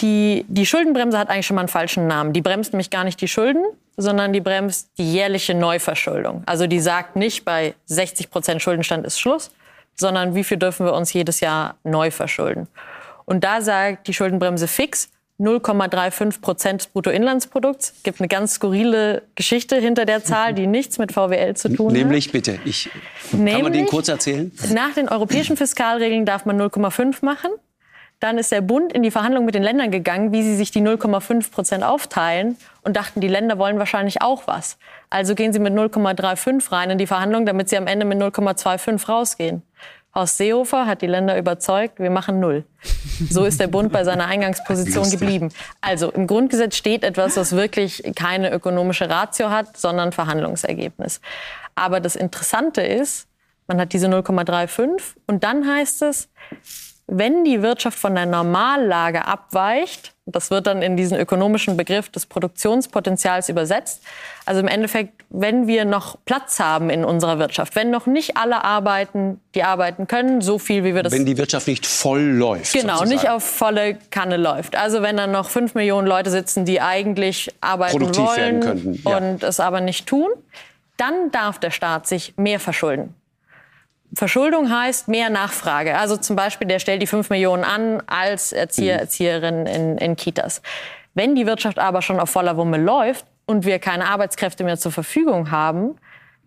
die, 0.00 0.44
die 0.48 0.66
Schuldenbremse 0.66 1.18
hat 1.18 1.28
eigentlich 1.28 1.46
schon 1.46 1.56
mal 1.56 1.62
einen 1.62 1.68
falschen 1.68 2.06
Namen. 2.06 2.32
Die 2.32 2.40
bremst 2.40 2.72
nämlich 2.72 2.90
gar 2.90 3.04
nicht 3.04 3.20
die 3.20 3.28
Schulden, 3.28 3.64
sondern 3.96 4.32
die 4.32 4.40
bremst 4.40 4.90
die 4.98 5.12
jährliche 5.12 5.54
Neuverschuldung. 5.54 6.42
Also 6.46 6.66
die 6.66 6.80
sagt 6.80 7.16
nicht, 7.16 7.44
bei 7.44 7.74
60 7.86 8.30
Prozent 8.30 8.62
Schuldenstand 8.62 9.04
ist 9.04 9.20
Schluss, 9.20 9.50
sondern 9.96 10.34
wie 10.34 10.44
viel 10.44 10.56
dürfen 10.56 10.86
wir 10.86 10.94
uns 10.94 11.12
jedes 11.12 11.40
Jahr 11.40 11.76
neu 11.84 12.10
verschulden. 12.10 12.68
Und 13.26 13.44
da 13.44 13.60
sagt 13.60 14.08
die 14.08 14.14
Schuldenbremse 14.14 14.66
fix, 14.66 15.10
0,35 15.40 16.40
Prozent 16.40 16.80
des 16.82 16.86
Bruttoinlandsprodukts. 16.88 17.94
Es 17.96 18.02
gibt 18.02 18.20
eine 18.20 18.28
ganz 18.28 18.54
skurrile 18.54 19.22
Geschichte 19.34 19.76
hinter 19.76 20.04
der 20.04 20.22
Zahl, 20.22 20.52
die 20.52 20.66
nichts 20.66 20.98
mit 20.98 21.12
VWL 21.12 21.54
zu 21.56 21.70
tun 21.70 21.92
Nämlich, 21.92 22.26
hat. 22.26 22.32
bitte, 22.32 22.58
ich, 22.64 22.90
Nämlich, 23.32 23.54
kann 23.54 23.62
man 23.62 23.72
den 23.72 23.86
kurz 23.86 24.08
erzählen? 24.08 24.52
Nach 24.72 24.92
den 24.94 25.08
europäischen 25.08 25.56
Fiskalregeln 25.56 26.26
darf 26.26 26.44
man 26.44 26.60
0,5 26.60 27.24
machen. 27.24 27.50
Dann 28.20 28.36
ist 28.36 28.52
der 28.52 28.60
Bund 28.60 28.92
in 28.92 29.02
die 29.02 29.10
Verhandlungen 29.10 29.46
mit 29.46 29.54
den 29.54 29.62
Ländern 29.62 29.90
gegangen, 29.90 30.30
wie 30.30 30.42
sie 30.42 30.54
sich 30.54 30.70
die 30.70 30.82
0,5 30.82 31.50
Prozent 31.50 31.82
aufteilen 31.82 32.58
und 32.82 32.94
dachten, 32.94 33.22
die 33.22 33.28
Länder 33.28 33.56
wollen 33.56 33.78
wahrscheinlich 33.78 34.20
auch 34.20 34.46
was. 34.46 34.76
Also 35.08 35.34
gehen 35.34 35.54
sie 35.54 35.58
mit 35.58 35.72
0,35 35.72 36.70
rein 36.70 36.90
in 36.90 36.98
die 36.98 37.06
Verhandlungen, 37.06 37.46
damit 37.46 37.70
sie 37.70 37.78
am 37.78 37.86
Ende 37.86 38.04
mit 38.04 38.18
0,25 38.18 39.08
rausgehen. 39.08 39.62
Horst 40.14 40.38
Seehofer 40.38 40.86
hat 40.86 41.02
die 41.02 41.06
Länder 41.06 41.38
überzeugt, 41.38 42.00
wir 42.00 42.10
machen 42.10 42.40
null. 42.40 42.64
So 43.28 43.44
ist 43.44 43.60
der 43.60 43.68
Bund 43.68 43.92
bei 43.92 44.02
seiner 44.02 44.26
Eingangsposition 44.26 45.08
geblieben. 45.10 45.50
Also 45.80 46.10
im 46.10 46.26
Grundgesetz 46.26 46.76
steht 46.76 47.04
etwas, 47.04 47.36
was 47.36 47.52
wirklich 47.52 48.02
keine 48.16 48.50
ökonomische 48.50 49.08
Ratio 49.08 49.50
hat, 49.50 49.76
sondern 49.76 50.12
Verhandlungsergebnis. 50.12 51.20
Aber 51.74 52.00
das 52.00 52.16
Interessante 52.16 52.82
ist, 52.82 53.28
man 53.68 53.80
hat 53.80 53.92
diese 53.92 54.08
0,35 54.08 55.00
und 55.26 55.44
dann 55.44 55.68
heißt 55.68 56.02
es, 56.02 56.28
wenn 57.06 57.44
die 57.44 57.62
Wirtschaft 57.62 57.98
von 57.98 58.14
der 58.14 58.26
Normallage 58.26 59.26
abweicht, 59.26 60.14
das 60.30 60.50
wird 60.50 60.66
dann 60.66 60.82
in 60.82 60.96
diesen 60.96 61.18
ökonomischen 61.18 61.76
Begriff 61.76 62.08
des 62.08 62.26
Produktionspotenzials 62.26 63.48
übersetzt. 63.48 64.02
Also 64.46 64.60
im 64.60 64.68
Endeffekt, 64.68 65.24
wenn 65.28 65.66
wir 65.66 65.84
noch 65.84 66.16
Platz 66.24 66.58
haben 66.58 66.90
in 66.90 67.04
unserer 67.04 67.38
Wirtschaft, 67.38 67.76
wenn 67.76 67.90
noch 67.90 68.06
nicht 68.06 68.36
alle 68.36 68.64
arbeiten, 68.64 69.40
die 69.54 69.62
arbeiten 69.62 70.06
können, 70.06 70.40
so 70.40 70.58
viel 70.58 70.84
wie 70.84 70.94
wir 70.94 71.02
das. 71.02 71.12
Wenn 71.12 71.26
die 71.26 71.36
Wirtschaft 71.36 71.66
nicht 71.66 71.86
voll 71.86 72.22
läuft. 72.22 72.72
Genau, 72.72 72.98
sozusagen. 72.98 73.10
nicht 73.10 73.28
auf 73.28 73.44
volle 73.44 73.98
Kanne 74.10 74.36
läuft. 74.36 74.76
Also 74.76 75.02
wenn 75.02 75.16
dann 75.16 75.30
noch 75.30 75.50
fünf 75.50 75.74
Millionen 75.74 76.06
Leute 76.06 76.30
sitzen, 76.30 76.64
die 76.64 76.80
eigentlich 76.80 77.50
arbeiten 77.60 77.98
Produktiv 77.98 78.24
wollen 78.24 78.36
werden 78.36 78.60
könnten, 78.60 79.02
ja. 79.08 79.16
und 79.16 79.42
es 79.42 79.60
aber 79.60 79.80
nicht 79.80 80.06
tun, 80.06 80.30
dann 80.96 81.30
darf 81.30 81.58
der 81.58 81.70
Staat 81.70 82.06
sich 82.06 82.34
mehr 82.36 82.60
verschulden. 82.60 83.14
Verschuldung 84.14 84.70
heißt 84.70 85.08
mehr 85.08 85.30
Nachfrage. 85.30 85.96
Also 85.96 86.16
zum 86.16 86.36
Beispiel, 86.36 86.66
der 86.66 86.78
stellt 86.78 87.00
die 87.02 87.06
5 87.06 87.30
Millionen 87.30 87.64
an 87.64 88.02
als 88.06 88.52
Erzieher, 88.52 88.94
mhm. 88.94 89.00
Erzieherin 89.00 89.66
in, 89.66 89.98
in 89.98 90.16
Kitas. 90.16 90.62
Wenn 91.14 91.34
die 91.34 91.46
Wirtschaft 91.46 91.78
aber 91.78 92.02
schon 92.02 92.20
auf 92.20 92.30
voller 92.30 92.56
Wumme 92.56 92.78
läuft 92.78 93.26
und 93.46 93.64
wir 93.64 93.78
keine 93.78 94.06
Arbeitskräfte 94.06 94.64
mehr 94.64 94.78
zur 94.78 94.92
Verfügung 94.92 95.50
haben, 95.50 95.96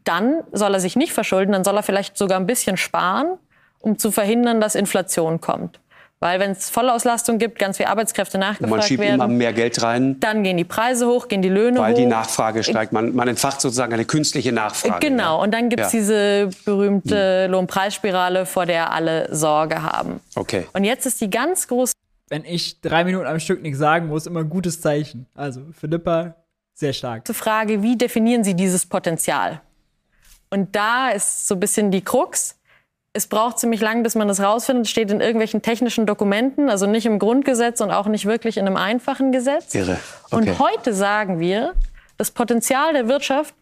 dann 0.03 0.43
soll 0.51 0.73
er 0.73 0.79
sich 0.79 0.95
nicht 0.95 1.13
verschulden, 1.13 1.53
dann 1.53 1.63
soll 1.63 1.77
er 1.77 1.83
vielleicht 1.83 2.17
sogar 2.17 2.39
ein 2.39 2.45
bisschen 2.45 2.77
sparen, 2.77 3.37
um 3.79 3.97
zu 3.97 4.11
verhindern, 4.11 4.59
dass 4.59 4.75
Inflation 4.75 5.39
kommt. 5.39 5.79
Weil 6.23 6.39
wenn 6.39 6.51
es 6.51 6.69
Vollauslastung 6.69 7.37
gibt, 7.37 7.59
ganz 7.59 7.75
viele 7.75 7.89
Arbeitskräfte 7.89 8.37
nachgefragt 8.37 8.71
man 8.71 8.81
schiebt 8.81 9.01
werden, 9.01 9.15
immer 9.15 9.27
mehr 9.27 9.51
Geld 9.51 9.83
rein, 9.83 10.21
dann 10.21 10.41
gehen 10.43 10.55
die 10.55 10.63
Preise 10.63 11.05
hoch, 11.05 11.27
gehen 11.27 11.41
die 11.41 11.49
Löhne 11.49 11.79
weil 11.79 11.91
hoch. 11.91 11.97
die 11.97 12.05
Nachfrage 12.05 12.63
steigt. 12.63 12.93
Man, 12.93 13.13
man 13.13 13.27
entfacht 13.27 13.59
sozusagen 13.59 13.91
eine 13.91 14.05
künstliche 14.05 14.53
Nachfrage. 14.53 15.05
Genau, 15.05 15.35
ja. 15.37 15.43
und 15.43 15.53
dann 15.53 15.67
gibt 15.67 15.81
es 15.81 15.91
Ja. 15.91 15.99
Hm. 15.99 15.99
diese 15.99 16.49
berühmte 16.63 17.47
Lohnpreisspirale, 17.47 18.45
vor 18.45 18.65
der 18.65 18.93
alle 18.93 19.35
Sorge 19.35 19.83
haben. 19.83 20.21
Okay. 20.35 20.65
Und 20.71 20.85
jetzt 20.85 21.05
ist 21.05 21.19
die 21.19 21.29
ganz 21.29 21.67
große 21.67 21.91
Wenn 22.29 22.45
ich 22.45 22.79
drei 22.79 23.03
Minuten 23.03 23.25
am 23.25 23.41
Stück 23.41 23.61
nichts 23.61 23.79
sagen 23.79 24.07
muss, 24.07 24.25
immer 24.25 24.39
ein 24.39 24.49
gutes 24.49 24.79
Zeichen. 24.79 25.25
Also 25.35 25.59
Philippa, 25.77 26.35
sehr 26.73 26.93
stark. 26.93 27.27
Frage, 27.33 27.83
wie 27.83 27.97
definieren 27.97 28.45
Sie 28.45 28.53
dieses 28.53 28.85
Potenzial? 28.85 29.59
Und 30.49 30.73
da 30.73 31.09
ist 31.09 31.49
so 31.49 31.55
ein 31.55 31.59
bisschen 31.59 31.91
die 31.91 32.01
Krux. 32.01 32.55
Es 33.15 33.27
braucht 33.27 33.59
ziemlich 33.59 33.79
lang, 33.79 34.01
bis 34.01 34.15
man 34.15 34.27
das 34.27 34.39
rausfindet. 34.39 34.85
Es 34.85 34.91
steht 34.91 35.11
in 35.11 35.21
irgendwelchen 35.21 35.61
technischen 35.61 36.07
Dokumenten, 36.07 36.69
also 36.69 36.87
nicht 36.87 37.05
im 37.05 37.19
Grundgesetz 37.19 37.79
und 37.79 37.91
auch 37.91 38.07
nicht 38.07 38.25
wirklich 38.25 38.57
in 38.57 38.65
einem 38.65 38.75
einfachen 38.77 39.31
Gesetz. 39.31 39.75
Irre. 39.75 39.99
Okay. 40.31 40.35
Und 40.35 40.59
heute 40.59 40.93
sagen 40.93 41.39
wir, 41.39 41.73
das 42.17 42.31
Potenzial 42.31 42.93
der 42.93 43.07
Wirtschaft 43.07 43.53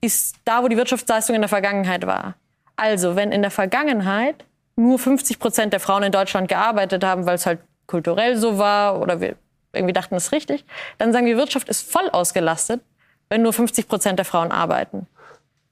ist 0.00 0.36
da, 0.44 0.62
wo 0.62 0.68
die 0.68 0.76
Wirtschaftsleistung 0.76 1.34
in 1.34 1.42
der 1.42 1.48
Vergangenheit 1.48 2.06
war. 2.06 2.34
Also, 2.76 3.16
wenn 3.16 3.32
in 3.32 3.42
der 3.42 3.50
Vergangenheit 3.50 4.44
nur 4.76 4.98
50 4.98 5.38
Prozent 5.38 5.72
der 5.72 5.80
Frauen 5.80 6.04
in 6.04 6.12
Deutschland 6.12 6.48
gearbeitet 6.48 7.02
haben, 7.02 7.26
weil 7.26 7.34
es 7.34 7.46
halt 7.46 7.58
kulturell 7.86 8.36
so 8.36 8.58
war 8.58 9.00
oder 9.00 9.20
wir 9.20 9.36
irgendwie 9.72 9.94
dachten, 9.94 10.14
das 10.14 10.26
ist 10.26 10.32
richtig, 10.32 10.64
dann 10.98 11.12
sagen 11.12 11.26
wir, 11.26 11.36
Wirtschaft 11.36 11.68
ist 11.68 11.90
voll 11.90 12.08
ausgelastet, 12.10 12.82
wenn 13.28 13.42
nur 13.42 13.52
50 13.52 13.88
Prozent 13.88 14.18
der 14.18 14.26
Frauen 14.26 14.52
arbeiten. 14.52 15.06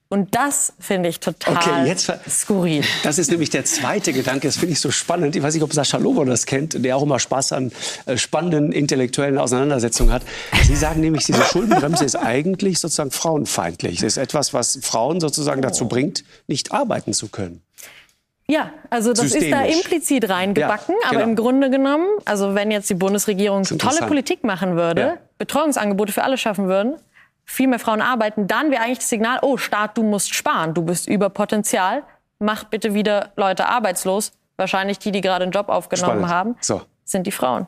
Und 0.07 0.35
das 0.35 0.73
finde 0.79 1.09
ich 1.09 1.19
total 1.19 1.55
Okay, 1.55 1.87
jetzt 1.87 2.11
skurril. 2.29 2.83
Das 3.03 3.17
ist 3.17 3.31
nämlich 3.31 3.49
der 3.49 3.65
zweite 3.65 4.13
Gedanke, 4.13 4.47
das 4.47 4.57
finde 4.57 4.73
ich 4.73 4.79
so 4.79 4.91
spannend. 4.91 5.35
Ich 5.35 5.41
weiß 5.41 5.55
nicht, 5.55 5.63
ob 5.63 5.73
Sascha 5.73 5.97
Lobo 5.97 6.23
das 6.25 6.45
kennt, 6.45 6.85
der 6.85 6.95
auch 6.95 7.01
immer 7.01 7.17
Spaß 7.19 7.53
an 7.53 7.71
äh, 8.05 8.15
spannenden 8.15 8.71
intellektuellen 8.71 9.39
Auseinandersetzungen 9.39 10.11
hat. 10.13 10.21
Sie 10.63 10.75
sagen 10.75 11.01
nämlich, 11.01 11.25
diese 11.25 11.41
Schuldenbremse 11.43 12.05
ist 12.05 12.15
eigentlich 12.15 12.79
sozusagen 12.79 13.09
frauenfeindlich. 13.09 13.97
Es 13.97 14.03
ist 14.03 14.17
etwas, 14.17 14.53
was 14.53 14.77
Frauen 14.83 15.19
sozusagen 15.19 15.63
dazu 15.63 15.87
bringt, 15.87 16.23
nicht 16.47 16.71
arbeiten 16.71 17.11
zu 17.13 17.27
können. 17.27 17.61
Ja, 18.47 18.71
also 18.91 19.11
das 19.11 19.33
ist 19.33 19.51
da 19.51 19.63
implizit 19.63 20.29
reingebacken, 20.29 20.93
Ja, 21.01 21.07
aber 21.09 21.17
genau. 21.21 21.29
im 21.29 21.35
Grunde 21.35 21.69
genommen, 21.71 22.05
also 22.25 22.53
wenn 22.53 22.69
jetzt 22.69 22.87
die 22.91 22.93
Bundesregierung 22.93 23.63
tolle. 23.63 24.05
Politik 24.05 24.43
machen 24.43 24.75
würde, 24.75 25.01
Ja. 25.01 25.17
Betreuungsangebote 25.39 26.13
für 26.13 26.23
alle 26.23 26.37
schaffen 26.37 26.67
würden, 26.67 26.93
viel 27.45 27.67
mehr 27.67 27.79
Frauen 27.79 28.01
arbeiten, 28.01 28.47
dann 28.47 28.71
wäre 28.71 28.81
eigentlich 28.83 28.99
das 28.99 29.09
Signal, 29.09 29.39
oh 29.41 29.57
Staat, 29.57 29.97
du 29.97 30.03
musst 30.03 30.33
sparen, 30.33 30.73
du 30.73 30.81
bist 30.83 31.07
über 31.07 31.29
Potenzial, 31.29 32.03
mach 32.39 32.65
bitte 32.65 32.93
wieder 32.93 33.31
Leute 33.35 33.67
arbeitslos. 33.67 34.33
Wahrscheinlich 34.57 34.99
die, 34.99 35.11
die 35.11 35.21
gerade 35.21 35.43
einen 35.43 35.51
Job 35.51 35.69
aufgenommen 35.69 36.19
Spannend. 36.19 36.29
haben, 36.29 36.55
So. 36.61 36.81
sind 37.03 37.27
die 37.27 37.31
Frauen. 37.31 37.67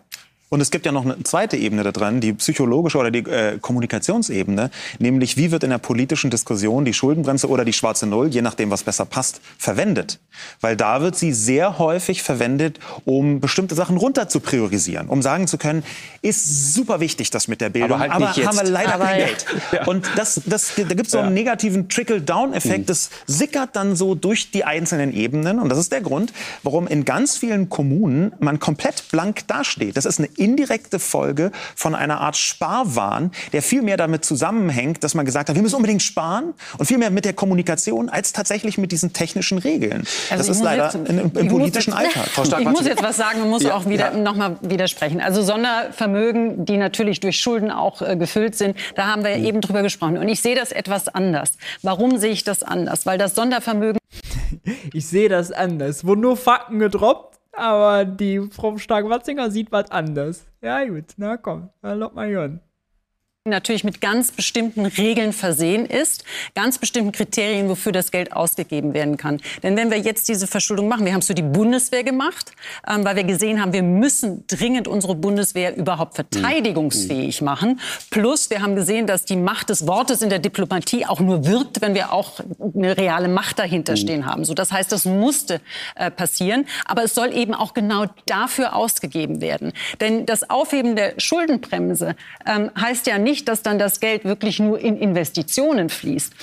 Und 0.50 0.62
es 0.62 0.72
gibt 0.72 0.86
ja 0.86 0.94
noch 0.94 1.04
eine 1.04 1.22
zweite 1.24 1.58
Ebene 1.58 1.84
da 1.84 1.92
dran, 1.92 2.22
die 2.22 2.32
psychologische 2.32 2.98
oder 2.98 3.12
die 3.12 3.20
äh, 3.20 3.58
Kommunikationsebene, 3.60 4.72
nämlich 4.98 5.36
wie 5.36 5.52
wird 5.52 5.64
in 5.66 5.72
der 5.72 5.78
politischen 5.78 6.30
Diskussion 6.30 6.86
die 6.86 6.94
Schuldenbremse 6.94 7.50
oder 7.50 7.66
die 7.66 7.74
schwarze 7.74 8.08
Null, 8.08 8.28
je 8.28 8.42
nachdem, 8.42 8.72
was 8.72 8.84
besser 8.84 9.06
passt, 9.06 9.42
verwendet. 9.58 10.20
Weil 10.62 10.78
da 10.78 11.02
wird 11.02 11.18
sie 11.18 11.34
sehr 11.34 11.80
häufig 11.80 12.24
verwendet, 12.24 12.80
um 13.04 13.42
bestimmte 13.42 13.76
Sachen 13.76 13.98
runter 13.98 14.30
zu 14.30 14.40
priorisieren, 14.40 15.10
um 15.10 15.22
sagen 15.22 15.48
zu 15.48 15.58
können, 15.58 15.84
ist 16.22 16.74
super 16.74 17.02
wichtig, 17.02 17.30
das 17.30 17.50
mit 17.50 17.60
der 17.60 17.70
Bildung, 17.70 18.00
Aber 18.02 18.14
halt 18.14 18.38
nicht 18.38 18.48
haben 18.48 18.58
wir 18.58 18.64
leider 18.64 18.96
Aber 18.96 19.06
kein 19.06 19.20
ja. 19.20 19.26
Geld. 19.26 19.88
Und 19.88 20.10
das, 20.16 20.42
das, 20.46 20.76
da 20.76 20.84
gibt 20.84 21.08
es 21.08 21.12
so 21.12 21.20
einen 21.20 21.34
negativen 21.34 21.90
Trickle-Down-Effekt, 21.90 22.90
das 22.90 23.10
sickert 23.26 23.76
dann 23.76 23.98
so 23.98 24.16
durch 24.16 24.52
die 24.52 24.64
einzelnen 24.64 25.14
Ebenen. 25.14 25.60
Und 25.60 25.68
das 25.68 25.78
ist 25.78 25.92
der 25.92 26.02
Grund, 26.02 26.32
warum 26.64 26.88
in 26.88 27.04
ganz 27.04 27.38
vielen 27.38 27.68
Kommunen 27.68 28.32
man 28.40 28.60
komplett 28.60 29.10
blank 29.12 29.46
dasteht. 29.48 29.98
Das 29.98 30.06
ist 30.06 30.20
eine 30.20 30.30
indirekte 30.38 31.00
Folge 31.00 31.52
von 31.76 31.96
einer 31.96 32.22
Art 32.22 32.38
Sparwahn, 32.38 33.32
der 33.54 33.62
viel 33.62 33.82
mehr 33.82 33.98
damit 33.98 34.24
zusammenhängt, 34.26 35.04
dass 35.04 35.14
man 35.14 35.26
gesagt 35.26 35.50
hat, 35.50 35.56
wir 35.56 35.64
müssen 35.64 35.76
unbedingt 35.76 36.04
sparen 36.04 36.54
und 36.78 36.86
viel 36.86 36.98
mehr 36.98 37.10
mit 37.12 37.26
der 37.26 37.34
Kommunikation 37.34 38.10
als 38.10 38.34
tatsächlich 38.34 38.78
mit 38.78 38.92
diesen 38.92 39.14
technischen 39.14 39.58
Regeln. 39.58 40.04
Also 40.30 40.38
das 40.48 40.50
ist 40.58 40.64
leider 40.64 40.86
jetzt- 40.86 40.96
in, 41.10 41.20
im, 41.20 41.32
im 41.36 41.48
politischen 41.48 41.92
jetzt- 41.94 42.00
Alltag. 42.18 42.28
Frau 42.30 42.46
Stark, 42.46 42.62
Ich 42.62 42.68
muss 42.68 42.86
jetzt 42.86 43.04
was 43.04 43.18
sagen 43.18 43.42
und 43.42 43.50
muss 43.50 43.64
Ja, 43.64 43.76
auch 43.76 43.86
wieder 43.88 44.14
ja. 44.14 44.18
noch 44.18 44.36
mal 44.36 44.58
widersprechen. 44.62 45.22
Also 45.22 45.42
Sondervermögen, 45.42 46.66
die 46.66 46.78
natürlich 46.78 47.20
durch 47.20 47.40
Schulden 47.40 47.72
auch 47.72 48.02
äh, 48.02 48.16
gefüllt 48.16 48.56
sind, 48.56 48.78
da 48.96 49.08
haben 49.08 49.24
wir 49.24 49.38
ja 49.38 49.44
eben 49.46 49.62
drüber 49.62 49.82
gesprochen. 49.82 50.18
Und 50.18 50.28
ich 50.30 50.42
sehe 50.42 50.56
das 50.56 50.72
etwas 50.72 51.08
anders. 51.08 51.58
Warum 51.82 52.18
sehe 52.18 52.32
ich 52.32 52.44
das 52.44 52.64
anders? 52.64 53.06
Weil 53.06 53.18
das 53.18 53.36
Sondervermögen 53.36 53.98
Ich 54.94 55.08
sehe 55.08 55.30
das 55.30 55.52
anders. 55.52 56.06
Wurden 56.06 56.22
nur 56.22 56.38
Fakten 56.38 56.80
gedroppt, 56.80 57.37
aber 57.58 58.06
die 58.06 58.40
Frau 58.52 58.78
Stark-Watzinger 58.78 59.52
sieht 59.52 59.72
was 59.72 59.92
anders. 59.92 60.46
Ja, 60.62 60.84
gut, 60.86 61.14
na 61.18 61.38
komm, 61.38 61.70
dann 61.82 62.00
lock 62.00 62.16
mal 62.16 62.30
hören. 62.30 62.62
Natürlich 63.50 63.84
mit 63.84 64.02
ganz 64.02 64.32
bestimmten 64.32 64.86
Regeln 64.86 65.34
versehen 65.34 65.86
ist, 65.86 66.24
ganz 66.56 66.78
bestimmten 66.78 67.12
Kriterien, 67.12 67.70
wofür 67.70 67.92
das 67.92 68.12
Geld 68.12 68.34
ausgegeben 68.34 68.94
werden 68.94 69.18
kann. 69.18 69.40
Denn 69.64 69.76
wenn 69.78 69.92
wir 69.92 69.98
jetzt 69.98 70.28
diese 70.30 70.48
Verschuldung 70.48 70.88
machen, 70.88 71.06
wir 71.06 71.14
haben 71.14 71.20
es 71.20 71.28
für 71.28 71.36
die 71.36 71.42
Bundeswehr 71.42 72.04
gemacht, 72.04 72.52
ähm, 72.88 73.04
weil 73.04 73.16
wir 73.16 73.24
gesehen 73.24 73.62
haben, 73.62 73.74
wir 73.74 73.84
müssen 73.84 74.46
dringend 74.48 74.88
unsere 74.88 75.16
Bundeswehr 75.16 75.76
überhaupt 75.76 76.16
verteidigungsfähig 76.16 77.42
machen. 77.42 77.80
Plus 78.10 78.50
wir 78.50 78.62
haben 78.62 78.76
gesehen, 78.76 79.08
dass 79.08 79.26
die 79.26 79.36
Macht 79.36 79.70
des 79.70 79.88
Wortes 79.88 80.22
in 80.22 80.30
der 80.30 80.40
Diplomatie 80.40 81.06
auch 81.06 81.20
nur 81.20 81.46
wirkt, 81.46 81.82
wenn 81.82 81.96
wir 81.96 82.12
auch 82.12 82.40
eine 82.76 82.98
reale 82.98 83.28
Macht 83.28 83.60
dahinter 83.60 83.96
stehen 83.96 84.26
haben. 84.26 84.46
So, 84.46 84.54
das 84.54 84.72
heißt, 84.72 84.92
das 84.92 85.06
musste 85.06 85.62
äh, 85.96 86.12
passieren. 86.12 86.66
Aber 86.86 87.04
es 87.04 87.16
soll 87.16 87.34
eben 87.34 87.54
auch 87.54 87.74
genau 87.74 88.06
dafür 88.26 88.76
ausgegeben 88.76 89.42
werden. 89.42 89.74
Denn 90.00 90.26
das 90.26 90.50
Aufheben 90.50 90.96
der 90.96 91.14
Schuldenbremse 91.18 92.16
ähm, 92.46 92.72
heißt 92.80 93.08
ja 93.08 93.18
nicht, 93.18 93.37
dass 93.46 93.62
dann 93.64 93.80
das 93.80 94.00
Geld 94.00 94.24
wirklich 94.26 94.60
nur 94.60 94.80
in 94.80 94.98
Investitionen 94.98 95.90
fließt 95.90 96.34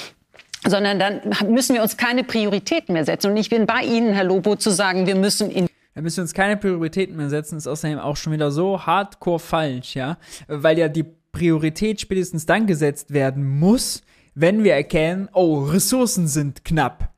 sondern 0.67 0.99
dann 0.99 1.21
müssen 1.49 1.75
wir 1.75 1.83
uns 1.83 1.97
keine 1.97 2.25
Prioritäten 2.25 2.95
mehr 2.95 3.05
setzen. 3.05 3.31
Und 3.31 3.37
ich 3.37 3.51
bin 3.51 3.67
bei 3.67 3.83
Ihnen, 3.83 4.13
Herr 4.13 4.25
Lobo, 4.25 4.57
zu 4.57 4.71
sagen, 4.71 5.07
wir 5.07 5.15
müssen 5.15 5.51
in 5.51 5.67
Da 5.95 6.01
müssen 6.01 6.19
wir 6.19 6.23
uns 6.23 6.33
keine 6.33 6.57
Prioritäten 6.57 7.17
mehr 7.17 7.29
setzen, 7.29 7.59
ist 7.59 7.67
außerdem 7.67 7.99
auch 7.99 8.17
schon 8.17 8.33
wieder 8.33 8.51
so 8.51 8.81
hardcore 8.81 9.39
falsch, 9.39 9.95
ja. 9.95 10.17
Weil 10.49 10.79
ja 10.79 10.89
die 10.89 11.05
Priorität 11.33 12.01
spätestens 12.01 12.47
dann 12.47 12.67
gesetzt 12.67 13.13
werden 13.13 13.59
muss, 13.59 14.03
wenn 14.35 14.65
wir 14.65 14.75
erkennen, 14.75 15.29
oh, 15.33 15.65
Ressourcen 15.65 16.29
sind 16.29 16.65
knapp. 16.65 17.11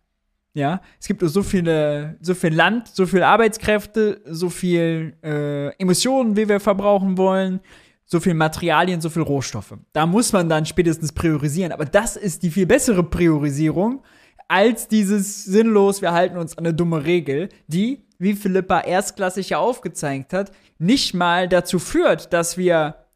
Ja, 0.55 0.81
es 0.99 1.07
gibt 1.07 1.22
so 1.22 1.43
viele, 1.43 2.16
so 2.22 2.35
viel 2.35 2.55
Land, 2.55 2.89
so 2.89 3.05
viel 3.05 3.22
Arbeitskräfte, 3.22 4.22
so 4.24 4.49
viel 4.49 5.12
äh, 5.22 5.68
Emissionen, 5.77 6.35
wie 6.35 6.49
wir 6.49 6.61
verbrauchen 6.61 7.18
wollen, 7.18 7.61
so 8.07 8.21
viel 8.21 8.35
Materialien, 8.35 9.01
so 9.01 9.11
viel 9.11 9.23
Rohstoffe. 9.23 9.75
Da 9.93 10.07
muss 10.07 10.33
man 10.33 10.49
dann 10.49 10.65
spätestens 10.65 11.13
priorisieren. 11.13 11.73
Aber 11.73 11.85
das 11.85 12.17
ist 12.17 12.43
die 12.43 12.51
viel 12.51 12.67
bessere 12.67 13.03
Priorisierung 13.03 14.03
als 14.49 14.89
dieses 14.89 15.45
sinnlos, 15.45 16.03
wir 16.03 16.13
halten 16.13 16.39
uns 16.39 16.57
an 16.57 16.65
eine 16.65 16.75
dumme 16.75 17.05
Regel, 17.05 17.49
die, 17.67 18.07
wie 18.19 18.35
Philippa 18.35 18.81
erstklassig 18.81 19.51
ja 19.51 19.59
aufgezeigt 19.59 20.33
hat, 20.33 20.53
nicht 20.79 21.15
mal 21.15 21.49
dazu 21.49 21.79
führt, 21.79 22.33
dass 22.33 22.57
wir 22.57 23.07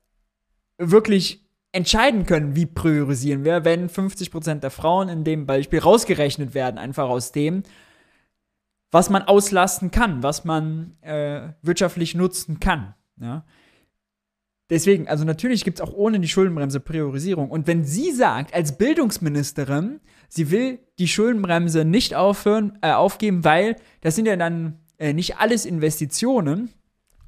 wirklich 0.78 1.46
entscheiden 1.72 2.26
können, 2.26 2.56
wie 2.56 2.66
priorisieren 2.66 3.44
wir, 3.44 3.64
wenn 3.64 3.88
50% 3.88 4.56
der 4.56 4.70
Frauen 4.70 5.08
in 5.08 5.22
dem 5.24 5.46
Beispiel 5.46 5.78
rausgerechnet 5.78 6.54
werden, 6.54 6.78
einfach 6.78 7.08
aus 7.08 7.30
dem, 7.30 7.62
was 8.90 9.08
man 9.08 9.22
auslasten 9.22 9.92
kann, 9.92 10.24
was 10.24 10.44
man 10.44 10.96
äh, 11.02 11.52
wirtschaftlich 11.62 12.16
nutzen 12.16 12.58
kann. 12.58 12.94
Ja? 13.20 13.44
Deswegen, 14.70 15.08
also 15.08 15.24
natürlich 15.24 15.64
gibt 15.64 15.80
es 15.80 15.86
auch 15.86 15.92
ohne 15.92 16.20
die 16.20 16.28
Schuldenbremse 16.28 16.80
Priorisierung. 16.80 17.50
Und 17.50 17.66
wenn 17.66 17.84
sie 17.84 18.12
sagt, 18.12 18.54
als 18.54 18.78
Bildungsministerin, 18.78 20.00
sie 20.28 20.50
will 20.50 20.78
die 20.98 21.08
Schuldenbremse 21.08 21.84
nicht 21.84 22.14
aufhören, 22.14 22.78
äh, 22.80 22.92
aufgeben, 22.92 23.44
weil 23.44 23.76
das 24.00 24.14
sind 24.14 24.26
ja 24.26 24.36
dann 24.36 24.78
äh, 24.98 25.12
nicht 25.12 25.38
alles 25.38 25.66
Investitionen, 25.66 26.70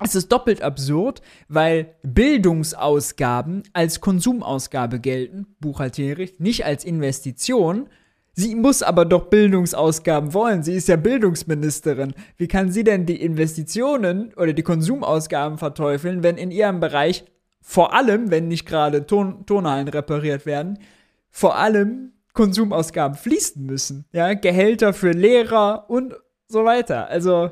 es 0.05 0.15
ist 0.15 0.33
doppelt 0.33 0.63
absurd, 0.63 1.23
weil 1.49 1.95
Bildungsausgaben 2.03 3.63
als 3.73 4.01
Konsumausgabe 4.01 4.99
gelten, 4.99 5.47
buchhalterisch, 5.61 6.33
nicht 6.39 6.65
als 6.65 6.85
Investition. 6.85 7.89
Sie 8.35 8.55
muss 8.55 8.83
aber 8.83 9.05
doch 9.05 9.27
Bildungsausgaben 9.27 10.33
wollen. 10.33 10.63
Sie 10.63 10.75
ist 10.75 10.89
ja 10.89 10.97
Bildungsministerin. 10.97 12.15
Wie 12.39 12.49
kann 12.49 12.71
sie 12.73 12.83
denn 12.83 13.05
die 13.05 13.21
Investitionen 13.21 14.33
oder 14.37 14.53
die 14.55 14.63
Konsumausgaben 14.63 15.59
verteufeln, 15.59 16.23
wenn 16.23 16.39
in 16.39 16.51
ihrem 16.51 16.81
Bereich 16.81 17.25
vor 17.61 17.95
allem, 17.95 18.31
wenn 18.31 18.49
nicht 18.49 18.67
gerade 18.67 19.07
Ton 19.07 19.45
Turnhallen 19.47 19.89
repariert 19.89 20.47
werden, 20.47 20.79
vor 21.31 21.57
allem 21.59 22.13
Konsumausgaben 22.33 23.17
fließen 23.19 23.65
müssen? 23.67 24.07
Ja, 24.13 24.33
Gehälter 24.35 24.95
für 24.95 25.11
Lehrer 25.13 25.85
und 25.89 26.15
so 26.49 26.65
weiter. 26.65 27.09
Also 27.09 27.51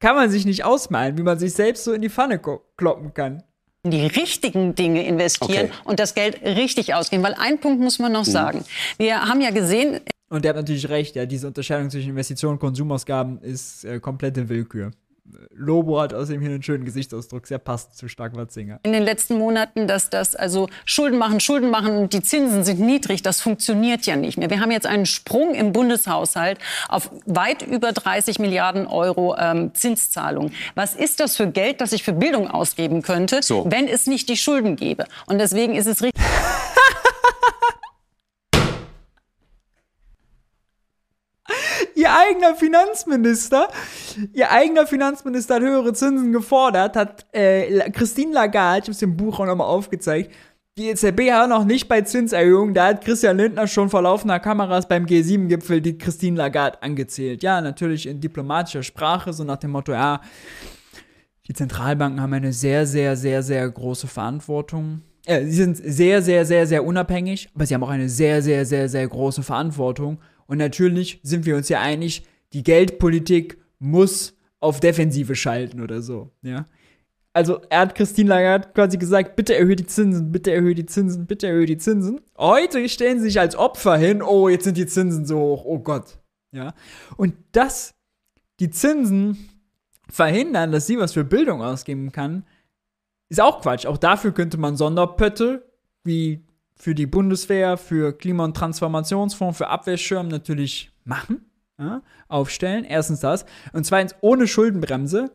kann 0.00 0.16
man 0.16 0.30
sich 0.30 0.44
nicht 0.44 0.64
ausmalen, 0.64 1.16
wie 1.18 1.22
man 1.22 1.38
sich 1.38 1.54
selbst 1.54 1.84
so 1.84 1.92
in 1.92 2.02
die 2.02 2.10
Pfanne 2.10 2.40
kloppen 2.76 3.12
kann. 3.14 3.42
die 3.82 4.06
richtigen 4.06 4.74
Dinge 4.74 5.06
investieren 5.06 5.66
Okay. 5.70 5.70
und 5.84 5.98
das 6.00 6.14
Geld 6.14 6.40
richtig 6.42 6.92
ausgeben. 6.94 7.22
Weil 7.22 7.34
ein 7.38 7.58
Punkt 7.60 7.80
muss 7.80 7.98
man 7.98 8.12
noch 8.12 8.26
sagen. 8.26 8.62
Wir 8.98 9.22
haben 9.22 9.40
ja 9.40 9.50
gesehen, 9.50 10.00
Und 10.30 10.44
der 10.44 10.50
hat 10.50 10.56
natürlich 10.56 10.88
recht, 10.88 11.16
ja, 11.16 11.26
diese 11.26 11.48
Unterscheidung 11.48 11.90
zwischen 11.90 12.10
Investitionen 12.10 12.54
und 12.54 12.60
Konsumausgaben 12.60 13.42
ist 13.42 13.84
äh, 13.84 13.98
komplette 13.98 14.48
Willkür. 14.48 14.92
Lobo 15.54 16.00
hat 16.00 16.14
außerdem 16.14 16.40
hier 16.40 16.50
einen 16.50 16.62
schönen 16.62 16.84
Gesichtsausdruck, 16.84 17.46
sehr 17.46 17.58
passt 17.58 17.96
zu 17.96 18.08
Stark-Watzinger. 18.08 18.80
In 18.82 18.92
den 18.92 19.02
letzten 19.02 19.38
Monaten, 19.38 19.86
dass 19.86 20.10
das 20.10 20.34
also 20.34 20.68
Schulden 20.84 21.18
machen, 21.18 21.38
Schulden 21.40 21.70
machen 21.70 21.96
und 21.96 22.12
die 22.12 22.22
Zinsen 22.22 22.64
sind 22.64 22.80
niedrig, 22.80 23.22
das 23.22 23.40
funktioniert 23.40 24.06
ja 24.06 24.16
nicht 24.16 24.38
mehr. 24.38 24.50
Wir 24.50 24.60
haben 24.60 24.72
jetzt 24.72 24.86
einen 24.86 25.06
Sprung 25.06 25.54
im 25.54 25.72
Bundeshaushalt 25.72 26.58
auf 26.88 27.10
weit 27.26 27.62
über 27.62 27.92
30 27.92 28.38
Milliarden 28.40 28.86
Euro 28.86 29.36
ähm, 29.36 29.72
Zinszahlungen. 29.74 30.52
Was 30.74 30.94
ist 30.94 31.20
das 31.20 31.36
für 31.36 31.48
Geld, 31.48 31.80
das 31.80 31.92
ich 31.92 32.02
für 32.02 32.12
Bildung 32.12 32.48
ausgeben 32.48 33.02
könnte, 33.02 33.40
so. 33.42 33.66
wenn 33.68 33.86
es 33.86 34.06
nicht 34.06 34.28
die 34.28 34.36
Schulden 34.36 34.76
gäbe? 34.76 35.06
Und 35.26 35.38
deswegen 35.38 35.74
ist 35.74 35.86
es 35.86 36.02
richtig. 36.02 36.24
ihr 42.00 42.12
eigener 42.30 42.54
Finanzminister, 42.54 43.68
ihr 44.32 44.50
eigener 44.50 44.86
Finanzminister 44.86 45.56
hat 45.56 45.62
höhere 45.62 45.92
Zinsen 45.92 46.32
gefordert, 46.32 46.96
hat 46.96 47.26
äh, 47.32 47.90
Christine 47.90 48.32
Lagarde, 48.32 48.78
ich 48.78 48.84
habe 48.84 48.92
es 48.92 49.02
im 49.02 49.16
Buch 49.16 49.40
auch 49.40 49.46
nochmal 49.46 49.66
aufgezeigt, 49.66 50.32
die 50.78 50.88
EZB 50.88 51.32
hat 51.32 51.48
noch 51.48 51.64
nicht 51.64 51.88
bei 51.88 52.00
Zinserhöhungen, 52.02 52.74
da 52.74 52.86
hat 52.86 53.04
Christian 53.04 53.36
Lindner 53.36 53.66
schon 53.66 53.90
vor 53.90 54.02
laufender 54.02 54.38
Kameras 54.38 54.88
beim 54.88 55.04
G7-Gipfel 55.04 55.80
die 55.80 55.98
Christine 55.98 56.36
Lagarde 56.36 56.82
angezählt. 56.82 57.42
Ja, 57.42 57.60
natürlich 57.60 58.06
in 58.06 58.20
diplomatischer 58.20 58.82
Sprache, 58.82 59.32
so 59.32 59.44
nach 59.44 59.58
dem 59.58 59.72
Motto, 59.72 59.92
ja, 59.92 60.20
die 61.48 61.52
Zentralbanken 61.52 62.20
haben 62.20 62.32
eine 62.32 62.52
sehr, 62.52 62.86
sehr, 62.86 63.16
sehr, 63.16 63.42
sehr 63.42 63.68
große 63.68 64.06
Verantwortung. 64.06 65.02
Äh, 65.26 65.44
sie 65.44 65.50
sind 65.50 65.76
sehr, 65.76 66.22
sehr, 66.22 66.46
sehr, 66.46 66.66
sehr 66.66 66.84
unabhängig, 66.84 67.50
aber 67.54 67.66
sie 67.66 67.74
haben 67.74 67.82
auch 67.82 67.90
eine 67.90 68.08
sehr, 68.08 68.40
sehr, 68.40 68.64
sehr, 68.64 68.88
sehr 68.88 69.06
große 69.06 69.42
Verantwortung. 69.42 70.18
Und 70.50 70.58
natürlich 70.58 71.20
sind 71.22 71.46
wir 71.46 71.54
uns 71.54 71.68
ja 71.68 71.80
einig, 71.80 72.24
die 72.52 72.64
Geldpolitik 72.64 73.58
muss 73.78 74.36
auf 74.58 74.80
Defensive 74.80 75.36
schalten 75.36 75.80
oder 75.80 76.02
so, 76.02 76.32
ja. 76.42 76.66
Also 77.32 77.60
er 77.70 77.82
hat 77.82 77.94
Christine 77.94 78.30
Lagarde 78.30 78.68
quasi 78.74 78.98
gesagt, 78.98 79.36
bitte 79.36 79.54
erhöhe 79.54 79.76
die 79.76 79.86
Zinsen, 79.86 80.32
bitte 80.32 80.50
erhöhe 80.50 80.74
die 80.74 80.86
Zinsen, 80.86 81.26
bitte 81.26 81.46
erhöhe 81.46 81.66
die 81.66 81.78
Zinsen. 81.78 82.20
Heute 82.36 82.88
stellen 82.88 83.20
sie 83.20 83.26
sich 83.26 83.38
als 83.38 83.54
Opfer 83.54 83.96
hin, 83.96 84.22
oh, 84.22 84.48
jetzt 84.48 84.64
sind 84.64 84.76
die 84.76 84.88
Zinsen 84.88 85.24
so 85.24 85.38
hoch, 85.38 85.64
oh 85.64 85.78
Gott. 85.78 86.18
Ja. 86.50 86.74
Und 87.16 87.34
dass 87.52 87.94
die 88.58 88.70
Zinsen 88.70 89.50
verhindern, 90.08 90.72
dass 90.72 90.88
sie 90.88 90.98
was 90.98 91.12
für 91.12 91.22
Bildung 91.22 91.62
ausgeben 91.62 92.10
kann, 92.10 92.44
ist 93.28 93.40
auch 93.40 93.62
Quatsch. 93.62 93.86
Auch 93.86 93.98
dafür 93.98 94.32
könnte 94.32 94.58
man 94.58 94.76
Sonderpötte 94.76 95.70
wie 96.02 96.44
für 96.80 96.94
die 96.94 97.06
Bundeswehr, 97.06 97.76
für 97.76 98.16
Klima- 98.16 98.44
und 98.44 98.56
Transformationsfonds, 98.56 99.58
für 99.58 99.68
Abwehrschirm 99.68 100.28
natürlich 100.28 100.90
machen, 101.04 101.44
ja, 101.78 102.00
aufstellen. 102.28 102.84
Erstens 102.84 103.20
das. 103.20 103.44
Und 103.74 103.84
zweitens, 103.84 104.14
ohne 104.22 104.48
Schuldenbremse 104.48 105.30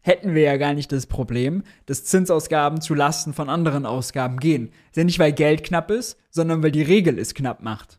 hätten 0.00 0.34
wir 0.34 0.42
ja 0.42 0.56
gar 0.56 0.72
nicht 0.72 0.90
das 0.92 1.06
Problem, 1.06 1.64
dass 1.84 2.04
Zinsausgaben 2.04 2.80
zu 2.80 2.94
Lasten 2.94 3.34
von 3.34 3.50
anderen 3.50 3.84
Ausgaben 3.84 4.38
gehen. 4.38 4.72
ist 4.88 4.96
ja 4.96 5.04
nicht, 5.04 5.18
weil 5.18 5.32
Geld 5.32 5.64
knapp 5.64 5.90
ist, 5.90 6.18
sondern 6.30 6.62
weil 6.62 6.70
die 6.70 6.82
Regel 6.82 7.18
es 7.18 7.34
knapp 7.34 7.60
macht. 7.60 7.98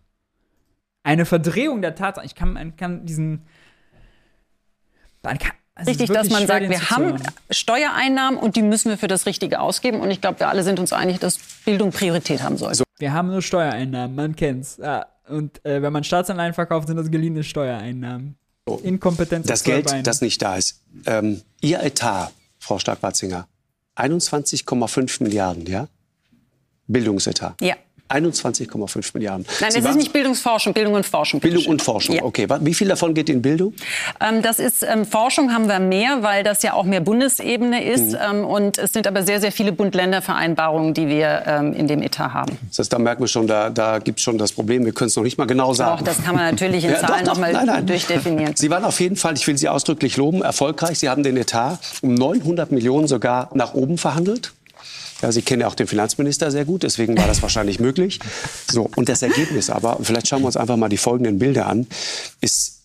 Eine 1.04 1.26
Verdrehung 1.26 1.84
der 1.84 1.94
Tatsache. 1.94 2.26
Ich 2.26 2.34
kann, 2.34 2.54
man 2.54 2.76
kann 2.78 3.06
diesen. 3.06 3.44
Man 5.22 5.38
kann, 5.38 5.52
also 5.76 5.92
Richtig, 5.92 6.10
dass 6.10 6.32
man 6.32 6.48
sagt, 6.48 6.68
wir 6.68 6.90
haben 6.90 7.22
Steuereinnahmen 7.52 8.40
und 8.40 8.56
die 8.56 8.64
müssen 8.64 8.90
wir 8.90 8.98
für 8.98 9.08
das 9.08 9.28
Richtige 9.28 9.60
ausgeben. 9.60 10.00
Und 10.00 10.10
ich 10.10 10.20
glaube, 10.20 10.40
wir 10.40 10.50
alle 10.50 10.64
sind 10.64 10.80
uns 10.80 10.94
einig, 10.94 11.20
dass 11.20 11.38
Bildung 11.64 11.92
Priorität 11.92 12.42
haben 12.42 12.58
soll. 12.58 12.74
Wir 13.00 13.14
haben 13.14 13.30
nur 13.30 13.42
Steuereinnahmen, 13.42 14.16
man 14.16 14.36
kennt's. 14.36 14.78
Ja. 14.78 15.08
Und 15.28 15.64
äh, 15.66 15.82
wenn 15.82 15.94
man 15.94 16.04
Staatsanleihen 16.04 16.54
verkauft, 16.54 16.88
sind 16.88 16.98
das 16.98 17.12
geliehene 17.12 17.44
Steuereinnahmen. 17.44 18.38
Inkompetenz. 18.84 19.48
Das 19.48 19.64
Geld, 19.64 19.90
das 20.06 20.22
nicht 20.22 20.42
da 20.42 20.58
ist. 20.58 20.82
Ähm, 21.06 21.42
Ihr 21.62 21.82
Etat, 21.82 22.32
Frau 22.60 22.80
Stark-Watzinger, 22.80 23.48
21,5 23.96 25.24
Milliarden, 25.24 25.66
ja? 25.66 25.88
Bildungsetat. 26.88 27.56
Ja. 27.62 27.76
21,5 28.10 29.12
Milliarden. 29.14 29.46
Nein, 29.60 29.72
Sie 29.72 29.80
es 29.80 29.86
ist 29.86 29.96
nicht 29.96 30.14
Bildungsforschung, 30.14 30.74
Bildung 30.74 30.94
und 30.94 31.06
Forschung. 31.06 31.40
Bildung 31.40 31.66
und 31.66 31.82
Forschung, 31.82 32.16
ja. 32.16 32.24
okay. 32.24 32.48
Wie 32.62 32.74
viel 32.74 32.88
davon 32.88 33.14
geht 33.14 33.30
in 33.30 33.42
Bildung? 33.42 33.74
Ähm, 34.22 34.42
das 34.42 34.60
ist 34.60 34.84
ähm, 34.84 35.06
Forschung 35.06 35.54
haben 35.54 35.68
wir 35.68 35.80
mehr, 35.80 36.24
weil 36.24 36.44
das 36.44 36.64
ja 36.64 36.74
auch 36.74 36.86
mehr 36.86 37.02
Bundesebene 37.02 37.84
ist. 37.84 38.12
Mhm. 38.12 38.18
Ähm, 38.30 38.46
und 38.46 38.78
es 38.78 38.94
sind 38.94 39.08
aber 39.08 39.24
sehr, 39.24 39.42
sehr 39.42 39.52
viele 39.52 39.72
Bund-Länder-Vereinbarungen, 39.72 40.94
die 40.94 41.08
wir 41.08 41.44
ähm, 41.46 41.74
in 41.74 41.88
dem 41.88 42.02
Etat 42.02 42.34
haben. 42.34 42.58
Das 42.70 42.80
heißt, 42.80 42.94
da 42.94 43.00
merken 43.00 43.24
wir 43.24 43.28
schon, 43.28 43.48
da, 43.48 43.70
da 43.70 44.00
gibt 44.00 44.20
es 44.20 44.24
schon 44.24 44.38
das 44.38 44.52
Problem. 44.52 44.86
Wir 44.86 44.94
können 44.94 45.10
es 45.10 45.16
noch 45.16 45.24
nicht 45.24 45.38
mal 45.38 45.46
genau 45.46 45.74
sagen. 45.74 45.98
Doch, 45.98 46.06
das 46.06 46.24
kann 46.24 46.36
man 46.36 46.46
natürlich 46.52 46.86
in 46.86 46.92
ja, 46.92 47.00
Zahlen 47.00 47.26
nochmal 47.26 47.84
durchdefinieren. 47.84 48.56
Sie 48.56 48.70
waren 48.70 48.86
auf 48.86 49.00
jeden 49.00 49.16
Fall, 49.16 49.36
ich 49.36 49.46
will 49.48 49.58
Sie 49.58 49.70
ausdrücklich 49.70 50.18
loben, 50.18 50.42
erfolgreich. 50.42 51.00
Sie 51.00 51.10
haben 51.10 51.24
den 51.24 51.38
Etat 51.38 51.80
um 52.02 52.14
900 52.14 52.72
Millionen 52.72 53.08
sogar 53.08 53.50
nach 53.54 53.74
oben 53.74 53.98
verhandelt. 53.98 54.54
Ja, 55.22 55.32
Sie 55.32 55.42
kennen 55.42 55.62
ja 55.62 55.68
auch 55.68 55.76
den 55.76 55.88
Finanzminister 55.88 56.52
sehr 56.52 56.66
gut, 56.66 56.84
deswegen 56.84 57.18
war 57.18 57.28
das 57.28 57.42
wahrscheinlich 57.42 57.80
möglich. 57.80 58.20
So, 58.70 58.90
und 58.96 59.10
das 59.10 59.22
Ergebnis 59.22 59.70
aber, 59.70 59.98
vielleicht 60.02 60.28
schauen 60.28 60.42
wir 60.42 60.48
uns 60.48 60.58
einfach 60.58 60.78
mal 60.78 60.90
die 60.90 60.98
folgenden 60.98 61.40
Bilder 61.40 61.68
an, 61.68 61.88
ist 62.42 62.78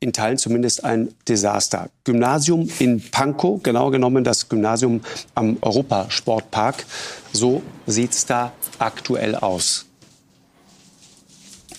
in 0.00 0.12
Teilen 0.12 0.36
zumindest 0.36 0.84
ein 0.84 1.08
Desaster. 1.26 1.88
Gymnasium 2.04 2.68
in 2.78 3.00
Pankow, 3.10 3.62
genau 3.62 3.90
genommen 3.90 4.24
das 4.24 4.48
Gymnasium 4.48 5.00
am 5.34 5.56
Europasportpark. 5.62 6.84
So 7.32 7.62
sieht 7.86 8.12
es 8.12 8.26
da 8.26 8.52
aktuell 8.78 9.34
aus. 9.34 9.86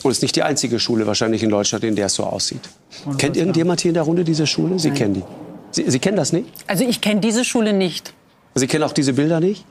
Und 0.03 0.11
es 0.11 0.17
ist 0.17 0.21
nicht 0.23 0.35
die 0.35 0.43
einzige 0.43 0.79
Schule 0.79 1.05
wahrscheinlich 1.05 1.43
in 1.43 1.49
Deutschland, 1.49 1.83
in 1.83 1.95
der 1.95 2.07
es 2.07 2.15
so 2.15 2.23
aussieht. 2.23 2.61
Und 3.05 3.17
Kennt 3.17 3.37
irgendjemand 3.37 3.81
hier 3.81 3.89
in 3.89 3.95
der 3.95 4.03
Runde 4.03 4.23
diese 4.23 4.47
Schule? 4.47 4.79
Sie 4.79 4.89
Nein. 4.89 4.97
kennen 4.97 5.13
die. 5.15 5.23
Sie, 5.71 5.89
Sie 5.89 5.99
kennen 5.99 6.17
das 6.17 6.33
nicht? 6.33 6.47
Also 6.65 6.83
ich 6.85 7.01
kenne 7.01 7.19
diese 7.19 7.43
Schule 7.43 7.73
nicht. 7.73 8.13
Sie 8.55 8.67
kennen 8.67 8.83
auch 8.83 8.93
diese 8.93 9.13
Bilder 9.13 9.39
nicht? 9.39 9.65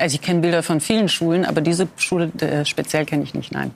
Also 0.00 0.14
ich 0.14 0.22
kenne 0.22 0.40
Bilder 0.40 0.62
von 0.62 0.80
vielen 0.80 1.08
Schulen, 1.08 1.44
aber 1.44 1.60
diese 1.60 1.86
Schule 1.96 2.32
äh, 2.40 2.64
speziell 2.64 3.04
kenne 3.04 3.22
ich 3.22 3.34
nicht, 3.34 3.52
nein. 3.52 3.72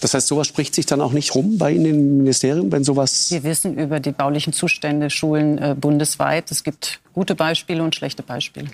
Das 0.00 0.14
heißt, 0.14 0.28
sowas 0.28 0.46
spricht 0.46 0.74
sich 0.74 0.86
dann 0.86 1.00
auch 1.00 1.12
nicht 1.12 1.34
rum 1.34 1.58
bei 1.58 1.72
Ihnen 1.72 1.86
im 1.86 2.18
Ministerium, 2.18 2.70
wenn 2.70 2.84
sowas. 2.84 3.30
Wir 3.30 3.42
wissen 3.42 3.78
über 3.78 4.00
die 4.00 4.12
baulichen 4.12 4.52
Zustände 4.52 5.10
Schulen 5.10 5.58
äh, 5.58 5.74
bundesweit. 5.78 6.50
Es 6.50 6.62
gibt 6.62 7.00
gute 7.12 7.34
Beispiele 7.34 7.82
und 7.82 7.94
schlechte 7.94 8.22
Beispiele. 8.22 8.68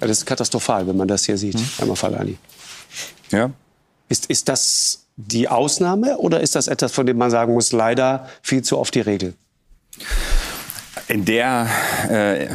Ja, 0.00 0.06
das 0.06 0.18
ist 0.18 0.26
katastrophal, 0.26 0.86
wenn 0.86 0.96
man 0.96 1.08
das 1.08 1.24
hier 1.26 1.36
sieht, 1.36 1.54
hm. 1.54 1.68
Herr 1.78 1.86
Mafalani. 1.86 2.36
Ja. 3.30 3.50
Ist, 4.08 4.26
ist 4.26 4.48
das 4.48 5.06
die 5.16 5.48
Ausnahme 5.48 6.18
oder 6.18 6.40
ist 6.40 6.54
das 6.54 6.66
etwas, 6.68 6.92
von 6.92 7.06
dem 7.06 7.18
man 7.18 7.30
sagen 7.30 7.52
muss, 7.52 7.72
leider 7.72 8.28
viel 8.42 8.62
zu 8.62 8.78
oft 8.78 8.94
die 8.94 9.00
Regel? 9.00 9.34
In, 11.10 11.24
der, 11.24 11.66
äh, 12.08 12.46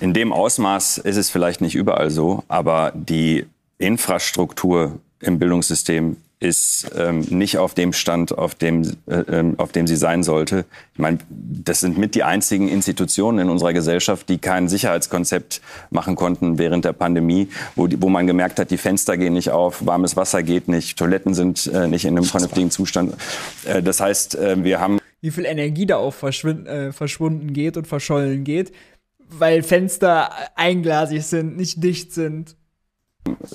in 0.00 0.14
dem 0.14 0.32
Ausmaß 0.32 0.98
ist 0.98 1.16
es 1.16 1.30
vielleicht 1.30 1.60
nicht 1.60 1.74
überall 1.74 2.10
so, 2.10 2.44
aber 2.46 2.92
die 2.94 3.44
Infrastruktur 3.78 5.00
im 5.18 5.40
Bildungssystem 5.40 6.16
ist 6.38 6.92
ähm, 6.96 7.26
nicht 7.30 7.58
auf 7.58 7.74
dem 7.74 7.92
Stand, 7.92 8.38
auf 8.38 8.54
dem, 8.54 8.82
äh, 9.06 9.16
ähm, 9.32 9.54
auf 9.58 9.72
dem 9.72 9.88
sie 9.88 9.96
sein 9.96 10.22
sollte. 10.22 10.64
Ich 10.94 11.00
meine, 11.00 11.18
das 11.28 11.80
sind 11.80 11.98
mit 11.98 12.14
die 12.14 12.22
einzigen 12.22 12.68
Institutionen 12.68 13.40
in 13.40 13.50
unserer 13.50 13.72
Gesellschaft, 13.72 14.28
die 14.28 14.38
kein 14.38 14.68
Sicherheitskonzept 14.68 15.60
machen 15.90 16.14
konnten 16.14 16.56
während 16.56 16.84
der 16.84 16.92
Pandemie, 16.92 17.48
wo, 17.74 17.88
die, 17.88 18.00
wo 18.00 18.08
man 18.08 18.28
gemerkt 18.28 18.60
hat, 18.60 18.70
die 18.70 18.78
Fenster 18.78 19.16
gehen 19.16 19.32
nicht 19.32 19.50
auf, 19.50 19.84
warmes 19.84 20.14
Wasser 20.14 20.44
geht 20.44 20.68
nicht, 20.68 20.96
Toiletten 20.96 21.34
sind 21.34 21.66
äh, 21.74 21.88
nicht 21.88 22.04
in 22.04 22.16
einem 22.16 22.24
vernünftigen 22.24 22.70
Zustand. 22.70 23.14
Äh, 23.64 23.82
das 23.82 23.98
heißt, 23.98 24.36
äh, 24.36 24.62
wir 24.62 24.78
haben 24.78 24.97
wie 25.20 25.30
viel 25.30 25.44
Energie 25.44 25.86
da 25.86 25.96
auch 25.96 26.14
äh, 26.22 26.92
verschwunden 26.92 27.52
geht 27.52 27.76
und 27.76 27.86
verschollen 27.86 28.44
geht, 28.44 28.72
weil 29.18 29.62
Fenster 29.62 30.30
einglasig 30.56 31.24
sind, 31.26 31.56
nicht 31.56 31.82
dicht 31.82 32.12
sind. 32.12 32.56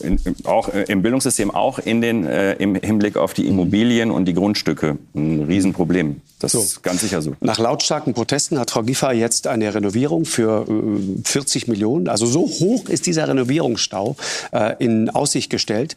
In, 0.01 0.19
auch 0.43 0.69
äh, 0.69 0.83
im 0.83 1.01
Bildungssystem, 1.01 1.51
auch 1.51 1.79
in 1.79 2.01
den, 2.01 2.25
äh, 2.25 2.53
im 2.53 2.75
Hinblick 2.75 3.17
auf 3.17 3.33
die 3.33 3.47
Immobilien 3.47 4.11
und 4.11 4.25
die 4.25 4.33
Grundstücke 4.33 4.97
ein 5.15 5.43
Riesenproblem. 5.43 6.21
Das 6.43 6.51
so. 6.51 6.59
ist 6.59 6.83
ganz 6.83 6.99
sicher 6.99 7.21
so. 7.21 7.35
Nach 7.39 7.57
lautstarken 7.57 8.13
Protesten 8.13 8.59
hat 8.59 8.69
Frau 8.71 8.83
Giffey 8.83 9.13
jetzt 9.13 9.47
eine 9.47 9.73
Renovierung 9.73 10.25
für 10.25 10.65
äh, 10.67 11.21
40 11.23 11.69
Millionen. 11.69 12.09
Also 12.09 12.25
so 12.25 12.41
hoch 12.41 12.89
ist 12.89 13.05
dieser 13.05 13.29
Renovierungsstau 13.29 14.17
äh, 14.51 14.75
in 14.79 15.09
Aussicht 15.09 15.49
gestellt. 15.49 15.95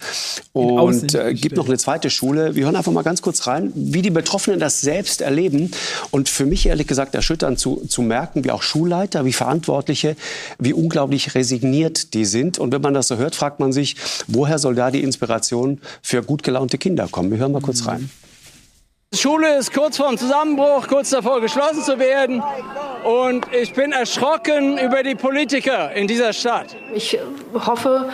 Und 0.53 0.79
Aussicht 0.79 1.15
äh, 1.17 1.35
gibt 1.35 1.57
noch 1.57 1.67
eine 1.67 1.79
zweite 1.79 2.11
Schule. 2.11 2.55
Wir 2.55 2.65
hören 2.65 2.77
einfach 2.77 2.93
mal 2.93 3.03
ganz 3.03 3.23
kurz 3.23 3.49
rein, 3.49 3.73
wie 3.75 4.03
die 4.03 4.11
Betroffenen 4.11 4.61
das 4.61 4.81
selbst 4.81 5.21
erleben. 5.21 5.73
Und 6.13 6.29
für 6.29 6.47
mich 6.47 6.67
ehrlich 6.67 6.87
gesagt 6.87 7.17
erschütternd 7.17 7.59
zu, 7.59 7.83
zu 7.89 8.03
merken, 8.03 8.45
wie 8.45 8.53
auch 8.53 8.63
Schulleiter, 8.63 9.25
wie 9.25 9.33
Verantwortliche, 9.33 10.15
wie 10.61 10.73
unglaublich 10.73 11.35
resigniert 11.35 12.15
die 12.15 12.25
sind. 12.25 12.61
Und 12.61 12.73
wenn 12.73 12.83
man 12.83 12.95
das 12.95 13.09
so 13.09 13.17
hört, 13.17 13.35
fragt 13.35 13.56
man 13.61 13.73
sich, 13.73 13.97
woher 14.27 14.59
soll 14.59 14.75
da 14.75 14.91
die 14.91 15.03
Inspiration 15.03 15.81
für 16.03 16.23
gut 16.23 16.43
gelaunte 16.43 16.79
Kinder 16.79 17.09
kommen? 17.11 17.31
Wir 17.31 17.39
hören 17.39 17.53
mal 17.53 17.63
kurz 17.63 17.87
rein. 17.87 18.11
Die 19.13 19.19
Schule 19.19 19.57
ist 19.57 19.73
kurz 19.73 19.97
vorm 19.97 20.19
Zusammenbruch, 20.19 20.89
kurz 20.89 21.11
davor 21.11 21.41
geschlossen 21.41 21.83
zu 21.83 21.99
werden. 21.99 22.43
Und 23.05 23.47
ich 23.55 23.73
bin 23.73 23.93
erschrocken 23.93 24.79
über 24.79 25.03
die 25.03 25.15
Politiker 25.15 25.93
in 25.93 26.09
dieser 26.09 26.33
Stadt. 26.33 26.77
Ich 26.93 27.19
hoffe, 27.55 28.11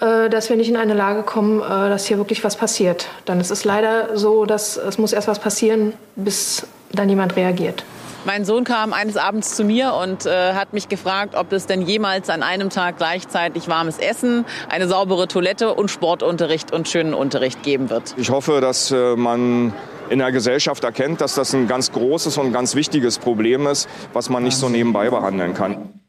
äh, 0.00 0.28
dass 0.28 0.50
wir 0.50 0.56
nicht 0.56 0.68
in 0.68 0.76
eine 0.76 0.94
Lage 0.94 1.22
kommen, 1.22 1.60
äh, 1.60 1.64
dass 1.64 2.06
hier 2.06 2.18
wirklich 2.18 2.44
was 2.44 2.56
passiert. 2.56 3.08
Dann 3.24 3.40
ist 3.40 3.50
es 3.50 3.64
leider 3.64 4.16
so, 4.16 4.44
dass 4.44 4.76
es 4.76 4.98
muss 4.98 5.12
erst 5.12 5.26
was 5.26 5.38
passieren, 5.38 5.94
bis 6.16 6.66
dann 6.92 7.08
jemand 7.08 7.34
reagiert. 7.36 7.84
Mein 8.26 8.44
Sohn 8.44 8.64
kam 8.64 8.92
eines 8.92 9.16
Abends 9.16 9.54
zu 9.54 9.62
mir 9.62 9.94
und 9.94 10.26
äh, 10.26 10.54
hat 10.54 10.72
mich 10.72 10.88
gefragt, 10.88 11.36
ob 11.36 11.52
es 11.52 11.66
denn 11.66 11.82
jemals 11.82 12.28
an 12.28 12.42
einem 12.42 12.70
Tag 12.70 12.96
gleichzeitig 12.96 13.68
warmes 13.68 13.98
Essen, 13.98 14.44
eine 14.68 14.88
saubere 14.88 15.28
Toilette 15.28 15.72
und 15.72 15.92
Sportunterricht 15.92 16.72
und 16.72 16.88
schönen 16.88 17.14
Unterricht 17.14 17.62
geben 17.62 17.88
wird. 17.88 18.16
Ich 18.18 18.30
hoffe, 18.30 18.60
dass 18.60 18.90
äh, 18.90 19.14
man 19.14 19.72
in 20.10 20.18
der 20.18 20.32
Gesellschaft 20.32 20.82
erkennt, 20.82 21.20
dass 21.20 21.36
das 21.36 21.54
ein 21.54 21.68
ganz 21.68 21.92
großes 21.92 22.36
und 22.38 22.52
ganz 22.52 22.74
wichtiges 22.74 23.20
Problem 23.20 23.68
ist, 23.68 23.88
was 24.12 24.28
man 24.28 24.42
nicht 24.42 24.56
so 24.56 24.68
nebenbei 24.68 25.08
behandeln 25.08 25.54
kann. 25.54 26.00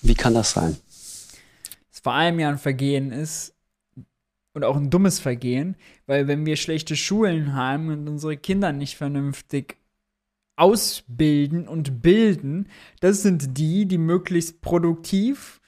Wie 0.00 0.14
kann 0.14 0.32
das 0.32 0.52
sein? 0.52 0.78
Es 1.92 2.00
vor 2.02 2.14
allem 2.14 2.40
ja 2.40 2.48
ein 2.48 2.56
Vergehen 2.56 3.12
ist 3.12 3.52
und 4.54 4.64
auch 4.64 4.76
ein 4.76 4.88
dummes 4.88 5.20
Vergehen, 5.20 5.76
weil 6.06 6.28
wenn 6.28 6.46
wir 6.46 6.56
schlechte 6.56 6.96
Schulen 6.96 7.54
haben 7.54 7.90
und 7.90 8.08
unsere 8.08 8.38
Kinder 8.38 8.72
nicht 8.72 8.96
vernünftig 8.96 9.76
ausbilden 10.56 11.66
und 11.68 12.02
bilden, 12.02 12.68
das 13.00 13.22
sind 13.22 13.58
die, 13.58 13.86
die 13.86 13.98
möglichst 13.98 14.60
produktiv 14.60 15.60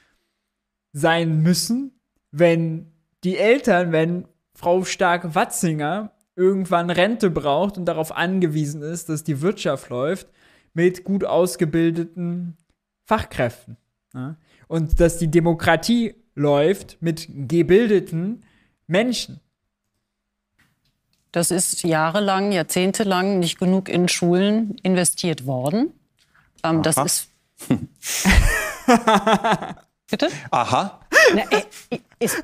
sein 0.93 1.43
müssen, 1.43 2.01
wenn 2.31 2.93
die 3.25 3.37
Eltern, 3.37 3.93
wenn 3.93 4.29
Frau 4.55 4.85
Stark-Watzinger 4.85 6.13
irgendwann 6.37 6.91
Rente 6.91 7.31
braucht 7.31 7.79
und 7.79 7.87
darauf 7.87 8.13
angewiesen 8.13 8.83
ist, 8.83 9.09
dass 9.09 9.25
die 9.25 9.41
Wirtschaft 9.41 9.89
läuft, 9.89 10.29
mit 10.73 11.05
gut 11.05 11.25
ausgebildeten 11.25 12.57
Fachkräften. 13.05 13.77
Ja? 14.13 14.37
Und 14.69 15.01
dass 15.01 15.19
die 15.19 15.31
Demokratie 15.31 16.15
läuft 16.35 17.01
mit 17.01 17.29
gebildeten 17.29 18.45
Menschen. 18.87 19.41
Das 21.35 21.51
ist 21.51 21.83
jahrelang, 21.83 22.53
jahrzehntelang 22.53 23.41
nicht 23.41 23.59
genug 23.59 23.89
in 23.89 24.07
Schulen 24.07 24.77
investiert 24.85 25.47
worden. 25.47 25.93
Ähm, 26.63 26.85
das 26.85 26.97
ist. 26.97 27.29
Bitte? 30.09 30.29
Aha. 30.53 31.01
Na, 31.35 31.43
äh, 31.51 31.99
ist, 32.21 32.41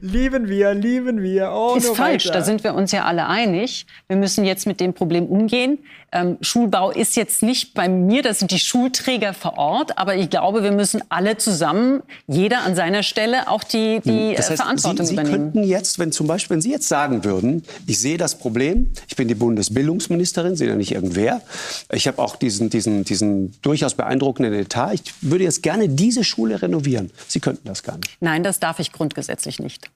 Lieben 0.00 0.48
wir, 0.48 0.72
lieben 0.72 1.20
wir. 1.20 1.50
Oh, 1.52 1.74
ist 1.74 1.96
falsch, 1.96 2.26
weiter. 2.26 2.38
da 2.38 2.44
sind 2.44 2.62
wir 2.62 2.74
uns 2.74 2.92
ja 2.92 3.04
alle 3.06 3.26
einig. 3.26 3.84
Wir 4.06 4.16
müssen 4.16 4.44
jetzt 4.44 4.68
mit 4.68 4.78
dem 4.78 4.94
Problem 4.94 5.26
umgehen. 5.26 5.84
Ähm, 6.14 6.38
Schulbau 6.42 6.92
ist 6.92 7.16
jetzt 7.16 7.42
nicht 7.42 7.74
bei 7.74 7.88
mir, 7.88 8.22
das 8.22 8.38
sind 8.38 8.52
die 8.52 8.60
Schulträger 8.60 9.34
vor 9.34 9.58
Ort, 9.58 9.98
aber 9.98 10.14
ich 10.14 10.30
glaube, 10.30 10.62
wir 10.62 10.70
müssen 10.70 11.02
alle 11.08 11.38
zusammen, 11.38 12.04
jeder 12.28 12.60
an 12.60 12.76
seiner 12.76 13.02
Stelle, 13.02 13.48
auch 13.48 13.64
die, 13.64 14.00
die 14.04 14.28
Hm. 14.28 14.36
Das 14.36 14.46
äh, 14.46 14.50
heißt, 14.50 14.62
Verantwortung 14.62 15.06
Sie, 15.06 15.08
Sie 15.08 15.14
übernehmen. 15.14 15.52
könnten 15.52 15.64
jetzt, 15.64 15.98
wenn 15.98 16.12
zum 16.12 16.28
Beispiel, 16.28 16.54
wenn 16.54 16.60
Sie 16.60 16.70
jetzt 16.70 16.86
sagen 16.86 17.24
würden, 17.24 17.64
ich 17.88 17.98
sehe 17.98 18.16
das 18.16 18.38
Problem, 18.38 18.92
ich 19.08 19.16
bin 19.16 19.26
die 19.26 19.34
Bundesbildungsministerin, 19.34 20.54
sind 20.54 20.68
ja 20.68 20.76
nicht 20.76 20.92
irgendwer, 20.92 21.42
ich 21.90 22.06
habe 22.06 22.22
auch 22.22 22.36
diesen, 22.36 22.70
diesen, 22.70 23.02
diesen 23.02 23.60
durchaus 23.62 23.94
beeindruckenden 23.94 24.54
Etat, 24.54 24.92
ich 24.94 25.02
würde 25.20 25.42
jetzt 25.42 25.64
gerne 25.64 25.88
diese 25.88 26.22
Schule 26.22 26.62
renovieren. 26.62 27.10
Sie 27.26 27.40
könnten 27.40 27.66
das 27.66 27.82
gar 27.82 27.96
nicht. 27.96 28.16
Nein, 28.20 28.44
das 28.44 28.60
darf 28.60 28.78
ich 28.78 28.92
grundgesetzlich 28.92 29.58
nicht. 29.58 29.90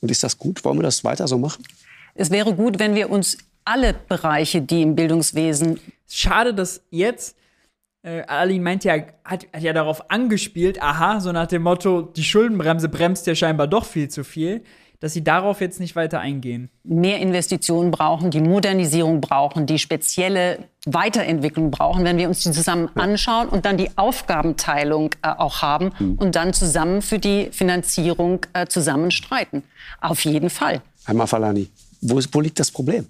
Und 0.00 0.10
ist 0.10 0.22
das 0.22 0.38
gut? 0.38 0.64
Wollen 0.64 0.78
wir 0.78 0.82
das 0.82 1.04
weiter 1.04 1.28
so 1.28 1.36
machen? 1.36 1.62
Es 2.14 2.30
wäre 2.30 2.54
gut, 2.54 2.78
wenn 2.78 2.94
wir 2.94 3.10
uns 3.10 3.36
alle 3.64 3.94
Bereiche, 4.08 4.62
die 4.62 4.82
im 4.82 4.94
Bildungswesen 4.94 5.78
Schade, 6.14 6.52
dass 6.52 6.82
jetzt 6.90 7.38
äh, 8.02 8.22
Aline 8.26 8.62
meint 8.62 8.84
ja, 8.84 8.96
hat, 9.24 9.46
hat 9.50 9.62
ja 9.62 9.72
darauf 9.72 10.10
angespielt, 10.10 10.82
aha, 10.82 11.20
so 11.20 11.32
nach 11.32 11.46
dem 11.46 11.62
Motto, 11.62 12.02
die 12.02 12.24
Schuldenbremse 12.24 12.90
bremst 12.90 13.26
ja 13.26 13.34
scheinbar 13.34 13.66
doch 13.66 13.86
viel 13.86 14.08
zu 14.08 14.22
viel, 14.22 14.62
dass 15.00 15.14
sie 15.14 15.24
darauf 15.24 15.62
jetzt 15.62 15.80
nicht 15.80 15.96
weiter 15.96 16.20
eingehen. 16.20 16.68
mehr 16.84 17.18
Investitionen 17.20 17.90
brauchen, 17.90 18.30
die 18.30 18.42
Modernisierung 18.42 19.22
brauchen, 19.22 19.64
die 19.64 19.78
spezielle 19.78 20.58
Weiterentwicklung 20.84 21.70
brauchen, 21.70 22.04
wenn 22.04 22.18
wir 22.18 22.28
uns 22.28 22.40
die 22.40 22.52
zusammen 22.52 22.90
anschauen 22.94 23.48
und 23.48 23.64
dann 23.64 23.78
die 23.78 23.88
Aufgabenteilung 23.96 25.14
äh, 25.22 25.28
auch 25.28 25.62
haben 25.62 25.92
und 26.18 26.36
dann 26.36 26.52
zusammen 26.52 27.00
für 27.00 27.18
die 27.18 27.48
Finanzierung 27.52 28.40
äh, 28.52 28.66
zusammen 28.66 29.10
streiten. 29.10 29.62
Auf 30.00 30.24
jeden 30.26 30.50
Fall. 30.50 30.82
Herr 31.06 31.14
Mafalani, 31.14 31.70
wo, 32.02 32.18
ist, 32.18 32.32
wo 32.34 32.40
liegt 32.42 32.60
das 32.60 32.70
Problem? 32.70 33.06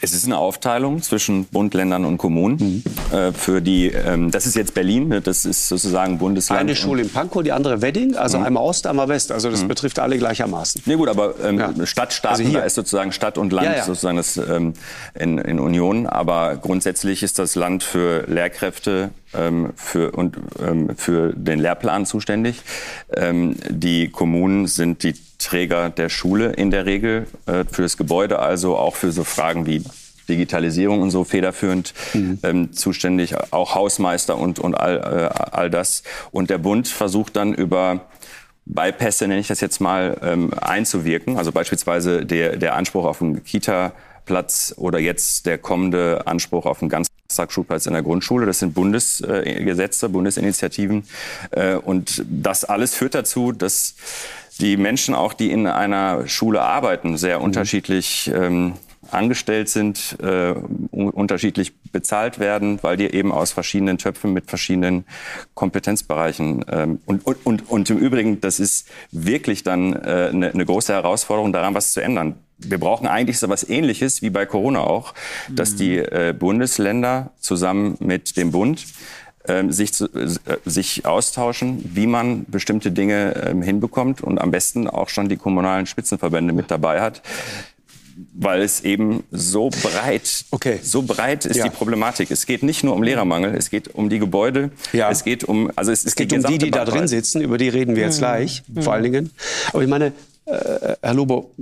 Es 0.00 0.12
ist 0.12 0.26
eine 0.26 0.38
Aufteilung 0.38 1.02
zwischen 1.02 1.46
Bund, 1.46 1.74
Ländern 1.74 2.04
und 2.04 2.18
Kommunen. 2.18 2.84
Äh, 3.12 3.32
für 3.32 3.60
die, 3.60 3.88
ähm, 3.88 4.30
das 4.30 4.46
ist 4.46 4.54
jetzt 4.54 4.72
Berlin, 4.74 5.08
ne? 5.08 5.20
das 5.20 5.44
ist 5.44 5.68
sozusagen 5.68 6.18
Bundesland. 6.18 6.60
Eine 6.60 6.76
Schule 6.76 7.02
in 7.02 7.10
Pankow, 7.10 7.42
die 7.42 7.50
andere 7.50 7.82
Wedding, 7.82 8.14
also 8.14 8.38
einmal 8.38 8.62
Ost, 8.62 8.86
einmal 8.86 9.08
West. 9.08 9.32
Also 9.32 9.50
das 9.50 9.64
betrifft 9.66 9.98
alle 9.98 10.16
gleichermaßen. 10.16 10.82
Nee, 10.86 10.94
gut, 10.94 11.08
aber 11.08 11.34
ähm, 11.42 11.58
Ja. 11.58 11.74
Stadtstaaten, 11.86 12.38
Also 12.38 12.48
hier. 12.48 12.60
da 12.60 12.64
ist 12.66 12.74
sozusagen 12.76 13.10
Stadt 13.10 13.38
und 13.38 13.52
Land 13.52 13.66
Ja, 13.66 13.76
ja. 13.78 13.84
sozusagen 13.84 14.16
das, 14.18 14.36
ähm, 14.36 14.74
in, 15.18 15.38
in 15.38 15.58
Union. 15.58 16.06
Aber 16.06 16.56
grundsätzlich 16.56 17.24
ist 17.24 17.40
das 17.40 17.56
Land 17.56 17.82
für 17.82 18.24
Lehrkräfte 18.28 19.10
ähm, 19.34 19.72
für, 19.74 20.12
und 20.12 20.36
ähm, 20.64 20.90
für 20.96 21.32
den 21.34 21.58
Lehrplan 21.58 22.06
zuständig. 22.06 22.62
Ähm, 23.14 23.56
die 23.68 24.08
Kommunen 24.10 24.68
sind 24.68 25.02
die 25.02 25.14
Träger 25.38 25.90
der 25.90 26.08
Schule 26.08 26.52
in 26.52 26.70
der 26.70 26.86
Regel, 26.86 27.26
äh, 27.46 27.64
für 27.70 27.82
das 27.82 27.96
Gebäude, 27.96 28.38
also 28.38 28.76
auch 28.76 28.96
für 28.96 29.12
so 29.12 29.24
Fragen 29.24 29.66
wie 29.66 29.84
Digitalisierung 30.28 31.00
und 31.00 31.10
so 31.10 31.24
federführend 31.24 31.94
ähm, 32.42 32.72
zuständig, 32.72 33.34
auch 33.50 33.74
Hausmeister 33.74 34.36
und, 34.36 34.58
und 34.58 34.74
all, 34.74 34.98
äh, 34.98 35.38
all 35.52 35.70
das. 35.70 36.02
Und 36.30 36.50
der 36.50 36.58
Bund 36.58 36.86
versucht 36.86 37.36
dann 37.36 37.54
über 37.54 38.02
Bypässe, 38.66 39.26
nenne 39.26 39.40
ich 39.40 39.48
das 39.48 39.60
jetzt 39.60 39.80
mal, 39.80 40.18
ähm, 40.22 40.52
einzuwirken. 40.60 41.38
Also 41.38 41.52
beispielsweise 41.52 42.26
der, 42.26 42.56
der 42.56 42.76
Anspruch 42.76 43.06
auf 43.06 43.22
einen 43.22 43.42
Kita-Platz 44.28 44.74
oder 44.76 44.98
jetzt 44.98 45.46
der 45.46 45.58
kommende 45.58 46.26
Anspruch 46.26 46.66
auf 46.66 46.82
einen 46.82 46.90
Ganztagsschulplatz 46.90 47.86
in 47.86 47.94
der 47.94 48.02
Grundschule. 48.02 48.46
Das 48.46 48.60
sind 48.60 48.74
Bundesgesetze, 48.74 50.08
Bundesinitiativen. 50.08 51.04
Äh, 51.50 51.74
und 51.74 52.24
das 52.28 52.64
alles 52.64 52.94
führt 52.94 53.14
dazu, 53.14 53.52
dass 53.52 53.96
die 54.60 54.76
Menschen 54.76 55.14
auch, 55.14 55.32
die 55.32 55.50
in 55.50 55.66
einer 55.66 56.28
Schule 56.28 56.60
arbeiten, 56.62 57.16
sehr 57.16 57.40
unterschiedlich 57.40 58.30
ähm, 58.34 58.74
angestellt 59.10 59.70
sind, 59.70 60.18
äh, 60.20 60.52
un 60.90 61.10
unterschiedlich 61.10 61.72
bezahlt 61.92 62.38
werden, 62.38 62.78
weil 62.82 62.98
die 62.98 63.06
eben 63.06 63.32
aus 63.32 63.52
verschiedenen 63.52 63.96
Töpfen 63.96 64.34
mit 64.34 64.50
verschiedenen 64.50 65.04
Kompetenzbereichen 65.54 66.64
ähm, 66.68 67.00
und, 67.06 67.24
und, 67.24 67.46
und, 67.46 67.70
und 67.70 67.88
im 67.88 67.98
Übrigen, 67.98 68.40
das 68.42 68.60
ist 68.60 68.88
wirklich 69.10 69.62
dann 69.62 69.94
äh, 69.94 70.30
eine, 70.32 70.50
eine 70.50 70.66
große 70.66 70.92
Herausforderung, 70.92 71.52
daran 71.52 71.74
was 71.74 71.92
zu 71.92 72.02
ändern. 72.02 72.34
Wir 72.58 72.78
brauchen 72.78 73.06
eigentlich 73.06 73.38
so 73.38 73.48
was 73.48 73.68
Ähnliches 73.68 74.20
wie 74.22 74.30
bei 74.30 74.44
Corona 74.46 74.80
auch, 74.80 75.14
dass 75.48 75.76
die 75.76 75.96
äh, 75.98 76.34
Bundesländer 76.36 77.30
zusammen 77.40 77.96
mit 78.00 78.36
dem 78.36 78.50
Bund 78.50 78.84
ähm, 79.46 79.70
sich, 79.72 79.92
zu, 79.94 80.06
äh, 80.06 80.28
sich 80.64 81.06
austauschen, 81.06 81.88
wie 81.94 82.06
man 82.06 82.44
bestimmte 82.48 82.90
Dinge 82.90 83.34
ähm, 83.46 83.62
hinbekommt 83.62 84.22
und 84.22 84.40
am 84.40 84.50
besten 84.50 84.88
auch 84.88 85.08
schon 85.08 85.28
die 85.28 85.36
kommunalen 85.36 85.86
Spitzenverbände 85.86 86.52
mit 86.52 86.70
dabei 86.70 87.00
hat. 87.00 87.22
Weil 88.34 88.62
es 88.62 88.80
eben 88.80 89.22
so 89.30 89.70
breit, 89.70 90.44
Okay. 90.50 90.80
so 90.82 91.02
breit 91.02 91.44
ist 91.46 91.56
Ja. 91.58 91.64
die 91.64 91.70
Problematik. 91.70 92.32
Es 92.32 92.46
geht 92.46 92.64
nicht 92.64 92.82
nur 92.82 92.94
um 92.96 93.04
Lehrermangel, 93.04 93.54
es 93.54 93.70
geht 93.70 93.94
um 93.94 94.08
die 94.10 94.18
Gebäude, 94.18 94.72
Ja. 94.92 95.08
es 95.08 95.22
geht 95.22 95.44
um, 95.44 95.70
also 95.76 95.92
es, 95.92 96.04
Es 96.04 96.16
geht 96.16 96.32
um 96.32 96.42
die, 96.42 96.58
die 96.58 96.72
da 96.72 96.84
drin 96.84 97.06
sitzen, 97.06 97.40
über 97.40 97.58
die 97.58 97.68
reden 97.68 97.94
wir 97.94 98.02
jetzt 98.02 98.18
gleich, 98.18 98.64
vor 98.80 98.92
allen 98.94 99.04
Dingen. 99.04 99.30
Aber 99.72 99.82
ich 99.84 99.88
meine, 99.88 100.12
äh, 100.48 100.96
Herr 101.00 101.14
Lobo, 101.14 101.54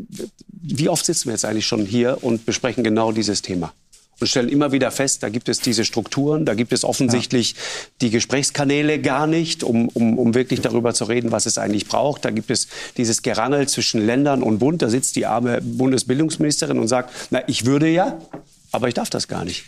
wie 0.49 0.89
oft 0.89 1.05
sitzen 1.05 1.27
wir 1.27 1.33
jetzt 1.33 1.45
eigentlich 1.45 1.67
schon 1.67 1.85
hier 1.85 2.19
und 2.23 2.47
besprechen 2.47 2.85
genau 2.85 3.13
dieses 3.13 3.43
Thema? 3.43 3.73
Und 4.19 4.29
stellen 4.29 4.49
immer 4.49 4.73
wieder 4.73 4.91
fest, 4.91 5.23
da 5.23 5.29
gibt 5.29 5.49
es 5.51 5.61
diese 5.61 5.85
Strukturen, 5.85 6.47
da 6.47 6.55
gibt 6.55 6.73
es 6.73 6.85
offensichtlich 6.85 7.55
die 8.01 8.09
Gesprächskanäle 8.09 8.99
gar 8.99 9.27
nicht, 9.27 9.63
um, 9.63 9.89
um, 9.89 10.19
um 10.19 10.35
wirklich 10.35 10.63
darüber 10.63 10.95
zu 10.95 11.05
reden, 11.05 11.33
was 11.33 11.45
es 11.45 11.59
eigentlich 11.59 11.87
braucht. 11.87 12.25
Da 12.25 12.31
gibt 12.31 12.51
es 12.51 12.69
dieses 12.97 13.21
Gerangel 13.21 13.69
zwischen 13.69 14.05
Ländern 14.05 14.43
und 14.43 14.59
Bund. 14.59 14.81
Da 14.81 14.89
sitzt 14.89 15.17
die 15.17 15.27
arme 15.27 15.61
Bundesbildungsministerin 15.61 16.79
und 16.79 16.89
sagt, 16.89 17.11
na, 17.31 17.43
ich 17.47 17.67
würde 17.67 17.89
ja, 17.89 18.19
aber 18.73 18.89
ich 18.89 18.95
darf 18.95 19.11
das 19.11 19.29
gar 19.29 19.45
nicht. 19.45 19.65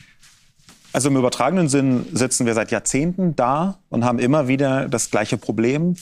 Also 0.94 1.10
im 1.10 1.16
übertragenen 1.16 1.68
Sinn 1.68 2.06
sitzen 2.14 2.46
wir 2.46 2.54
seit 2.54 2.70
Jahrzehnten 2.70 3.36
da 3.36 3.78
und 3.90 4.06
haben 4.06 4.18
immer 4.18 4.48
wieder 4.48 4.88
das 4.88 5.10
gleiche 5.10 5.36
Problem. 5.36 5.96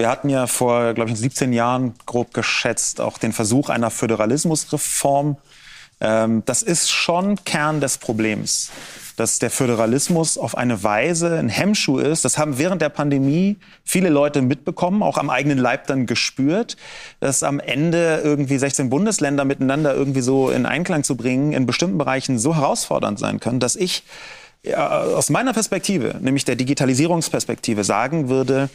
Wir 0.00 0.08
hatten 0.08 0.30
ja 0.30 0.46
vor, 0.46 0.94
glaube 0.94 1.10
ich, 1.10 1.18
17 1.18 1.52
Jahren 1.52 1.92
grob 2.06 2.32
geschätzt 2.32 3.02
auch 3.02 3.18
den 3.18 3.34
Versuch 3.34 3.68
einer 3.68 3.90
Föderalismusreform. 3.90 5.36
Ähm, 6.00 6.42
das 6.46 6.62
ist 6.62 6.90
schon 6.90 7.44
Kern 7.44 7.82
des 7.82 7.98
Problems, 7.98 8.70
dass 9.16 9.40
der 9.40 9.50
Föderalismus 9.50 10.38
auf 10.38 10.56
eine 10.56 10.82
Weise 10.82 11.38
ein 11.38 11.50
Hemmschuh 11.50 11.98
ist. 11.98 12.24
Das 12.24 12.38
haben 12.38 12.56
während 12.56 12.80
der 12.80 12.88
Pandemie 12.88 13.58
viele 13.84 14.08
Leute 14.08 14.40
mitbekommen, 14.40 15.02
auch 15.02 15.18
am 15.18 15.28
eigenen 15.28 15.58
Leib 15.58 15.86
dann 15.86 16.06
gespürt, 16.06 16.78
dass 17.20 17.42
am 17.42 17.60
Ende 17.60 18.22
irgendwie 18.24 18.56
16 18.56 18.88
Bundesländer 18.88 19.44
miteinander 19.44 19.94
irgendwie 19.94 20.22
so 20.22 20.48
in 20.48 20.64
Einklang 20.64 21.04
zu 21.04 21.14
bringen, 21.14 21.52
in 21.52 21.66
bestimmten 21.66 21.98
Bereichen 21.98 22.38
so 22.38 22.56
herausfordernd 22.56 23.18
sein 23.18 23.38
können, 23.38 23.60
dass 23.60 23.76
ich 23.76 24.04
ja, 24.62 25.00
aus 25.00 25.30
meiner 25.30 25.52
Perspektive, 25.52 26.16
nämlich 26.20 26.44
der 26.44 26.56
Digitalisierungsperspektive, 26.56 27.84
sagen 27.84 28.30
würde, 28.30 28.70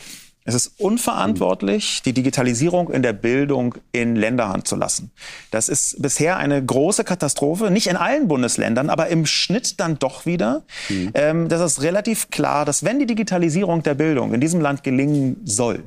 Es 0.48 0.54
ist 0.54 0.80
unverantwortlich, 0.80 2.04
die 2.04 2.14
Digitalisierung 2.14 2.92
in 2.92 3.02
der 3.02 3.14
Bildung 3.14 3.76
in 3.92 4.16
Länderhand 4.16 4.68
zu 4.68 4.76
lassen. 4.76 5.12
Das 5.50 5.70
ist 5.70 6.00
bisher 6.00 6.38
eine 6.38 6.64
große 6.64 7.04
Katastrophe, 7.04 7.72
nicht 7.72 7.88
in 7.88 7.98
allen 7.98 8.28
Bundesländern, 8.28 8.92
aber 8.92 9.08
im 9.08 9.26
Schnitt 9.26 9.80
dann 9.80 9.98
doch 9.98 10.28
wieder. 10.28 10.62
Mhm. 10.88 11.12
Ähm, 11.16 11.50
das 11.50 11.62
ist 11.62 11.82
relativ 11.82 12.30
klar, 12.30 12.64
dass 12.64 12.84
wenn 12.84 13.00
die 13.00 13.08
Digitalisierung 13.08 13.82
der 13.82 13.96
Bildung 13.96 14.36
in 14.36 14.40
diesem 14.40 14.62
Land 14.62 14.84
gelingen 14.84 15.42
soll, 15.46 15.84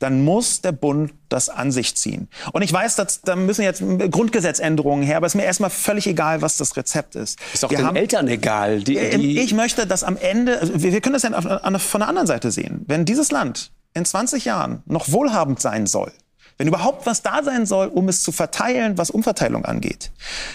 dann 0.00 0.24
muss 0.24 0.62
der 0.62 0.72
Bund 0.72 1.12
das 1.28 1.48
an 1.48 1.70
sich 1.70 1.94
ziehen. 1.94 2.28
Und 2.52 2.62
ich 2.62 2.72
weiß, 2.72 2.96
dass, 2.96 3.22
da 3.22 3.36
müssen 3.36 3.62
jetzt 3.62 3.84
Grundgesetzänderungen 4.10 5.04
her, 5.04 5.18
aber 5.18 5.26
es 5.26 5.34
ist 5.34 5.36
mir 5.36 5.44
erstmal 5.44 5.70
völlig 5.70 6.08
egal, 6.08 6.42
was 6.42 6.56
das 6.56 6.76
Rezept 6.76 7.14
ist. 7.14 7.38
Ist 7.54 7.64
auch 7.64 7.70
wir 7.70 7.78
den 7.78 7.86
haben, 7.86 7.94
Eltern 7.94 8.26
egal. 8.26 8.82
Die, 8.82 8.94
die 8.94 9.38
ich 9.38 9.54
möchte, 9.54 9.86
dass 9.86 10.02
am 10.02 10.16
Ende, 10.16 10.58
also 10.58 10.82
wir, 10.82 10.92
wir 10.92 11.00
können 11.00 11.12
das 11.12 11.22
ja 11.22 11.78
von 11.78 12.00
der 12.00 12.08
anderen 12.08 12.26
Seite 12.26 12.50
sehen. 12.50 12.84
Wenn 12.88 13.04
dieses 13.04 13.30
Land 13.30 13.70
in 13.94 14.04
20 14.04 14.44
Jahren 14.44 14.82
noch 14.86 15.12
wohlhabend 15.12 15.60
sein 15.60 15.86
soll, 15.86 16.12
wenn 16.58 16.68
überhaupt 16.68 17.06
was 17.06 17.22
da 17.22 17.42
sein 17.42 17.66
soll, 17.66 17.88
um 17.88 18.08
es 18.08 18.22
zu 18.22 18.30
verteilen, 18.30 18.98
was 18.98 19.10
Umverteilung 19.10 19.64
angeht, 19.64 20.12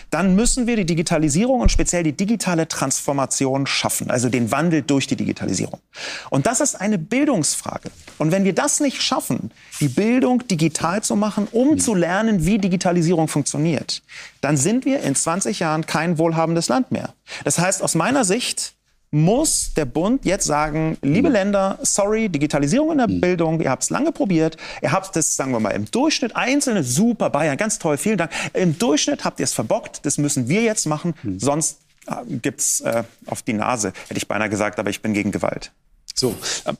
dann 0.09 0.35
müssen 0.35 0.67
wir 0.67 0.75
die 0.75 0.85
Digitalisierung 0.85 1.59
und 1.59 1.69
speziell 1.69 2.03
die 2.03 2.13
digitale 2.13 2.67
Transformation 2.67 3.67
schaffen, 3.67 4.09
also 4.09 4.29
den 4.29 4.51
Wandel 4.51 4.83
durch 4.83 5.07
die 5.07 5.15
Digitalisierung. 5.15 5.81
Und 6.29 6.45
das 6.45 6.61
ist 6.61 6.75
eine 6.79 6.97
Bildungsfrage. 6.97 7.91
Und 8.19 8.31
wenn 8.31 8.45
wir 8.45 8.53
das 8.53 8.79
nicht 8.79 9.01
schaffen, 9.01 9.51
die 9.79 9.89
Bildung 9.89 10.47
digital 10.47 11.03
zu 11.03 11.15
machen, 11.15 11.47
um 11.51 11.77
zu 11.77 11.93
lernen, 11.93 12.45
wie 12.45 12.57
Digitalisierung 12.57 13.27
funktioniert, 13.27 14.01
dann 14.39 14.55
sind 14.55 14.85
wir 14.85 15.01
in 15.01 15.15
20 15.15 15.59
Jahren 15.59 15.85
kein 15.85 16.17
wohlhabendes 16.17 16.69
Land 16.69 16.91
mehr. 16.91 17.13
Das 17.43 17.59
heißt, 17.59 17.81
aus 17.81 17.95
meiner 17.95 18.23
Sicht 18.23 18.76
muss 19.11 19.73
der 19.73 19.85
Bund 19.85 20.25
jetzt 20.25 20.45
sagen, 20.45 20.97
liebe 21.01 21.29
mhm. 21.29 21.33
Länder, 21.33 21.79
sorry, 21.81 22.29
Digitalisierung 22.29 22.91
in 22.91 22.97
der 22.97 23.07
mhm. 23.07 23.21
Bildung, 23.21 23.61
ihr 23.61 23.69
habt 23.69 23.83
es 23.83 23.89
lange 23.89 24.11
probiert, 24.11 24.57
ihr 24.81 24.91
habt 24.91 25.15
es, 25.15 25.35
sagen 25.35 25.51
wir 25.51 25.59
mal, 25.59 25.71
im 25.71 25.89
Durchschnitt, 25.89 26.35
einzelne, 26.35 26.83
super, 26.83 27.29
Bayern, 27.29 27.57
ganz 27.57 27.79
toll, 27.79 27.97
vielen 27.97 28.17
Dank, 28.17 28.31
im 28.53 28.77
Durchschnitt 28.77 29.23
habt 29.23 29.39
ihr 29.39 29.45
es 29.45 29.53
verbockt, 29.53 30.05
das 30.05 30.17
müssen 30.17 30.49
wir 30.49 30.61
jetzt 30.61 30.85
machen, 30.85 31.13
mhm. 31.23 31.39
sonst 31.39 31.79
äh, 32.07 32.15
gibt's 32.27 32.81
äh, 32.81 33.03
auf 33.27 33.41
die 33.41 33.53
Nase, 33.53 33.93
hätte 34.07 34.17
ich 34.17 34.27
beinahe 34.27 34.49
gesagt, 34.49 34.79
aber 34.79 34.89
ich 34.89 35.01
bin 35.01 35.13
gegen 35.13 35.31
Gewalt. 35.31 35.71
So, 36.19 36.35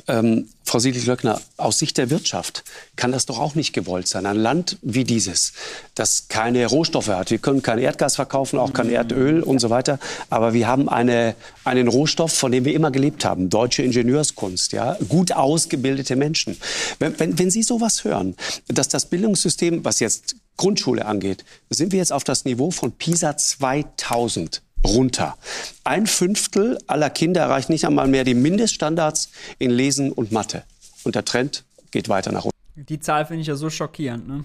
ähm, 0.08 0.50
Frau 0.64 0.80
Siedlich-Löckner, 0.80 1.40
aus 1.58 1.78
Sicht 1.78 2.00
der 2.00 2.10
Wirtschaft 2.10 2.64
kann 2.96 3.12
das 3.12 3.28
doch 3.28 3.38
auch 3.38 3.54
nicht 3.54 3.72
gewollt 3.72 4.08
sein. 4.08 4.26
Ein 4.26 4.36
Land 4.36 4.80
wie 4.82 5.04
dieses, 5.04 5.54
das 5.94 6.28
keine 6.28 6.66
Rohstoffe 6.66 7.10
hat. 7.10 7.30
Wir 7.30 7.38
können 7.38 7.62
kein 7.62 7.78
Erdgas 7.78 8.16
verkaufen, 8.16 8.58
auch 8.58 8.74
kein 8.74 8.90
Erdöl 8.90 9.44
und 9.44 9.60
so 9.60 9.70
weiter. 9.70 10.00
Aber 10.32 10.54
wir 10.54 10.68
haben 10.68 10.90
eine, 10.90 11.36
einen 11.66 11.88
Rohstoff, 11.88 12.34
von 12.34 12.52
dem 12.52 12.66
wir 12.66 12.74
immer 12.74 12.90
gelebt 12.90 13.26
haben. 13.26 13.52
Deutsche 13.52 13.84
Ingenieurskunst, 13.84 14.74
ja. 14.74 14.98
Gut 15.08 15.32
ausgebildete 15.32 16.16
Menschen. 16.16 16.58
Wenn, 16.98 17.20
wenn, 17.20 17.38
wenn 17.38 17.52
Sie 17.52 17.62
sowas 17.62 18.04
hören, 18.04 18.36
dass 18.68 18.90
das 18.90 19.06
Bildungssystem, 19.06 19.86
was 19.86 20.00
jetzt 20.00 20.36
Grundschule 20.58 21.06
angeht, 21.06 21.46
sind 21.70 21.92
wir 21.92 22.00
jetzt 22.00 22.12
auf 22.12 22.24
das 22.24 22.44
Niveau 22.44 22.72
von 22.72 22.92
PISA 22.92 23.38
2000 23.38 24.64
runter. 24.86 25.38
Ein 25.84 26.08
Fünftel 26.08 26.78
aller 26.88 27.10
Kinder 27.10 27.42
erreicht 27.42 27.70
nicht 27.70 27.86
einmal 27.86 28.08
mehr 28.08 28.24
die 28.24 28.34
Mindeststandards 28.34 29.32
in 29.60 29.72
Lesen 29.72 30.12
und 30.12 30.32
Mathe. 30.32 30.64
Und 31.04 31.16
der 31.16 31.26
Trend 31.26 31.64
geht 31.92 32.10
weiter 32.10 32.32
nach 32.32 32.46
unten. 32.46 32.56
Die 32.76 33.00
Zahl 33.00 33.26
finde 33.26 33.42
ich 33.42 33.48
ja 33.48 33.56
so 33.56 33.70
schockierend. 33.70 34.28
Ne? 34.28 34.44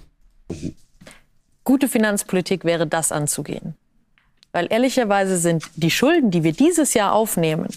Mhm. 0.49 0.75
Gute 1.65 1.89
Finanzpolitik 1.89 2.65
wäre 2.65 2.87
das 2.87 3.13
anzugehen. 3.13 3.75
Weil 4.53 4.67
ehrlicherweise 4.71 5.39
sind 5.39 5.65
die 5.77 5.91
Schulden, 5.91 6.31
die 6.31 6.43
wir 6.43 6.53
dieses 6.53 6.95
Jahr 6.95 7.13
aufnehmen, 7.13 7.69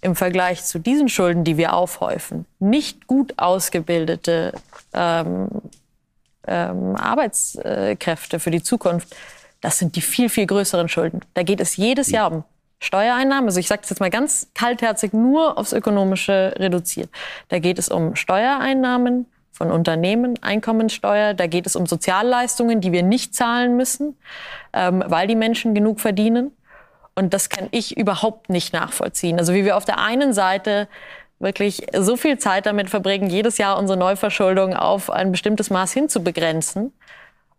im 0.00 0.14
Vergleich 0.14 0.64
zu 0.64 0.78
diesen 0.78 1.08
Schulden, 1.08 1.44
die 1.44 1.56
wir 1.56 1.72
aufhäufen, 1.72 2.46
nicht 2.58 3.06
gut 3.06 3.34
ausgebildete 3.36 4.52
ähm, 4.92 5.48
ähm, 6.46 6.96
Arbeitskräfte 6.96 8.38
für 8.38 8.50
die 8.50 8.62
Zukunft, 8.62 9.14
das 9.60 9.78
sind 9.78 9.96
die 9.96 10.00
viel, 10.00 10.28
viel 10.28 10.46
größeren 10.46 10.88
Schulden. 10.88 11.20
Da 11.34 11.42
geht 11.42 11.60
es 11.60 11.76
jedes 11.76 12.10
Jahr 12.10 12.32
um 12.32 12.44
Steuereinnahmen. 12.80 13.46
Also 13.46 13.58
ich 13.58 13.66
sage 13.66 13.80
das 13.80 13.90
jetzt 13.90 14.00
mal 14.00 14.10
ganz 14.10 14.48
kaltherzig 14.54 15.12
nur 15.12 15.58
aufs 15.58 15.72
Ökonomische 15.72 16.54
reduziert. 16.56 17.10
Da 17.48 17.58
geht 17.58 17.78
es 17.78 17.88
um 17.88 18.14
Steuereinnahmen 18.14 19.26
von 19.52 19.72
Unternehmen, 19.72 20.40
Einkommensteuer. 20.42 21.34
Da 21.34 21.46
geht 21.46 21.66
es 21.66 21.74
um 21.74 21.86
Sozialleistungen, 21.86 22.80
die 22.80 22.92
wir 22.92 23.02
nicht 23.02 23.34
zahlen 23.34 23.76
müssen, 23.76 24.16
ähm, 24.72 25.02
weil 25.06 25.26
die 25.26 25.34
Menschen 25.34 25.74
genug 25.74 26.00
verdienen. 26.00 26.52
Und 27.16 27.34
das 27.34 27.48
kann 27.48 27.66
ich 27.72 27.96
überhaupt 27.96 28.48
nicht 28.48 28.72
nachvollziehen. 28.72 29.40
Also 29.40 29.52
wie 29.52 29.64
wir 29.64 29.76
auf 29.76 29.84
der 29.84 29.98
einen 29.98 30.32
Seite 30.32 30.86
wirklich 31.40 31.86
so 31.96 32.16
viel 32.16 32.38
Zeit 32.38 32.66
damit 32.66 32.90
verbringen, 32.90 33.28
jedes 33.28 33.58
Jahr 33.58 33.76
unsere 33.76 33.98
Neuverschuldung 33.98 34.74
auf 34.74 35.10
ein 35.10 35.32
bestimmtes 35.32 35.70
Maß 35.70 35.92
hin 35.92 36.08
zu 36.08 36.22
begrenzen 36.22 36.92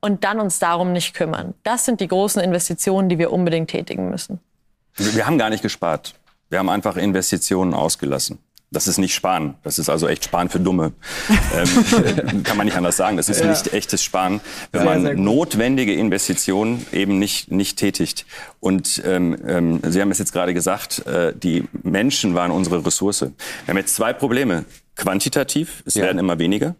und 0.01 0.23
dann 0.23 0.39
uns 0.39 0.59
darum 0.59 0.93
nicht 0.93 1.13
kümmern. 1.13 1.53
Das 1.63 1.85
sind 1.85 1.99
die 1.99 2.07
großen 2.07 2.41
Investitionen, 2.41 3.09
die 3.09 3.17
wir 3.17 3.31
unbedingt 3.31 3.69
tätigen 3.69 4.09
müssen. 4.09 4.39
Wir 4.95 5.25
haben 5.25 5.37
gar 5.37 5.49
nicht 5.49 5.61
gespart. 5.61 6.15
Wir 6.49 6.59
haben 6.59 6.69
einfach 6.69 6.97
Investitionen 6.97 7.73
ausgelassen. 7.73 8.39
Das 8.71 8.87
ist 8.87 8.99
nicht 8.99 9.15
Sparen. 9.15 9.55
Das 9.63 9.79
ist 9.79 9.89
also 9.89 10.07
echt 10.07 10.25
Sparen 10.25 10.49
für 10.49 10.59
Dumme. 10.59 10.93
ähm, 11.55 12.43
kann 12.43 12.55
man 12.55 12.65
nicht 12.65 12.77
anders 12.77 12.97
sagen. 12.97 13.17
Das 13.17 13.27
ist 13.27 13.39
ja. 13.39 13.49
nicht 13.49 13.73
echtes 13.73 14.03
Sparen, 14.03 14.41
wenn 14.71 14.81
sehr, 14.81 14.89
man 14.89 15.01
sehr 15.01 15.15
notwendige 15.15 15.93
Investitionen 15.93 16.85
eben 16.91 17.17
nicht, 17.17 17.51
nicht 17.51 17.79
tätigt. 17.79 18.27
Und 18.59 19.01
ähm, 19.05 19.37
ähm, 19.47 19.81
Sie 19.83 19.99
haben 19.99 20.11
es 20.11 20.19
jetzt 20.19 20.33
gerade 20.33 20.53
gesagt, 20.53 21.05
äh, 21.07 21.33
die 21.35 21.63
Menschen 21.81 22.35
waren 22.35 22.51
unsere 22.51 22.85
Ressource. 22.85 23.21
Wir 23.21 23.31
haben 23.67 23.77
jetzt 23.77 23.95
zwei 23.95 24.13
Probleme. 24.13 24.65
Quantitativ, 24.95 25.81
es 25.85 25.95
ja. 25.95 26.03
werden 26.03 26.19
immer 26.19 26.37
weniger. 26.37 26.75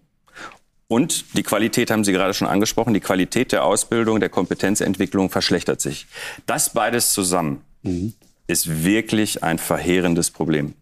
Und 0.91 1.37
die 1.37 1.43
Qualität 1.43 1.91
haben 1.91 2.03
Sie 2.03 2.11
gerade 2.11 2.33
schon 2.33 2.47
angesprochen, 2.47 2.95
die 2.95 2.99
Qualität 2.99 3.51
der 3.51 3.63
Ausbildung, 3.63 4.19
der 4.19 4.29
Kompetenzentwicklung 4.29 5.29
verschlechtert 5.29 5.81
sich. 5.81 6.07
Das 6.47 6.71
beides 6.71 7.13
zusammen 7.13 7.61
mhm. 7.83 8.13
ist 8.47 8.83
wirklich 8.83 9.43
ein 9.43 9.59
verheerendes 9.59 10.31
Problem. 10.31 10.73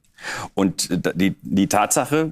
Und 0.54 0.90
die, 1.14 1.36
die 1.42 1.68
Tatsache, 1.68 2.32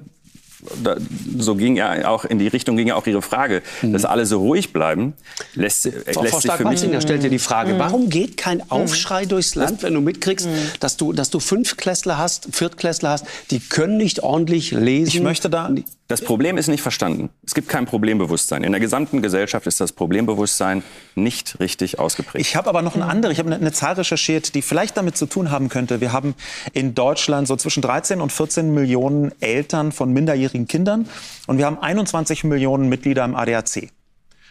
so 1.36 1.54
ging 1.54 1.76
ja 1.76 2.08
auch 2.08 2.24
in 2.24 2.38
die 2.38 2.48
Richtung 2.48 2.78
ging 2.78 2.88
ja 2.88 2.94
auch 2.96 3.06
Ihre 3.06 3.20
Frage, 3.20 3.62
mhm. 3.82 3.92
dass 3.92 4.06
alle 4.06 4.24
so 4.24 4.38
ruhig 4.38 4.72
bleiben, 4.72 5.12
lässt, 5.54 5.82
Frau, 5.82 6.22
lässt 6.22 6.32
Frau 6.32 6.40
sich 6.40 6.52
für 6.52 6.64
mich. 6.64 7.02
stellt 7.02 7.22
dir 7.22 7.30
die 7.30 7.38
Frage, 7.38 7.74
mhm. 7.74 7.78
warum 7.78 8.08
geht 8.08 8.38
kein 8.38 8.58
mhm. 8.58 8.70
Aufschrei 8.70 9.24
mhm. 9.24 9.28
durchs 9.28 9.54
Land, 9.54 9.82
wenn 9.82 9.92
du 9.92 10.00
mitkriegst, 10.00 10.46
mhm. 10.46 10.56
dass 10.80 10.96
du, 10.96 11.12
dass 11.12 11.30
du 11.30 11.40
Fünftklässler 11.40 12.16
hast, 12.16 12.48
Viertklässler 12.52 13.10
hast, 13.10 13.26
die 13.50 13.60
können 13.60 13.98
nicht 13.98 14.22
ordentlich 14.22 14.70
lesen. 14.70 15.08
Ich 15.08 15.20
möchte 15.20 15.50
da 15.50 15.70
das 16.08 16.22
Problem 16.22 16.56
ist 16.56 16.68
nicht 16.68 16.82
verstanden. 16.82 17.30
Es 17.44 17.54
gibt 17.54 17.68
kein 17.68 17.84
Problembewusstsein. 17.84 18.62
In 18.62 18.72
der 18.72 18.80
gesamten 18.80 19.22
Gesellschaft 19.22 19.66
ist 19.66 19.80
das 19.80 19.92
Problembewusstsein 19.92 20.84
nicht 21.16 21.58
richtig 21.58 21.98
ausgeprägt. 21.98 22.46
Ich 22.46 22.54
habe 22.54 22.68
aber 22.68 22.82
noch 22.82 22.94
eine 22.94 23.06
andere, 23.06 23.32
ich 23.32 23.38
habe 23.38 23.48
eine, 23.48 23.56
eine, 23.56 23.72
Zahl 23.72 23.94
recherchiert, 23.94 24.54
die 24.54 24.62
vielleicht 24.62 24.96
damit 24.96 25.16
zu 25.16 25.26
tun 25.26 25.50
haben 25.50 25.68
könnte. 25.68 26.00
Wir 26.00 26.12
haben 26.12 26.34
in 26.72 26.94
Deutschland 26.94 27.48
so 27.48 27.56
zwischen 27.56 27.82
13 27.82 28.20
und 28.20 28.30
14 28.30 28.72
Millionen 28.72 29.32
Eltern 29.40 29.90
von 29.90 30.12
minderjährigen 30.12 30.68
Kindern 30.68 31.08
und 31.48 31.58
wir 31.58 31.66
haben 31.66 31.78
21 31.78 32.44
Millionen 32.44 32.88
Mitglieder 32.88 33.24
im 33.24 33.34
ADAC. 33.34 33.90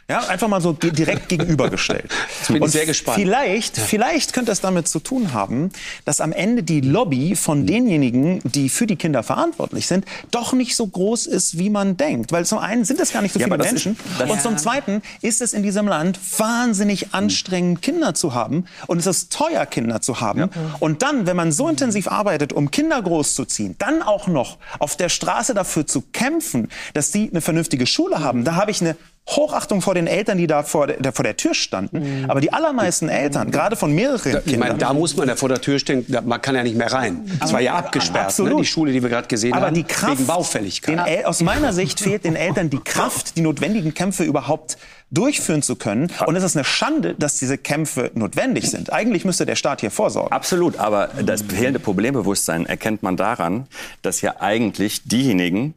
Ja, 0.07 0.19
einfach 0.27 0.47
mal 0.47 0.61
so 0.61 0.71
direkt 0.71 1.29
gegenübergestellt. 1.29 2.11
Bin 2.47 2.61
ich 2.61 2.71
sehr 2.71 2.85
gespannt. 2.85 3.17
Vielleicht, 3.17 3.75
vielleicht 3.75 4.33
könnte 4.33 4.51
es 4.51 4.61
damit 4.61 4.87
zu 4.87 4.99
tun 4.99 5.33
haben, 5.33 5.71
dass 6.05 6.21
am 6.21 6.31
Ende 6.31 6.61
die 6.61 6.81
Lobby 6.81 7.35
von 7.35 7.65
denjenigen, 7.65 8.39
die 8.43 8.69
für 8.69 8.85
die 8.85 8.97
Kinder 8.97 9.23
verantwortlich 9.23 9.87
sind, 9.87 10.05
doch 10.29 10.53
nicht 10.53 10.75
so 10.75 10.85
groß 10.85 11.25
ist, 11.25 11.57
wie 11.57 11.71
man 11.71 11.97
denkt. 11.97 12.31
Weil 12.31 12.45
zum 12.45 12.59
einen 12.59 12.85
sind 12.85 12.99
es 12.99 13.13
gar 13.13 13.23
nicht 13.23 13.33
so 13.33 13.39
ja, 13.39 13.45
viele 13.45 13.57
Menschen 13.57 13.97
ist, 14.19 14.29
und 14.29 14.41
zum 14.41 14.57
zweiten 14.59 15.01
ist 15.23 15.41
es 15.41 15.53
in 15.53 15.63
diesem 15.63 15.87
Land 15.87 16.19
wahnsinnig 16.37 17.07
mhm. 17.07 17.13
anstrengend, 17.13 17.81
Kinder 17.81 18.13
zu 18.13 18.35
haben 18.35 18.65
und 18.85 18.99
es 18.99 19.07
ist 19.07 19.33
teuer, 19.33 19.65
Kinder 19.65 20.01
zu 20.01 20.21
haben. 20.21 20.39
Ja. 20.41 20.49
Und 20.79 21.01
dann, 21.01 21.25
wenn 21.25 21.35
man 21.35 21.51
so 21.51 21.67
intensiv 21.67 22.09
arbeitet, 22.09 22.53
um 22.53 22.69
Kinder 22.69 23.01
großzuziehen, 23.01 23.75
dann 23.79 24.03
auch 24.03 24.27
noch 24.27 24.59
auf 24.77 24.97
der 24.97 25.09
Straße 25.09 25.55
dafür 25.55 25.87
zu 25.87 26.01
kämpfen, 26.01 26.69
dass 26.93 27.11
sie 27.11 27.27
eine 27.31 27.41
vernünftige 27.41 27.87
Schule 27.87 28.19
haben, 28.19 28.43
da 28.43 28.53
habe 28.53 28.69
ich 28.69 28.81
eine 28.81 28.95
Hochachtung 29.27 29.81
vor 29.81 29.95
den 29.95 30.05
Eltern, 30.05 30.37
die 30.37 30.45
da 30.45 30.61
vor 30.63 30.87
der, 30.87 31.11
vor 31.11 31.23
der 31.23 31.35
Tür 31.35 31.55
standen. 31.55 32.21
Mhm. 32.21 32.29
Aber 32.29 32.41
die 32.41 32.53
allermeisten 32.53 33.09
Eltern, 33.09 33.49
gerade 33.49 33.75
von 33.75 33.91
mehreren 33.93 34.33
da, 34.33 34.39
Kindern. 34.39 34.59
Meine, 34.59 34.77
da 34.77 34.93
muss 34.93 35.17
man 35.17 35.27
ja 35.27 35.35
vor 35.35 35.49
der 35.49 35.61
Tür 35.61 35.79
stehen, 35.79 36.05
man 36.25 36.41
kann 36.41 36.55
ja 36.55 36.61
nicht 36.61 36.75
mehr 36.75 36.91
rein. 36.91 37.25
Das 37.39 37.51
war 37.51 37.59
ja 37.59 37.73
abgesperrt, 37.73 38.37
ne? 38.39 38.55
die 38.57 38.65
Schule, 38.65 38.91
die 38.91 39.01
wir 39.01 39.09
gerade 39.09 39.27
gesehen 39.27 39.53
aber 39.53 39.67
haben, 39.67 39.73
die 39.73 39.83
Kraft, 39.83 40.11
wegen 40.11 40.27
Baufälligkeit. 40.27 41.07
Den, 41.07 41.25
aus 41.25 41.41
meiner 41.41 41.73
Sicht 41.73 41.99
fehlt 41.99 42.23
den 42.23 42.35
Eltern 42.35 42.69
die 42.69 42.79
Kraft, 42.79 43.35
die 43.35 43.41
notwendigen 43.41 43.93
Kämpfe 43.93 44.23
überhaupt 44.23 44.77
durchführen 45.11 45.61
zu 45.61 45.75
können. 45.75 46.11
Und 46.25 46.35
es 46.35 46.43
ist 46.43 46.55
eine 46.55 46.65
Schande, 46.65 47.15
dass 47.17 47.37
diese 47.37 47.57
Kämpfe 47.57 48.11
notwendig 48.13 48.69
sind. 48.69 48.91
Eigentlich 48.91 49.25
müsste 49.25 49.45
der 49.45 49.55
Staat 49.55 49.81
hier 49.81 49.91
vorsorgen. 49.91 50.31
Absolut, 50.31 50.77
aber 50.77 51.09
das 51.23 51.41
fehlende 51.41 51.79
Problembewusstsein 51.79 52.65
erkennt 52.65 53.01
man 53.01 53.17
daran, 53.17 53.67
dass 54.01 54.21
ja 54.21 54.35
eigentlich 54.39 55.03
diejenigen, 55.03 55.73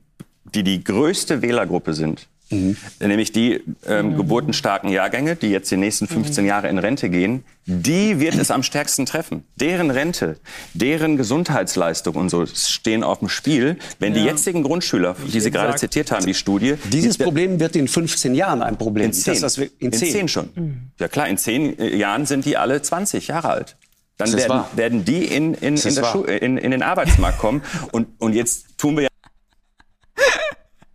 die 0.54 0.62
die 0.62 0.82
größte 0.82 1.42
Wählergruppe 1.42 1.94
sind, 1.94 2.26
Mhm. 2.50 2.76
Nämlich 3.00 3.32
die 3.32 3.62
ähm, 3.86 4.16
geburtenstarken 4.16 4.90
Jahrgänge, 4.90 5.36
die 5.36 5.48
jetzt 5.48 5.70
die 5.70 5.76
nächsten 5.76 6.06
15 6.06 6.44
mhm. 6.44 6.48
Jahre 6.48 6.68
in 6.68 6.78
Rente 6.78 7.10
gehen, 7.10 7.44
die 7.66 8.20
wird 8.20 8.36
es 8.36 8.50
am 8.50 8.62
stärksten 8.62 9.04
treffen. 9.04 9.44
Deren 9.56 9.90
Rente, 9.90 10.38
deren 10.72 11.18
Gesundheitsleistung 11.18 12.14
und 12.14 12.30
so 12.30 12.46
stehen 12.46 13.02
auf 13.02 13.18
dem 13.18 13.28
Spiel. 13.28 13.76
Wenn 13.98 14.14
ja. 14.14 14.20
die 14.20 14.24
jetzigen 14.26 14.62
Grundschüler, 14.62 15.16
die 15.32 15.40
Sie 15.40 15.50
gerade 15.50 15.76
zitiert 15.76 16.10
haben, 16.10 16.24
die 16.24 16.34
Studie... 16.34 16.76
Dieses 16.90 17.18
Problem 17.18 17.60
wird 17.60 17.76
in 17.76 17.88
15 17.88 18.34
Jahren 18.34 18.62
ein 18.62 18.78
Problem. 18.78 19.06
In 19.06 19.12
10, 19.12 19.40
das, 19.40 19.56
das 19.56 19.58
in 19.58 19.92
10. 19.92 20.08
in 20.08 20.12
10 20.12 20.28
schon. 20.28 20.48
Mhm. 20.54 20.76
Ja 20.98 21.08
klar, 21.08 21.28
in 21.28 21.36
10 21.36 21.78
äh, 21.78 21.96
Jahren 21.96 22.24
sind 22.24 22.46
die 22.46 22.56
alle 22.56 22.80
20 22.80 23.28
Jahre 23.28 23.50
alt. 23.50 23.76
Dann 24.16 24.32
werden, 24.32 24.64
werden, 24.74 25.04
die 25.04 25.26
in, 25.26 25.54
in, 25.54 25.76
in, 25.76 25.96
in, 26.26 26.58
in, 26.58 26.70
den 26.72 26.82
Arbeitsmarkt 26.82 27.38
kommen. 27.38 27.62
Und, 27.92 28.08
und 28.18 28.32
jetzt 28.32 28.76
tun 28.76 28.96
wir 28.96 29.04
ja 29.04 29.08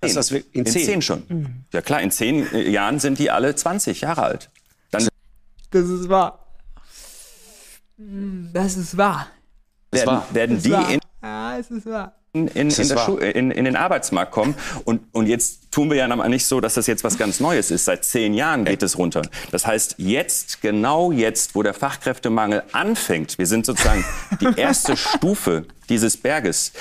das, 0.03 0.13
das 0.13 0.31
in, 0.31 0.43
in 0.51 0.65
zehn. 0.65 0.85
zehn 0.85 1.01
schon. 1.01 1.23
Mhm. 1.27 1.47
Ja 1.71 1.81
klar, 1.81 2.01
in 2.01 2.11
zehn 2.11 2.51
äh, 2.53 2.69
Jahren 2.69 2.99
sind 2.99 3.19
die 3.19 3.31
alle 3.31 3.55
20 3.55 4.01
Jahre 4.01 4.23
alt. 4.23 4.49
Dann 4.91 5.07
das 5.71 5.85
ist 5.85 6.09
wahr. 6.09 6.45
Das 8.51 8.77
ist 8.77 8.97
wahr. 8.97 9.27
Werden, 9.91 10.07
wahr. 10.07 10.27
werden 10.31 10.61
die 10.61 10.93
in, 10.93 10.99
ja, 11.21 11.57
es 11.57 11.71
ist 11.71 11.85
wahr. 11.85 12.13
In, 12.35 12.47
in, 12.47 12.69
in, 12.71 13.51
in, 13.51 13.65
den 13.65 13.75
Arbeitsmarkt 13.75 14.31
kommen. 14.31 14.55
Und, 14.85 15.01
und 15.11 15.27
jetzt 15.27 15.71
tun 15.71 15.91
wir 15.91 15.97
ja 15.97 16.07
nicht 16.27 16.47
so, 16.47 16.59
dass 16.61 16.73
das 16.73 16.87
jetzt 16.87 17.03
was 17.03 17.19
ganz 17.19 17.39
Neues 17.39 17.69
ist. 17.69 17.85
Seit 17.85 18.05
zehn 18.05 18.33
Jahren 18.33 18.65
geht 18.65 18.81
es 18.81 18.97
runter. 18.97 19.21
Das 19.51 19.67
heißt, 19.67 19.95
jetzt, 19.99 20.59
genau 20.61 21.11
jetzt, 21.11 21.53
wo 21.53 21.61
der 21.61 21.75
Fachkräftemangel 21.75 22.63
anfängt, 22.71 23.37
wir 23.37 23.45
sind 23.45 23.67
sozusagen 23.67 24.03
die 24.41 24.59
erste 24.59 24.97
Stufe 24.97 25.67
dieses 25.89 26.17
Berges, 26.17 26.73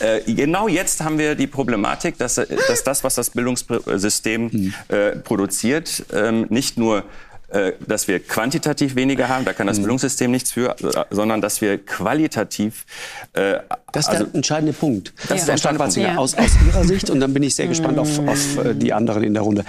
äh, 0.00 0.20
genau 0.32 0.68
jetzt 0.68 1.02
haben 1.02 1.18
wir 1.18 1.34
die 1.34 1.46
Problematik, 1.46 2.18
dass, 2.18 2.38
äh, 2.38 2.46
dass 2.68 2.84
das, 2.84 3.04
was 3.04 3.14
das 3.14 3.30
Bildungssystem 3.30 4.50
hm. 4.50 4.74
äh, 4.88 5.10
produziert, 5.16 6.04
ähm, 6.12 6.46
nicht 6.50 6.76
nur 6.76 7.04
äh, 7.48 7.72
dass 7.86 8.08
wir 8.08 8.18
quantitativ 8.18 8.96
weniger 8.96 9.28
haben, 9.28 9.44
da 9.44 9.52
kann 9.52 9.66
das 9.66 9.76
hm. 9.76 9.84
Bildungssystem 9.84 10.30
nichts 10.30 10.50
für, 10.50 10.74
sondern 11.10 11.40
dass 11.40 11.60
wir 11.60 11.78
qualitativ. 11.78 12.84
Äh, 13.32 13.60
das 13.92 14.06
ist 14.06 14.12
der 14.12 14.20
also, 14.20 14.30
entscheidende 14.32 14.72
Punkt. 14.72 15.12
Das 15.28 15.40
ist 15.40 15.46
der 15.46 15.52
entscheidende 15.52 15.84
Punkt. 15.84 15.96
Ja. 15.96 16.16
Aus, 16.16 16.34
aus 16.34 16.50
Ihrer 16.66 16.84
Sicht, 16.84 17.10
und 17.10 17.20
dann 17.20 17.32
bin 17.32 17.44
ich 17.44 17.54
sehr 17.54 17.66
gespannt 17.68 17.98
auf, 17.98 18.18
auf 18.26 18.58
die 18.74 18.92
anderen 18.92 19.22
in 19.22 19.34
der 19.34 19.42
Runde. 19.42 19.64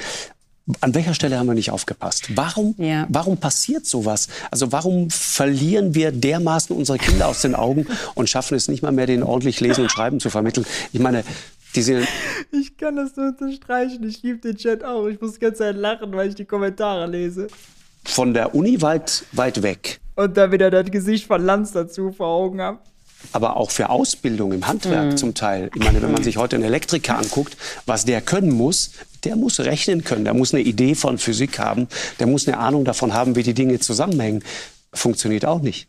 An 0.82 0.96
welcher 0.96 1.14
Stelle 1.14 1.38
haben 1.38 1.46
wir 1.46 1.54
nicht 1.54 1.70
aufgepasst? 1.70 2.36
Warum, 2.36 2.74
ja. 2.80 3.06
warum 3.10 3.38
passiert 3.38 3.86
sowas? 3.86 4.30
Also 4.50 4.72
warum 4.72 5.12
verlieren 5.12 5.94
wir 5.94 6.12
dermaßen 6.12 6.76
unsere 6.76 6.98
Kinder 6.98 7.28
aus 7.28 7.42
den 7.42 7.54
Augen 7.54 7.86
und 8.16 8.30
schaffen 8.30 8.56
es 8.56 8.68
nicht 8.68 8.82
mal 8.82 8.92
mehr, 8.92 9.06
denen 9.06 9.22
ordentlich 9.22 9.60
Lesen 9.60 9.84
und 9.84 9.92
Schreiben 9.92 10.20
zu 10.20 10.32
vermitteln? 10.32 10.66
Ich 10.92 11.00
meine, 11.00 11.24
diese 11.76 12.08
ich 12.52 12.78
kann 12.78 12.96
das 12.96 13.16
nur 13.16 13.28
unterstreichen. 13.28 14.08
Ich 14.08 14.24
liebe 14.24 14.40
den 14.40 14.56
Chat 14.56 14.84
auch. 14.84 15.06
Ich 15.08 15.22
muss 15.22 15.34
die 15.34 15.40
ganze 15.40 15.60
Zeit 15.60 15.76
lachen, 15.76 16.12
weil 16.14 16.30
ich 16.30 16.36
die 16.36 16.46
Kommentare 16.46 17.06
lese. 17.06 17.48
Von 18.04 18.34
der 18.34 18.56
Uni 18.56 18.82
weit, 18.82 19.24
weit 19.34 19.62
weg. 19.62 20.00
Und 20.16 20.36
dann 20.36 20.52
wieder 20.52 20.72
das 20.72 20.90
Gesicht 20.90 21.28
von 21.28 21.44
Lanz 21.44 21.74
dazu 21.74 22.12
vor 22.12 22.28
Augen 22.28 22.60
habe 22.62 22.80
aber 23.32 23.58
auch 23.58 23.72
für 23.72 23.90
Ausbildung 23.90 24.54
im 24.54 24.68
Handwerk 24.68 25.12
mhm. 25.12 25.18
zum 25.18 25.34
Teil. 25.34 25.70
Ich 25.76 25.84
meine, 25.84 26.02
wenn 26.02 26.12
man 26.12 26.24
sich 26.24 26.38
heute 26.38 26.56
einen 26.56 26.66
Elektriker 26.66 27.18
anguckt, 27.18 27.58
was 27.86 28.06
der 28.06 28.22
können 28.22 28.52
muss, 28.52 28.92
der 29.24 29.36
muss 29.36 29.60
rechnen 29.60 30.04
können, 30.04 30.24
der 30.24 30.34
muss 30.34 30.54
eine 30.54 30.64
Idee 30.64 30.96
von 30.96 31.18
Physik 31.18 31.60
haben, 31.60 31.88
der 32.20 32.28
muss 32.28 32.48
eine 32.48 32.58
Ahnung 32.58 32.86
davon 32.86 33.14
haben, 33.14 33.36
wie 33.36 33.44
die 33.44 33.54
Dinge 33.54 33.80
zusammenhängen 33.80 34.44
funktioniert 34.98 35.46
auch 35.46 35.62
nicht. 35.62 35.88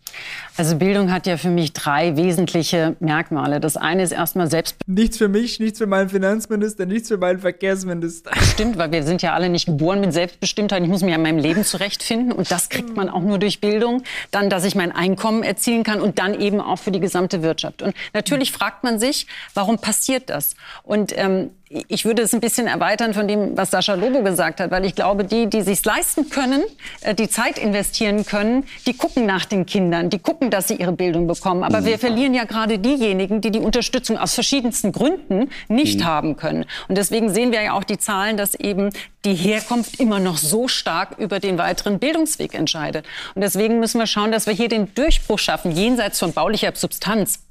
Also 0.57 0.77
Bildung 0.77 1.13
hat 1.13 1.27
ja 1.27 1.37
für 1.37 1.51
mich 1.51 1.73
drei 1.73 2.17
wesentliche 2.17 2.97
Merkmale. 3.01 3.61
Das 3.61 3.77
eine 3.77 4.03
ist 4.03 4.13
erstmal 4.13 4.51
selbst. 4.51 4.77
Nichts 4.87 5.19
für 5.19 5.29
mich, 5.29 5.61
nichts 5.61 5.79
für 5.79 5.87
meinen 5.87 6.09
Finanzminister, 6.09 6.87
nichts 6.87 7.09
für 7.09 7.19
meinen 7.19 7.39
Verkehrsminister. 7.39 8.31
Stimmt, 8.53 8.79
weil 8.79 8.93
wir 8.93 9.03
sind 9.03 9.23
ja 9.23 9.35
alle 9.35 9.49
nicht 9.49 9.67
geboren 9.67 10.01
mit 10.01 10.13
Selbstbestimmtheit. 10.13 10.83
Ich 10.83 10.89
muss 10.89 11.03
mich 11.03 11.15
an 11.15 11.23
meinem 11.23 11.39
Leben 11.39 11.65
zurechtfinden 11.65 12.33
und 12.33 12.51
das 12.51 12.69
kriegt 12.69 12.97
man 12.97 13.09
auch 13.09 13.23
nur 13.23 13.39
durch 13.39 13.61
Bildung. 13.61 14.03
Dann, 14.31 14.51
dass 14.51 14.65
ich 14.65 14.75
mein 14.75 14.93
Einkommen 14.93 15.43
erzielen 15.43 15.85
kann 15.85 16.01
und 16.01 16.19
dann 16.19 16.39
eben 16.39 16.61
auch 16.61 16.79
für 16.79 16.91
die 16.91 17.01
gesamte 17.01 17.43
Wirtschaft. 17.43 17.83
Und 17.83 17.95
natürlich 18.15 18.53
fragt 18.53 18.85
man 18.85 18.99
sich, 18.99 19.27
warum 19.55 19.79
passiert 19.79 20.31
das? 20.31 20.55
Und 20.83 21.13
ähm, 21.17 21.51
ich 21.69 22.05
würde 22.05 22.23
es 22.23 22.33
ein 22.33 22.41
bisschen 22.41 22.69
erweitern 22.69 23.13
von 23.13 23.27
dem, 23.27 23.57
was 23.57 23.73
Sascha 23.73 23.95
Lobo 23.95 24.23
gesagt 24.23 24.61
hat, 24.61 24.71
weil 24.71 24.85
ich 24.85 24.95
glaube, 24.95 25.25
die, 25.25 25.49
die 25.49 25.63
sich 25.63 25.85
leisten 25.85 26.31
können, 26.31 26.63
äh, 27.01 27.15
die 27.15 27.29
Zeit 27.29 27.59
investieren 27.59 28.25
können, 28.25 28.65
die 28.87 28.93
gucken 28.93 29.27
nach 29.27 29.45
den 29.45 29.67
Kindern, 29.67 30.09
die 30.09 30.21
gucken, 30.21 30.51
dass 30.51 30.69
sie 30.69 30.77
ihre 30.77 30.93
Bildung 30.93 31.27
bekommen. 31.27 31.65
Aber 31.65 31.81
mhm. 31.81 31.87
wir 31.87 31.99
verlieren 31.99 32.35
ja 32.35 32.45
gerade 32.45 32.79
diejenigen, 32.79 33.41
die 33.41 33.51
die 33.51 33.59
Unterstützung 33.59 34.17
aus 34.17 34.35
verschiedensten 34.35 34.93
Gründen 34.93 35.51
nicht 35.69 36.01
mhm. 36.01 36.05
haben 36.05 36.37
können. 36.37 36.67
Und 36.89 36.99
deswegen 36.99 37.31
sehen 37.31 37.51
wir 37.51 37.63
ja 37.63 37.73
auch 37.73 37.85
die 37.85 37.99
Zahlen, 37.99 38.37
dass 38.37 38.55
eben 38.55 38.91
die 39.25 39.35
Herkunft 39.35 39.99
immer 39.99 40.21
noch 40.21 40.39
so 40.39 40.69
stark 40.69 41.19
über 41.19 41.41
den 41.41 41.59
weiteren 41.59 41.99
Bildungsweg 41.99 42.55
entscheidet. 42.55 43.07
Und 43.35 43.43
deswegen 43.43 43.81
müssen 43.81 43.99
wir 43.99 44.07
schauen, 44.07 44.31
dass 44.31 44.47
wir 44.47 44.55
hier 44.55 44.69
den 44.69 44.95
Durchbruch 44.95 45.41
schaffen, 45.41 45.73
jenseits 45.73 46.21
von 46.21 46.33
baulicher 46.33 46.71
Substanz. 46.75 47.46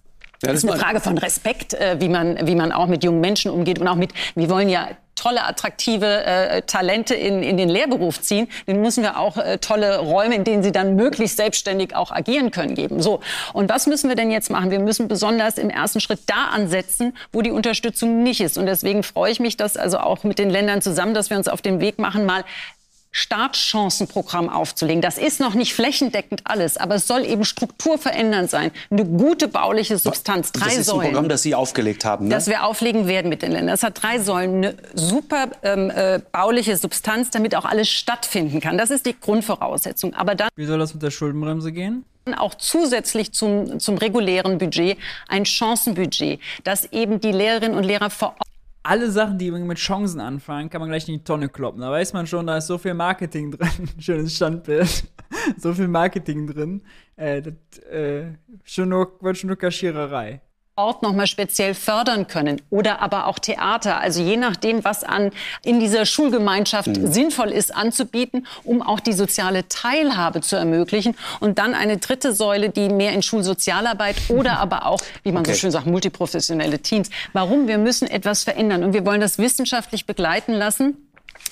Ja, 0.46 0.54
das 0.54 0.64
ist 0.64 0.70
eine 0.70 0.80
Frage 0.80 1.00
von 1.00 1.18
Respekt, 1.18 1.74
äh, 1.74 1.98
wie, 2.00 2.10
man, 2.10 2.48
wie 2.48 2.56
man 2.56 2.72
auch 2.72 2.88
mit 2.88 3.04
jungen 3.04 3.22
Menschen 3.22 3.52
umgeht 3.52 3.80
und 3.80 3.88
auch 3.88 3.96
mit, 3.96 4.12
wir 4.36 4.50
wollen 4.50 4.70
ja 4.70 4.89
tolle, 5.16 5.43
attraktive 5.43 6.26
äh, 6.26 6.62
Talente 6.64 7.16
in, 7.16 7.41
in 7.41 7.58
den 7.58 7.70
Lehrberuf 7.70 8.22
ziehen, 8.22 8.48
dann 8.68 8.82
müssen 8.82 9.02
wir 9.02 9.18
auch 9.18 9.38
äh, 9.38 9.58
tolle 9.58 10.00
Räume, 10.00 10.36
in 10.36 10.43
denen 10.43 10.62
sie 10.62 10.72
dann 10.72 10.96
möglichst 10.96 11.38
selbstständig 11.38 11.96
auch 11.96 12.12
agieren 12.12 12.52
können, 12.52 12.76
geben. 12.76 13.02
So. 13.02 13.22
Und 13.54 13.70
was 13.70 13.88
müssen 13.88 14.10
wir 14.10 14.16
denn 14.16 14.30
jetzt 14.30 14.50
machen? 14.50 14.72
Wir 14.72 14.80
müssen 14.80 15.08
besonders 15.08 15.58
im 15.58 15.70
ersten 15.70 16.00
Schritt 16.00 16.20
da 16.28 16.50
ansetzen, 16.54 17.16
wo 17.32 17.41
die 17.41 17.52
Unterstützung 17.52 18.24
nicht 18.24 18.41
ist. 18.41 18.58
Und 18.58 18.66
deswegen 18.66 19.04
freue 19.04 19.32
ich 19.32 19.39
mich, 19.39 19.58
dass 19.58 19.78
also 19.78 19.98
auch 19.98 20.24
mit 20.24 20.38
den 20.38 20.50
Ländern 20.50 20.82
zusammen, 20.82 21.14
dass 21.14 21.30
wir 21.30 21.38
uns 21.38 21.48
auf 21.48 21.62
den 21.62 21.80
Weg 21.80 21.98
machen, 21.98 22.26
mal 22.26 22.43
Startchancenprogramm 23.16 24.49
aufzulegen. 24.49 25.01
Das 25.01 25.18
ist 25.18 25.39
noch 25.39 25.53
nicht 25.53 25.74
flächendeckend 25.74 26.41
alles, 26.43 26.76
aber 26.76 26.95
es 26.95 27.07
soll 27.07 27.26
eben 27.26 27.45
strukturverändernd 27.45 28.49
sein. 28.49 28.72
Eine 28.91 29.05
gute 29.05 29.47
bauliche 29.47 29.97
Substanz, 29.97 30.51
drei 30.51 30.59
Säulen. 30.59 30.78
Das 30.78 30.88
ist 30.88 30.93
ein 30.93 30.99
Programm, 30.99 31.30
das 31.30 31.41
Sie 31.41 31.55
aufgelegt 31.55 32.03
haben, 32.03 32.28
ne? 32.28 32.36
Das 32.36 32.47
wir 32.47 32.66
auflegen 32.66 33.07
werden 33.07 33.30
mit 33.30 33.41
den 33.41 33.53
Ländern. 33.53 33.68
Das 33.68 33.84
hat 33.84 34.03
drei 34.03 34.20
Säulen. 34.20 34.57
Eine 34.57 34.76
super 34.95 35.47
ähm, 35.63 35.89
äh, 35.91 36.20
bauliche 36.34 36.76
Substanz, 36.76 37.30
damit 37.30 37.55
auch 37.55 37.63
alles 37.63 37.89
stattfinden 37.89 38.59
kann. 38.59 38.78
Das 38.78 38.91
ist 38.91 39.05
die 39.05 39.18
Grundvoraussetzung. 39.18 40.13
Aber 40.13 40.36
dann 40.36 40.49
Wie 40.57 40.66
soll 40.66 40.80
das 40.80 40.93
mit 40.93 41.01
der 41.01 41.11
Schuldenbremse 41.11 41.72
gehen? 41.72 42.03
auch 42.39 42.55
zusätzlich 42.55 43.34
zum, 43.34 43.80
zum 43.80 43.99
regulären 43.99 44.57
Budget 44.57 44.97
ein 45.28 45.45
Chancenbudget, 45.45 46.39
das 46.63 46.91
eben 46.91 47.20
die 47.20 47.32
Lehrerinnen 47.32 47.78
und 47.78 47.84
Lehrer 47.84 48.09
vor 48.09 48.30
Ort 48.30 48.55
alle 48.86 49.10
Sachen, 49.12 49.38
die 49.38 49.52
mit 49.52 49.78
Chancen 49.78 50.20
anfangen, 50.20 50.70
kann 50.70 50.80
man 50.80 50.90
gleich 50.90 51.08
in 51.08 51.16
die 51.16 51.24
Tonne 51.24 51.50
kloppen. 51.50 51.82
Da 51.82 51.92
weiß 51.92 52.14
man 52.14 52.28
schon, 52.28 52.48
da 52.48 52.58
ist 52.58 52.68
so 52.68 52.78
viel 52.78 52.94
Marketing 52.94 53.52
drin. 53.58 53.90
Schönes 54.00 54.36
Standbild. 54.36 55.06
so 55.58 55.74
viel 55.74 55.88
Marketing 55.88 56.48
drin. 56.48 56.82
Äh, 57.16 57.42
das 57.42 57.80
äh, 57.90 58.34
schon 58.64 58.90
nur, 58.90 59.18
wird 59.22 59.38
schon 59.38 59.48
nur 59.48 59.58
Kaschiererei. 59.58 60.42
Ort 60.78 61.04
noch 61.04 61.14
mal 61.14 61.26
speziell 61.26 61.74
fördern 61.74 62.28
können 62.28 62.62
oder 62.70 63.02
aber 63.02 63.28
auch 63.28 63.40
Theater, 63.40 64.02
also 64.02 64.22
je 64.22 64.36
nachdem, 64.36 64.84
was 64.84 65.06
an 65.06 65.32
in 65.64 65.80
dieser 65.80 66.06
Schulgemeinschaft 66.06 66.88
mhm. 66.88 67.14
sinnvoll 67.14 67.52
ist 67.52 67.74
anzubieten, 67.74 68.46
um 68.66 68.82
auch 68.82 69.00
die 69.00 69.14
soziale 69.14 69.70
Teilhabe 69.70 70.42
zu 70.42 70.58
ermöglichen 70.58 71.16
und 71.40 71.60
dann 71.60 71.76
eine 71.76 71.96
dritte 71.96 72.34
Säule, 72.34 72.72
die 72.72 72.90
mehr 72.90 73.14
in 73.14 73.22
Schulsozialarbeit 73.22 74.18
oder 74.28 74.60
aber 74.60 74.86
auch, 74.86 75.02
wie 75.24 75.32
man 75.32 75.44
okay. 75.44 75.54
so 75.54 75.60
schön 75.60 75.72
sagt, 75.72 75.86
multiprofessionelle 75.86 76.80
Teams. 76.80 77.10
Warum? 77.32 77.70
Wir 77.70 77.78
müssen 77.78 78.10
etwas 78.10 78.44
verändern 78.44 78.84
und 78.84 78.92
wir 78.92 79.06
wollen 79.06 79.22
das 79.22 79.38
wissenschaftlich 79.38 80.06
begleiten 80.06 80.52
lassen 80.52 80.98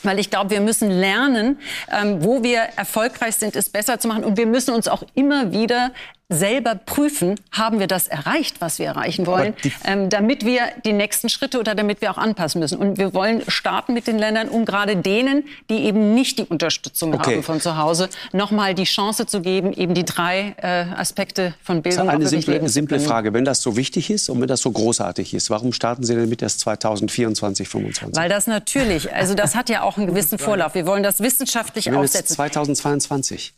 weil 0.01 0.19
ich 0.19 0.29
glaube, 0.29 0.49
wir 0.49 0.59
müssen 0.59 0.89
lernen, 0.89 1.59
ähm, 1.89 2.23
wo 2.23 2.43
wir 2.43 2.59
erfolgreich 2.75 3.35
sind, 3.35 3.55
es 3.55 3.69
besser 3.69 3.99
zu 3.99 4.07
machen. 4.07 4.23
Und 4.25 4.37
wir 4.37 4.47
müssen 4.47 4.73
uns 4.73 4.87
auch 4.87 5.03
immer 5.13 5.53
wieder 5.53 5.91
selber 6.29 6.75
prüfen, 6.75 7.35
haben 7.51 7.79
wir 7.79 7.87
das 7.87 8.07
erreicht, 8.07 8.59
was 8.59 8.79
wir 8.79 8.87
erreichen 8.87 9.25
wollen, 9.27 9.53
ähm, 9.85 10.09
damit 10.09 10.45
wir 10.45 10.61
die 10.85 10.93
nächsten 10.93 11.29
Schritte 11.29 11.59
oder 11.59 11.75
damit 11.75 12.01
wir 12.01 12.11
auch 12.11 12.17
anpassen 12.17 12.59
müssen. 12.59 12.77
Und 12.77 12.97
wir 12.97 13.13
wollen 13.13 13.43
starten 13.47 13.93
mit 13.93 14.07
den 14.07 14.17
Ländern, 14.17 14.49
um 14.49 14.65
gerade 14.65 14.95
denen, 14.95 15.43
die 15.69 15.83
eben 15.83 16.13
nicht 16.13 16.39
die 16.39 16.43
Unterstützung 16.43 17.13
okay. 17.13 17.35
haben 17.35 17.43
von 17.43 17.61
zu 17.61 17.77
Hause, 17.77 18.09
nochmal 18.31 18.73
die 18.73 18.85
Chance 18.85 19.25
zu 19.25 19.41
geben, 19.41 19.73
eben 19.73 19.93
die 19.93 20.05
drei 20.05 20.55
äh, 20.57 20.85
Aspekte 20.95 21.53
von 21.61 21.81
Bildung. 21.81 22.07
Das 22.07 22.15
ist 22.15 22.19
eine 22.21 22.27
simple, 22.27 22.69
simple 22.69 22.99
Frage. 22.99 23.33
Wenn 23.33 23.45
das 23.45 23.61
so 23.61 23.75
wichtig 23.75 24.09
ist 24.09 24.29
und 24.29 24.41
wenn 24.41 24.47
das 24.47 24.61
so 24.61 24.71
großartig 24.71 25.33
ist, 25.33 25.49
warum 25.49 25.73
starten 25.73 26.03
Sie 26.03 26.15
denn 26.15 26.29
mit 26.29 26.41
erst 26.41 26.61
2024, 26.61 27.69
2025? 27.69 28.21
Weil 28.21 28.29
das 28.29 28.47
natürlich, 28.47 29.13
also 29.13 29.35
das 29.35 29.55
hat 29.55 29.69
ja 29.69 29.83
auch 29.83 29.97
einen 29.97 30.07
gewissen 30.13 30.37
Vorlauf. 30.37 30.75
Wir 30.75 30.85
wollen 30.85 31.03
das 31.03 31.19
wissenschaftlich 31.19 31.91
aufsetzen. 31.91 32.35
2022 32.35 33.53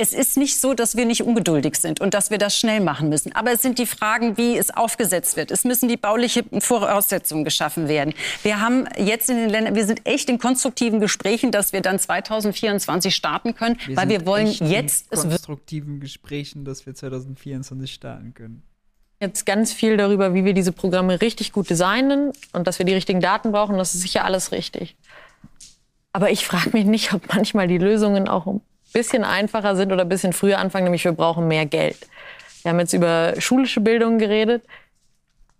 es 0.00 0.14
ist 0.14 0.38
nicht 0.38 0.58
so, 0.58 0.72
dass 0.72 0.96
wir 0.96 1.04
nicht 1.04 1.22
ungeduldig 1.22 1.76
sind 1.76 2.00
und 2.00 2.14
dass 2.14 2.30
wir 2.30 2.38
das 2.38 2.56
schnell 2.56 2.80
machen 2.80 3.10
müssen. 3.10 3.34
Aber 3.34 3.52
es 3.52 3.60
sind 3.60 3.78
die 3.78 3.84
Fragen, 3.84 4.38
wie 4.38 4.56
es 4.56 4.70
aufgesetzt 4.70 5.36
wird. 5.36 5.50
Es 5.50 5.64
müssen 5.64 5.88
die 5.88 5.98
baulichen 5.98 6.60
Voraussetzungen 6.62 7.44
geschaffen 7.44 7.86
werden. 7.86 8.14
Wir 8.42 8.60
haben 8.60 8.88
jetzt 8.96 9.28
in 9.28 9.36
den 9.36 9.50
Ländern, 9.50 9.74
wir 9.74 9.84
sind 9.84 10.06
echt 10.06 10.30
in 10.30 10.38
konstruktiven 10.38 11.00
Gesprächen, 11.00 11.50
dass 11.50 11.74
wir 11.74 11.82
dann 11.82 11.98
2024 11.98 13.14
starten 13.14 13.54
können, 13.54 13.76
wir 13.86 13.96
weil 13.96 14.08
wir 14.08 14.24
wollen 14.24 14.46
jetzt. 14.46 15.12
In 15.12 15.20
konstruktiven 15.20 16.00
Gesprächen, 16.00 16.64
dass 16.64 16.86
wir 16.86 16.94
2024 16.94 17.92
starten 17.92 18.32
können 18.32 18.62
jetzt 19.22 19.44
ganz 19.44 19.70
viel 19.70 19.98
darüber, 19.98 20.32
wie 20.32 20.46
wir 20.46 20.54
diese 20.54 20.72
Programme 20.72 21.20
richtig 21.20 21.52
gut 21.52 21.68
designen 21.68 22.32
und 22.54 22.66
dass 22.66 22.78
wir 22.78 22.86
die 22.86 22.94
richtigen 22.94 23.20
Daten 23.20 23.52
brauchen. 23.52 23.76
Das 23.76 23.94
ist 23.94 24.00
sicher 24.00 24.24
alles 24.24 24.50
richtig. 24.50 24.96
Aber 26.14 26.30
ich 26.30 26.46
frage 26.46 26.70
mich 26.72 26.86
nicht, 26.86 27.12
ob 27.12 27.28
manchmal 27.28 27.68
die 27.68 27.76
Lösungen 27.76 28.28
auch 28.28 28.46
ein 28.46 28.62
bisschen 28.92 29.24
einfacher 29.24 29.76
sind 29.76 29.92
oder 29.92 30.02
ein 30.02 30.08
bisschen 30.08 30.32
früher 30.32 30.58
anfangen, 30.58 30.84
nämlich 30.84 31.04
wir 31.04 31.12
brauchen 31.12 31.48
mehr 31.48 31.66
Geld. 31.66 31.98
Wir 32.62 32.72
haben 32.72 32.78
jetzt 32.80 32.92
über 32.92 33.34
schulische 33.38 33.80
Bildung 33.80 34.18
geredet. 34.18 34.62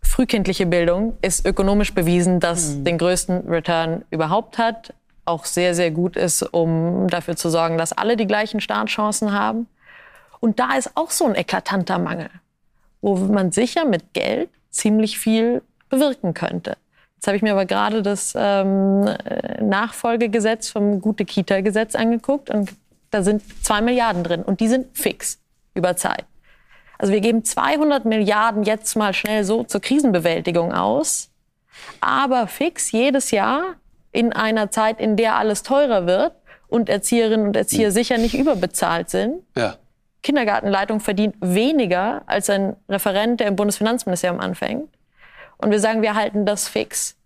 Frühkindliche 0.02 0.66
Bildung 0.66 1.16
ist 1.22 1.46
ökonomisch 1.46 1.94
bewiesen, 1.94 2.40
dass 2.40 2.74
mhm. 2.74 2.84
den 2.84 2.98
größten 2.98 3.48
Return 3.48 4.04
überhaupt 4.10 4.58
hat. 4.58 4.92
Auch 5.24 5.44
sehr, 5.44 5.74
sehr 5.74 5.90
gut 5.90 6.16
ist, 6.16 6.42
um 6.42 7.08
dafür 7.08 7.36
zu 7.36 7.50
sorgen, 7.50 7.78
dass 7.78 7.92
alle 7.92 8.16
die 8.16 8.26
gleichen 8.26 8.60
Startchancen 8.60 9.32
haben. 9.32 9.66
Und 10.40 10.58
da 10.58 10.74
ist 10.76 10.90
auch 10.94 11.10
so 11.10 11.26
ein 11.26 11.34
eklatanter 11.34 11.98
Mangel, 11.98 12.30
wo 13.02 13.14
man 13.16 13.52
sicher 13.52 13.84
mit 13.84 14.14
Geld 14.14 14.48
ziemlich 14.70 15.18
viel 15.18 15.62
bewirken 15.88 16.34
könnte. 16.34 16.76
Jetzt 17.16 17.26
habe 17.26 17.36
ich 17.36 17.42
mir 17.42 17.52
aber 17.52 17.66
gerade 17.66 18.02
das 18.02 18.32
ähm, 18.34 19.04
Nachfolgegesetz 19.60 20.70
vom 20.70 21.02
Gute-Kita-Gesetz 21.02 21.94
angeguckt 21.94 22.48
und 22.48 22.70
da 23.10 23.22
sind 23.22 23.42
zwei 23.64 23.80
Milliarden 23.80 24.24
drin 24.24 24.42
und 24.42 24.60
die 24.60 24.68
sind 24.68 24.96
fix 24.96 25.38
über 25.74 25.96
Zeit. 25.96 26.24
Also 26.98 27.12
wir 27.12 27.20
geben 27.20 27.44
200 27.44 28.04
Milliarden 28.04 28.62
jetzt 28.62 28.94
mal 28.94 29.14
schnell 29.14 29.44
so 29.44 29.64
zur 29.64 29.80
Krisenbewältigung 29.80 30.72
aus, 30.72 31.30
aber 32.00 32.46
fix 32.46 32.92
jedes 32.92 33.30
Jahr 33.30 33.76
in 34.12 34.32
einer 34.32 34.70
Zeit, 34.70 35.00
in 35.00 35.16
der 35.16 35.36
alles 35.36 35.62
teurer 35.62 36.06
wird 36.06 36.34
und 36.68 36.88
Erzieherinnen 36.88 37.46
und 37.46 37.56
Erzieher 37.56 37.88
hm. 37.88 37.94
sicher 37.94 38.18
nicht 38.18 38.34
überbezahlt 38.34 39.08
sind. 39.08 39.42
Ja. 39.56 39.76
Kindergartenleitung 40.22 41.00
verdient 41.00 41.36
weniger 41.40 42.22
als 42.26 42.50
ein 42.50 42.76
Referent, 42.88 43.40
der 43.40 43.48
im 43.48 43.56
Bundesfinanzministerium 43.56 44.40
anfängt 44.40 44.90
und 45.60 45.70
wir 45.70 45.80
sagen, 45.80 46.02
wir 46.02 46.14
halten 46.14 46.46
das 46.46 46.68
fix. 46.68 47.16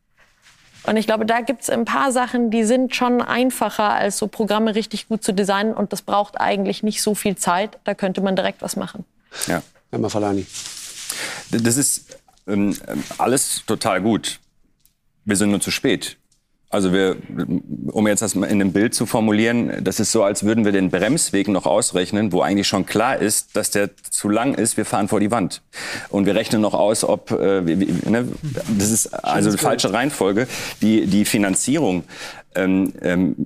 Und 0.87 0.97
ich 0.97 1.07
glaube, 1.07 1.25
da 1.25 1.41
gibt 1.41 1.63
es 1.63 1.71
ein 1.71 1.85
paar 1.85 2.13
Sachen, 2.13 2.51
die 2.51 2.65
sind 2.65 2.95
schon 2.95 3.23
einfacher, 3.23 3.91
als 3.91 4.19
so 4.19 4.27
Programme 4.27 4.75
richtig 4.75 5.09
gut 5.09 5.25
zu 5.25 5.33
designen. 5.33 5.75
Und 5.75 5.93
das 5.93 6.03
braucht 6.03 6.41
eigentlich 6.41 6.83
nicht 6.83 7.03
so 7.03 7.15
viel 7.15 7.37
Zeit. 7.37 7.79
Da 7.85 7.95
könnte 7.95 8.21
man 8.21 8.37
direkt 8.37 8.61
was 8.61 8.77
machen. 8.77 9.05
Ja, 9.47 9.63
Herr 9.91 10.11
Falani. 10.11 10.47
Das 11.51 11.77
ist 11.77 12.19
ähm, 12.47 12.77
alles 13.19 13.63
total 13.67 14.03
gut. 14.03 14.41
Wir 15.25 15.37
sind 15.37 15.51
nur 15.51 15.61
zu 15.61 15.71
spät. 15.71 16.19
Also 16.75 16.93
wir, 16.93 17.17
um 17.93 18.09
jetzt 18.09 18.21
das 18.21 18.35
in 18.35 18.43
einem 18.43 18.73
Bild 18.73 18.97
zu 18.97 19.07
formulieren, 19.07 19.85
das 19.85 20.01
ist 20.01 20.11
so, 20.11 20.25
als 20.25 20.43
würden 20.43 20.65
wir 20.65 20.73
den 20.73 20.91
Bremsweg 20.91 21.47
noch 21.47 21.67
ausrechnen, 21.67 22.33
wo 22.33 22.41
eigentlich 22.41 22.67
schon 22.67 22.85
klar 22.85 23.17
ist, 23.17 23.55
dass 23.55 23.71
der 23.71 23.91
zu 24.11 24.29
lang 24.29 24.55
ist. 24.55 24.77
Wir 24.77 24.85
fahren 24.85 25.07
vor 25.07 25.21
die 25.21 25.31
Wand 25.31 25.63
und 26.09 26.27
wir 26.27 26.35
rechnen 26.35 26.61
noch 26.61 26.75
aus, 26.75 27.05
ob 27.05 27.31
äh, 27.31 27.65
wie, 27.65 28.11
ne, 28.11 28.27
das 28.77 28.91
ist 28.91 29.07
also 29.15 29.51
eine 29.51 29.59
falsche 29.59 29.93
Reihenfolge. 29.93 30.49
Die 30.83 31.07
die 31.07 31.25
Finanzierung 31.25 32.03
ähm, 32.57 32.93
ähm, 33.03 33.37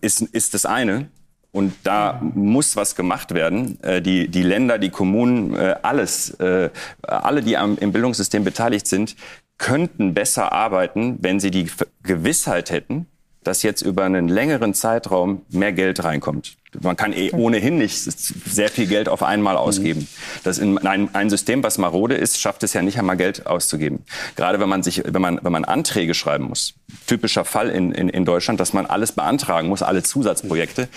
ist 0.00 0.22
ist 0.22 0.54
das 0.54 0.64
eine. 0.64 1.08
Und 1.54 1.74
da 1.82 2.18
muss 2.34 2.76
was 2.76 2.96
gemacht 2.96 3.34
werden. 3.34 3.78
Äh, 3.82 4.00
die, 4.00 4.28
die 4.28 4.42
Länder, 4.42 4.78
die 4.78 4.88
Kommunen, 4.88 5.54
äh, 5.54 5.76
alles, 5.82 6.30
äh, 6.40 6.70
alle, 7.02 7.42
die 7.42 7.58
am, 7.58 7.76
im 7.76 7.92
Bildungssystem 7.92 8.42
beteiligt 8.42 8.86
sind, 8.86 9.16
könnten 9.62 10.12
besser 10.12 10.50
arbeiten, 10.50 11.18
wenn 11.20 11.38
sie 11.38 11.52
die 11.52 11.70
Gewissheit 12.02 12.72
hätten, 12.72 13.06
dass 13.44 13.62
jetzt 13.62 13.82
über 13.82 14.02
einen 14.02 14.28
längeren 14.28 14.74
Zeitraum 14.74 15.42
mehr 15.50 15.72
Geld 15.72 16.02
reinkommt. 16.02 16.56
Man 16.80 16.96
kann 16.96 17.12
eh 17.12 17.30
ohnehin 17.32 17.78
nicht 17.78 17.96
sehr 17.96 18.68
viel 18.68 18.88
Geld 18.88 19.08
auf 19.08 19.22
einmal 19.22 19.56
ausgeben. 19.56 20.08
Das 20.42 20.58
in 20.58 20.78
einem, 20.78 21.10
ein 21.12 21.30
System, 21.30 21.62
was 21.62 21.78
marode 21.78 22.16
ist, 22.16 22.40
schafft 22.40 22.64
es 22.64 22.72
ja 22.72 22.82
nicht 22.82 22.98
einmal 22.98 23.16
Geld 23.16 23.46
auszugeben. 23.46 24.04
Gerade 24.34 24.58
wenn 24.58 24.68
man 24.68 24.82
sich, 24.82 25.02
wenn 25.04 25.22
man, 25.22 25.38
wenn 25.42 25.52
man 25.52 25.64
Anträge 25.64 26.14
schreiben 26.14 26.44
muss. 26.44 26.74
Typischer 27.06 27.44
Fall 27.44 27.68
in, 27.68 27.92
in, 27.92 28.08
in 28.08 28.24
Deutschland, 28.24 28.58
dass 28.58 28.72
man 28.72 28.86
alles 28.86 29.12
beantragen 29.12 29.68
muss, 29.68 29.82
alle 29.82 30.02
Zusatzprojekte. 30.02 30.88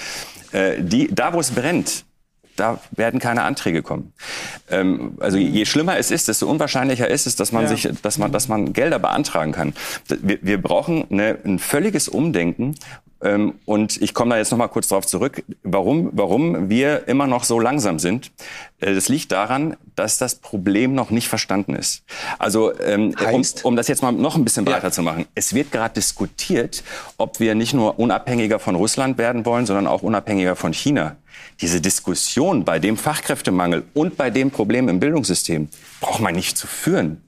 Äh, 0.53 0.81
die, 0.81 1.13
da, 1.13 1.33
wo 1.33 1.39
es 1.39 1.51
brennt, 1.51 2.05
da 2.55 2.79
werden 2.91 3.19
keine 3.19 3.43
Anträge 3.43 3.81
kommen. 3.81 4.13
Ähm, 4.69 5.17
also 5.19 5.37
je 5.37 5.65
schlimmer 5.65 5.97
es 5.97 6.11
ist, 6.11 6.27
desto 6.27 6.49
unwahrscheinlicher 6.49 7.09
ist 7.09 7.27
es, 7.27 7.35
dass 7.35 7.51
man 7.51 7.63
ja. 7.63 7.69
sich, 7.69 7.89
dass 8.01 8.17
man, 8.17 8.31
dass 8.31 8.47
man 8.47 8.73
Gelder 8.73 8.99
beantragen 8.99 9.51
kann. 9.51 9.73
Wir, 10.07 10.39
wir 10.41 10.61
brauchen 10.61 11.05
eine, 11.09 11.37
ein 11.45 11.59
völliges 11.59 12.07
Umdenken. 12.07 12.75
Ähm, 13.21 13.55
und 13.65 14.01
ich 14.01 14.13
komme 14.13 14.31
da 14.31 14.37
jetzt 14.37 14.51
noch 14.51 14.57
mal 14.57 14.67
kurz 14.67 14.89
darauf 14.89 15.05
zurück, 15.05 15.43
warum, 15.63 16.09
warum 16.13 16.69
wir 16.69 17.07
immer 17.07 17.27
noch 17.27 17.43
so 17.43 17.59
langsam 17.59 17.97
sind. 17.97 18.31
Äh, 18.79 18.93
das 18.93 19.09
liegt 19.09 19.31
daran, 19.31 19.77
dass 19.95 20.17
das 20.17 20.35
Problem 20.35 20.93
noch 20.93 21.09
nicht 21.11 21.27
verstanden 21.27 21.75
ist. 21.75 22.03
Also 22.39 22.77
ähm, 22.79 23.15
um, 23.31 23.43
um, 23.63 23.75
das 23.75 23.87
jetzt 23.87 24.01
mal 24.01 24.11
noch 24.11 24.35
ein 24.35 24.43
bisschen 24.43 24.65
breiter 24.65 24.87
ja. 24.87 24.91
zu 24.91 25.01
machen. 25.01 25.25
Es 25.33 25.53
wird 25.53 25.71
gerade 25.71 25.93
diskutiert, 25.93 26.83
ob 27.17 27.39
wir 27.39 27.55
nicht 27.55 27.73
nur 27.73 27.99
unabhängiger 27.99 28.59
von 28.59 28.75
Russland 28.75 29.17
werden 29.17 29.45
wollen, 29.45 29.65
sondern 29.65 29.87
auch 29.87 30.03
unabhängiger 30.03 30.55
von 30.55 30.73
China. 30.73 31.15
Diese 31.61 31.81
Diskussion 31.81 32.65
bei 32.65 32.79
dem 32.79 32.97
Fachkräftemangel 32.97 33.83
und 33.93 34.17
bei 34.17 34.29
dem 34.29 34.51
Problem 34.51 34.89
im 34.89 34.99
Bildungssystem 34.99 35.69
braucht 36.01 36.19
man 36.19 36.35
nicht 36.35 36.57
zu 36.57 36.67
führen. 36.67 37.24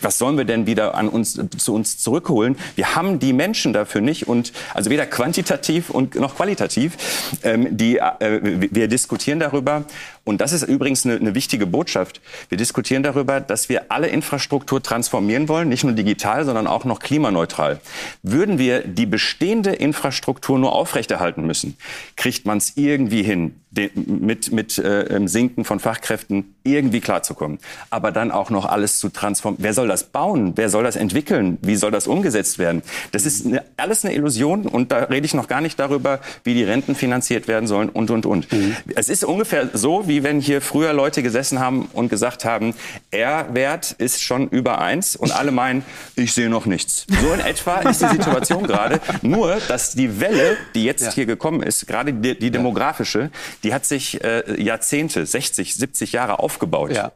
Was 0.00 0.18
sollen 0.18 0.36
wir 0.36 0.44
denn 0.44 0.66
wieder 0.66 0.94
an 0.94 1.08
uns, 1.08 1.40
zu 1.56 1.74
uns 1.74 1.98
zurückholen? 1.98 2.56
Wir 2.76 2.94
haben 2.94 3.18
die 3.18 3.32
Menschen 3.32 3.72
dafür 3.72 4.00
nicht 4.00 4.28
und 4.28 4.52
also 4.74 4.90
weder 4.90 5.06
quantitativ 5.06 5.90
und 5.90 6.14
noch 6.14 6.36
qualitativ. 6.36 6.96
Ähm, 7.42 7.76
die, 7.76 7.98
äh, 7.98 8.40
wir 8.72 8.88
diskutieren 8.88 9.40
darüber 9.40 9.84
und 10.28 10.42
das 10.42 10.52
ist 10.52 10.62
übrigens 10.62 11.06
eine, 11.06 11.16
eine 11.16 11.34
wichtige 11.34 11.66
Botschaft. 11.66 12.20
Wir 12.50 12.58
diskutieren 12.58 13.02
darüber, 13.02 13.40
dass 13.40 13.70
wir 13.70 13.90
alle 13.90 14.08
Infrastruktur 14.08 14.82
transformieren 14.82 15.48
wollen, 15.48 15.70
nicht 15.70 15.84
nur 15.84 15.94
digital, 15.94 16.44
sondern 16.44 16.66
auch 16.66 16.84
noch 16.84 16.98
klimaneutral. 16.98 17.80
Würden 18.22 18.58
wir 18.58 18.82
die 18.82 19.06
bestehende 19.06 19.72
Infrastruktur 19.72 20.58
nur 20.58 20.72
aufrechterhalten 20.72 21.46
müssen, 21.46 21.78
kriegt 22.16 22.44
man 22.44 22.58
es 22.58 22.76
irgendwie 22.76 23.22
hin, 23.22 23.54
mit, 23.94 24.52
mit 24.52 24.78
äh, 24.78 25.20
Sinken 25.26 25.64
von 25.64 25.78
Fachkräften 25.78 26.54
irgendwie 26.64 27.00
klarzukommen. 27.00 27.58
Aber 27.90 28.12
dann 28.12 28.30
auch 28.30 28.50
noch 28.50 28.64
alles 28.64 28.98
zu 28.98 29.10
transformieren. 29.10 29.62
Wer 29.62 29.74
soll 29.74 29.88
das 29.88 30.04
bauen? 30.04 30.52
Wer 30.56 30.68
soll 30.68 30.84
das 30.84 30.96
entwickeln? 30.96 31.58
Wie 31.62 31.76
soll 31.76 31.90
das 31.90 32.06
umgesetzt 32.06 32.58
werden? 32.58 32.82
Das 33.12 33.26
ist 33.26 33.46
eine, 33.46 33.62
alles 33.76 34.04
eine 34.04 34.14
Illusion 34.14 34.66
und 34.66 34.90
da 34.90 35.04
rede 35.04 35.26
ich 35.26 35.34
noch 35.34 35.48
gar 35.48 35.60
nicht 35.60 35.78
darüber, 35.78 36.20
wie 36.44 36.54
die 36.54 36.64
Renten 36.64 36.94
finanziert 36.94 37.46
werden 37.46 37.66
sollen 37.66 37.88
und, 37.88 38.10
und, 38.10 38.26
und. 38.26 38.50
Mhm. 38.52 38.76
Es 38.94 39.08
ist 39.08 39.24
ungefähr 39.24 39.68
so, 39.72 40.08
wie 40.08 40.17
wenn 40.22 40.40
hier 40.40 40.60
früher 40.60 40.92
Leute 40.92 41.22
gesessen 41.22 41.60
haben 41.60 41.88
und 41.92 42.08
gesagt 42.08 42.44
haben, 42.44 42.74
R-Wert 43.10 43.92
ist 43.98 44.22
schon 44.22 44.48
über 44.48 44.80
eins 44.80 45.16
und 45.16 45.32
alle 45.32 45.50
meinen, 45.50 45.84
ich 46.16 46.32
sehe 46.32 46.48
noch 46.48 46.66
nichts. 46.66 47.06
So 47.20 47.32
in 47.32 47.40
etwa 47.40 47.80
ist 47.80 48.02
die 48.02 48.08
Situation 48.08 48.66
gerade. 48.66 49.00
Nur, 49.22 49.58
dass 49.68 49.92
die 49.92 50.20
Welle, 50.20 50.56
die 50.74 50.84
jetzt 50.84 51.04
ja. 51.04 51.12
hier 51.12 51.26
gekommen 51.26 51.62
ist, 51.62 51.86
gerade 51.86 52.12
die, 52.12 52.38
die 52.38 52.50
demografische, 52.50 53.30
die 53.62 53.74
hat 53.74 53.84
sich 53.84 54.22
äh, 54.22 54.60
Jahrzehnte, 54.60 55.24
60, 55.24 55.74
70 55.74 56.12
Jahre 56.12 56.38
aufgebaut. 56.38 56.92
Ja. 56.92 57.12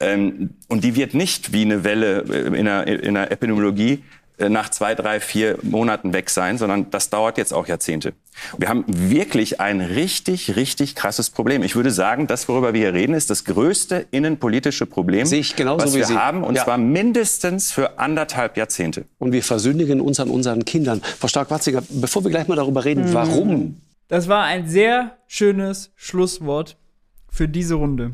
Ähm, 0.00 0.50
und 0.68 0.84
die 0.84 0.94
wird 0.96 1.14
nicht 1.14 1.52
wie 1.52 1.62
eine 1.62 1.84
Welle 1.84 2.24
äh, 2.28 2.58
in 2.58 2.64
der, 2.64 2.86
in 2.86 3.14
der 3.14 3.30
Epidemiologie 3.30 4.02
nach 4.50 4.70
zwei, 4.70 4.94
drei, 4.94 5.20
vier 5.20 5.58
Monaten 5.62 6.12
weg 6.12 6.30
sein, 6.30 6.58
sondern 6.58 6.90
das 6.90 7.10
dauert 7.10 7.38
jetzt 7.38 7.52
auch 7.52 7.66
Jahrzehnte. 7.66 8.14
Wir 8.56 8.68
haben 8.68 8.84
wirklich 8.86 9.60
ein 9.60 9.80
richtig, 9.80 10.56
richtig 10.56 10.94
krasses 10.94 11.30
Problem. 11.30 11.62
Ich 11.62 11.76
würde 11.76 11.90
sagen, 11.90 12.26
das, 12.26 12.48
worüber 12.48 12.72
wir 12.72 12.80
hier 12.80 12.94
reden, 12.94 13.14
ist 13.14 13.30
das 13.30 13.44
größte 13.44 14.06
innenpolitische 14.10 14.86
Problem, 14.86 15.26
Sehe 15.26 15.40
ich 15.40 15.54
genauso 15.54 15.86
was 15.86 15.94
wir 15.94 16.06
Sie. 16.06 16.14
haben, 16.14 16.42
und 16.42 16.56
ja. 16.56 16.64
zwar 16.64 16.78
mindestens 16.78 17.72
für 17.72 17.98
anderthalb 17.98 18.56
Jahrzehnte. 18.56 19.04
Und 19.18 19.32
wir 19.32 19.42
versündigen 19.42 20.00
uns 20.00 20.18
an 20.18 20.30
unseren 20.30 20.64
Kindern. 20.64 21.02
Frau 21.18 21.28
Stark-Watzinger, 21.28 21.82
bevor 21.90 22.24
wir 22.24 22.30
gleich 22.30 22.48
mal 22.48 22.56
darüber 22.56 22.84
reden, 22.84 23.04
mhm. 23.04 23.14
warum 23.14 23.76
das 24.12 24.28
war 24.28 24.44
ein 24.44 24.68
sehr 24.68 25.16
schönes 25.26 25.90
Schlusswort 25.96 26.76
für 27.30 27.48
diese 27.48 27.76
Runde. 27.76 28.12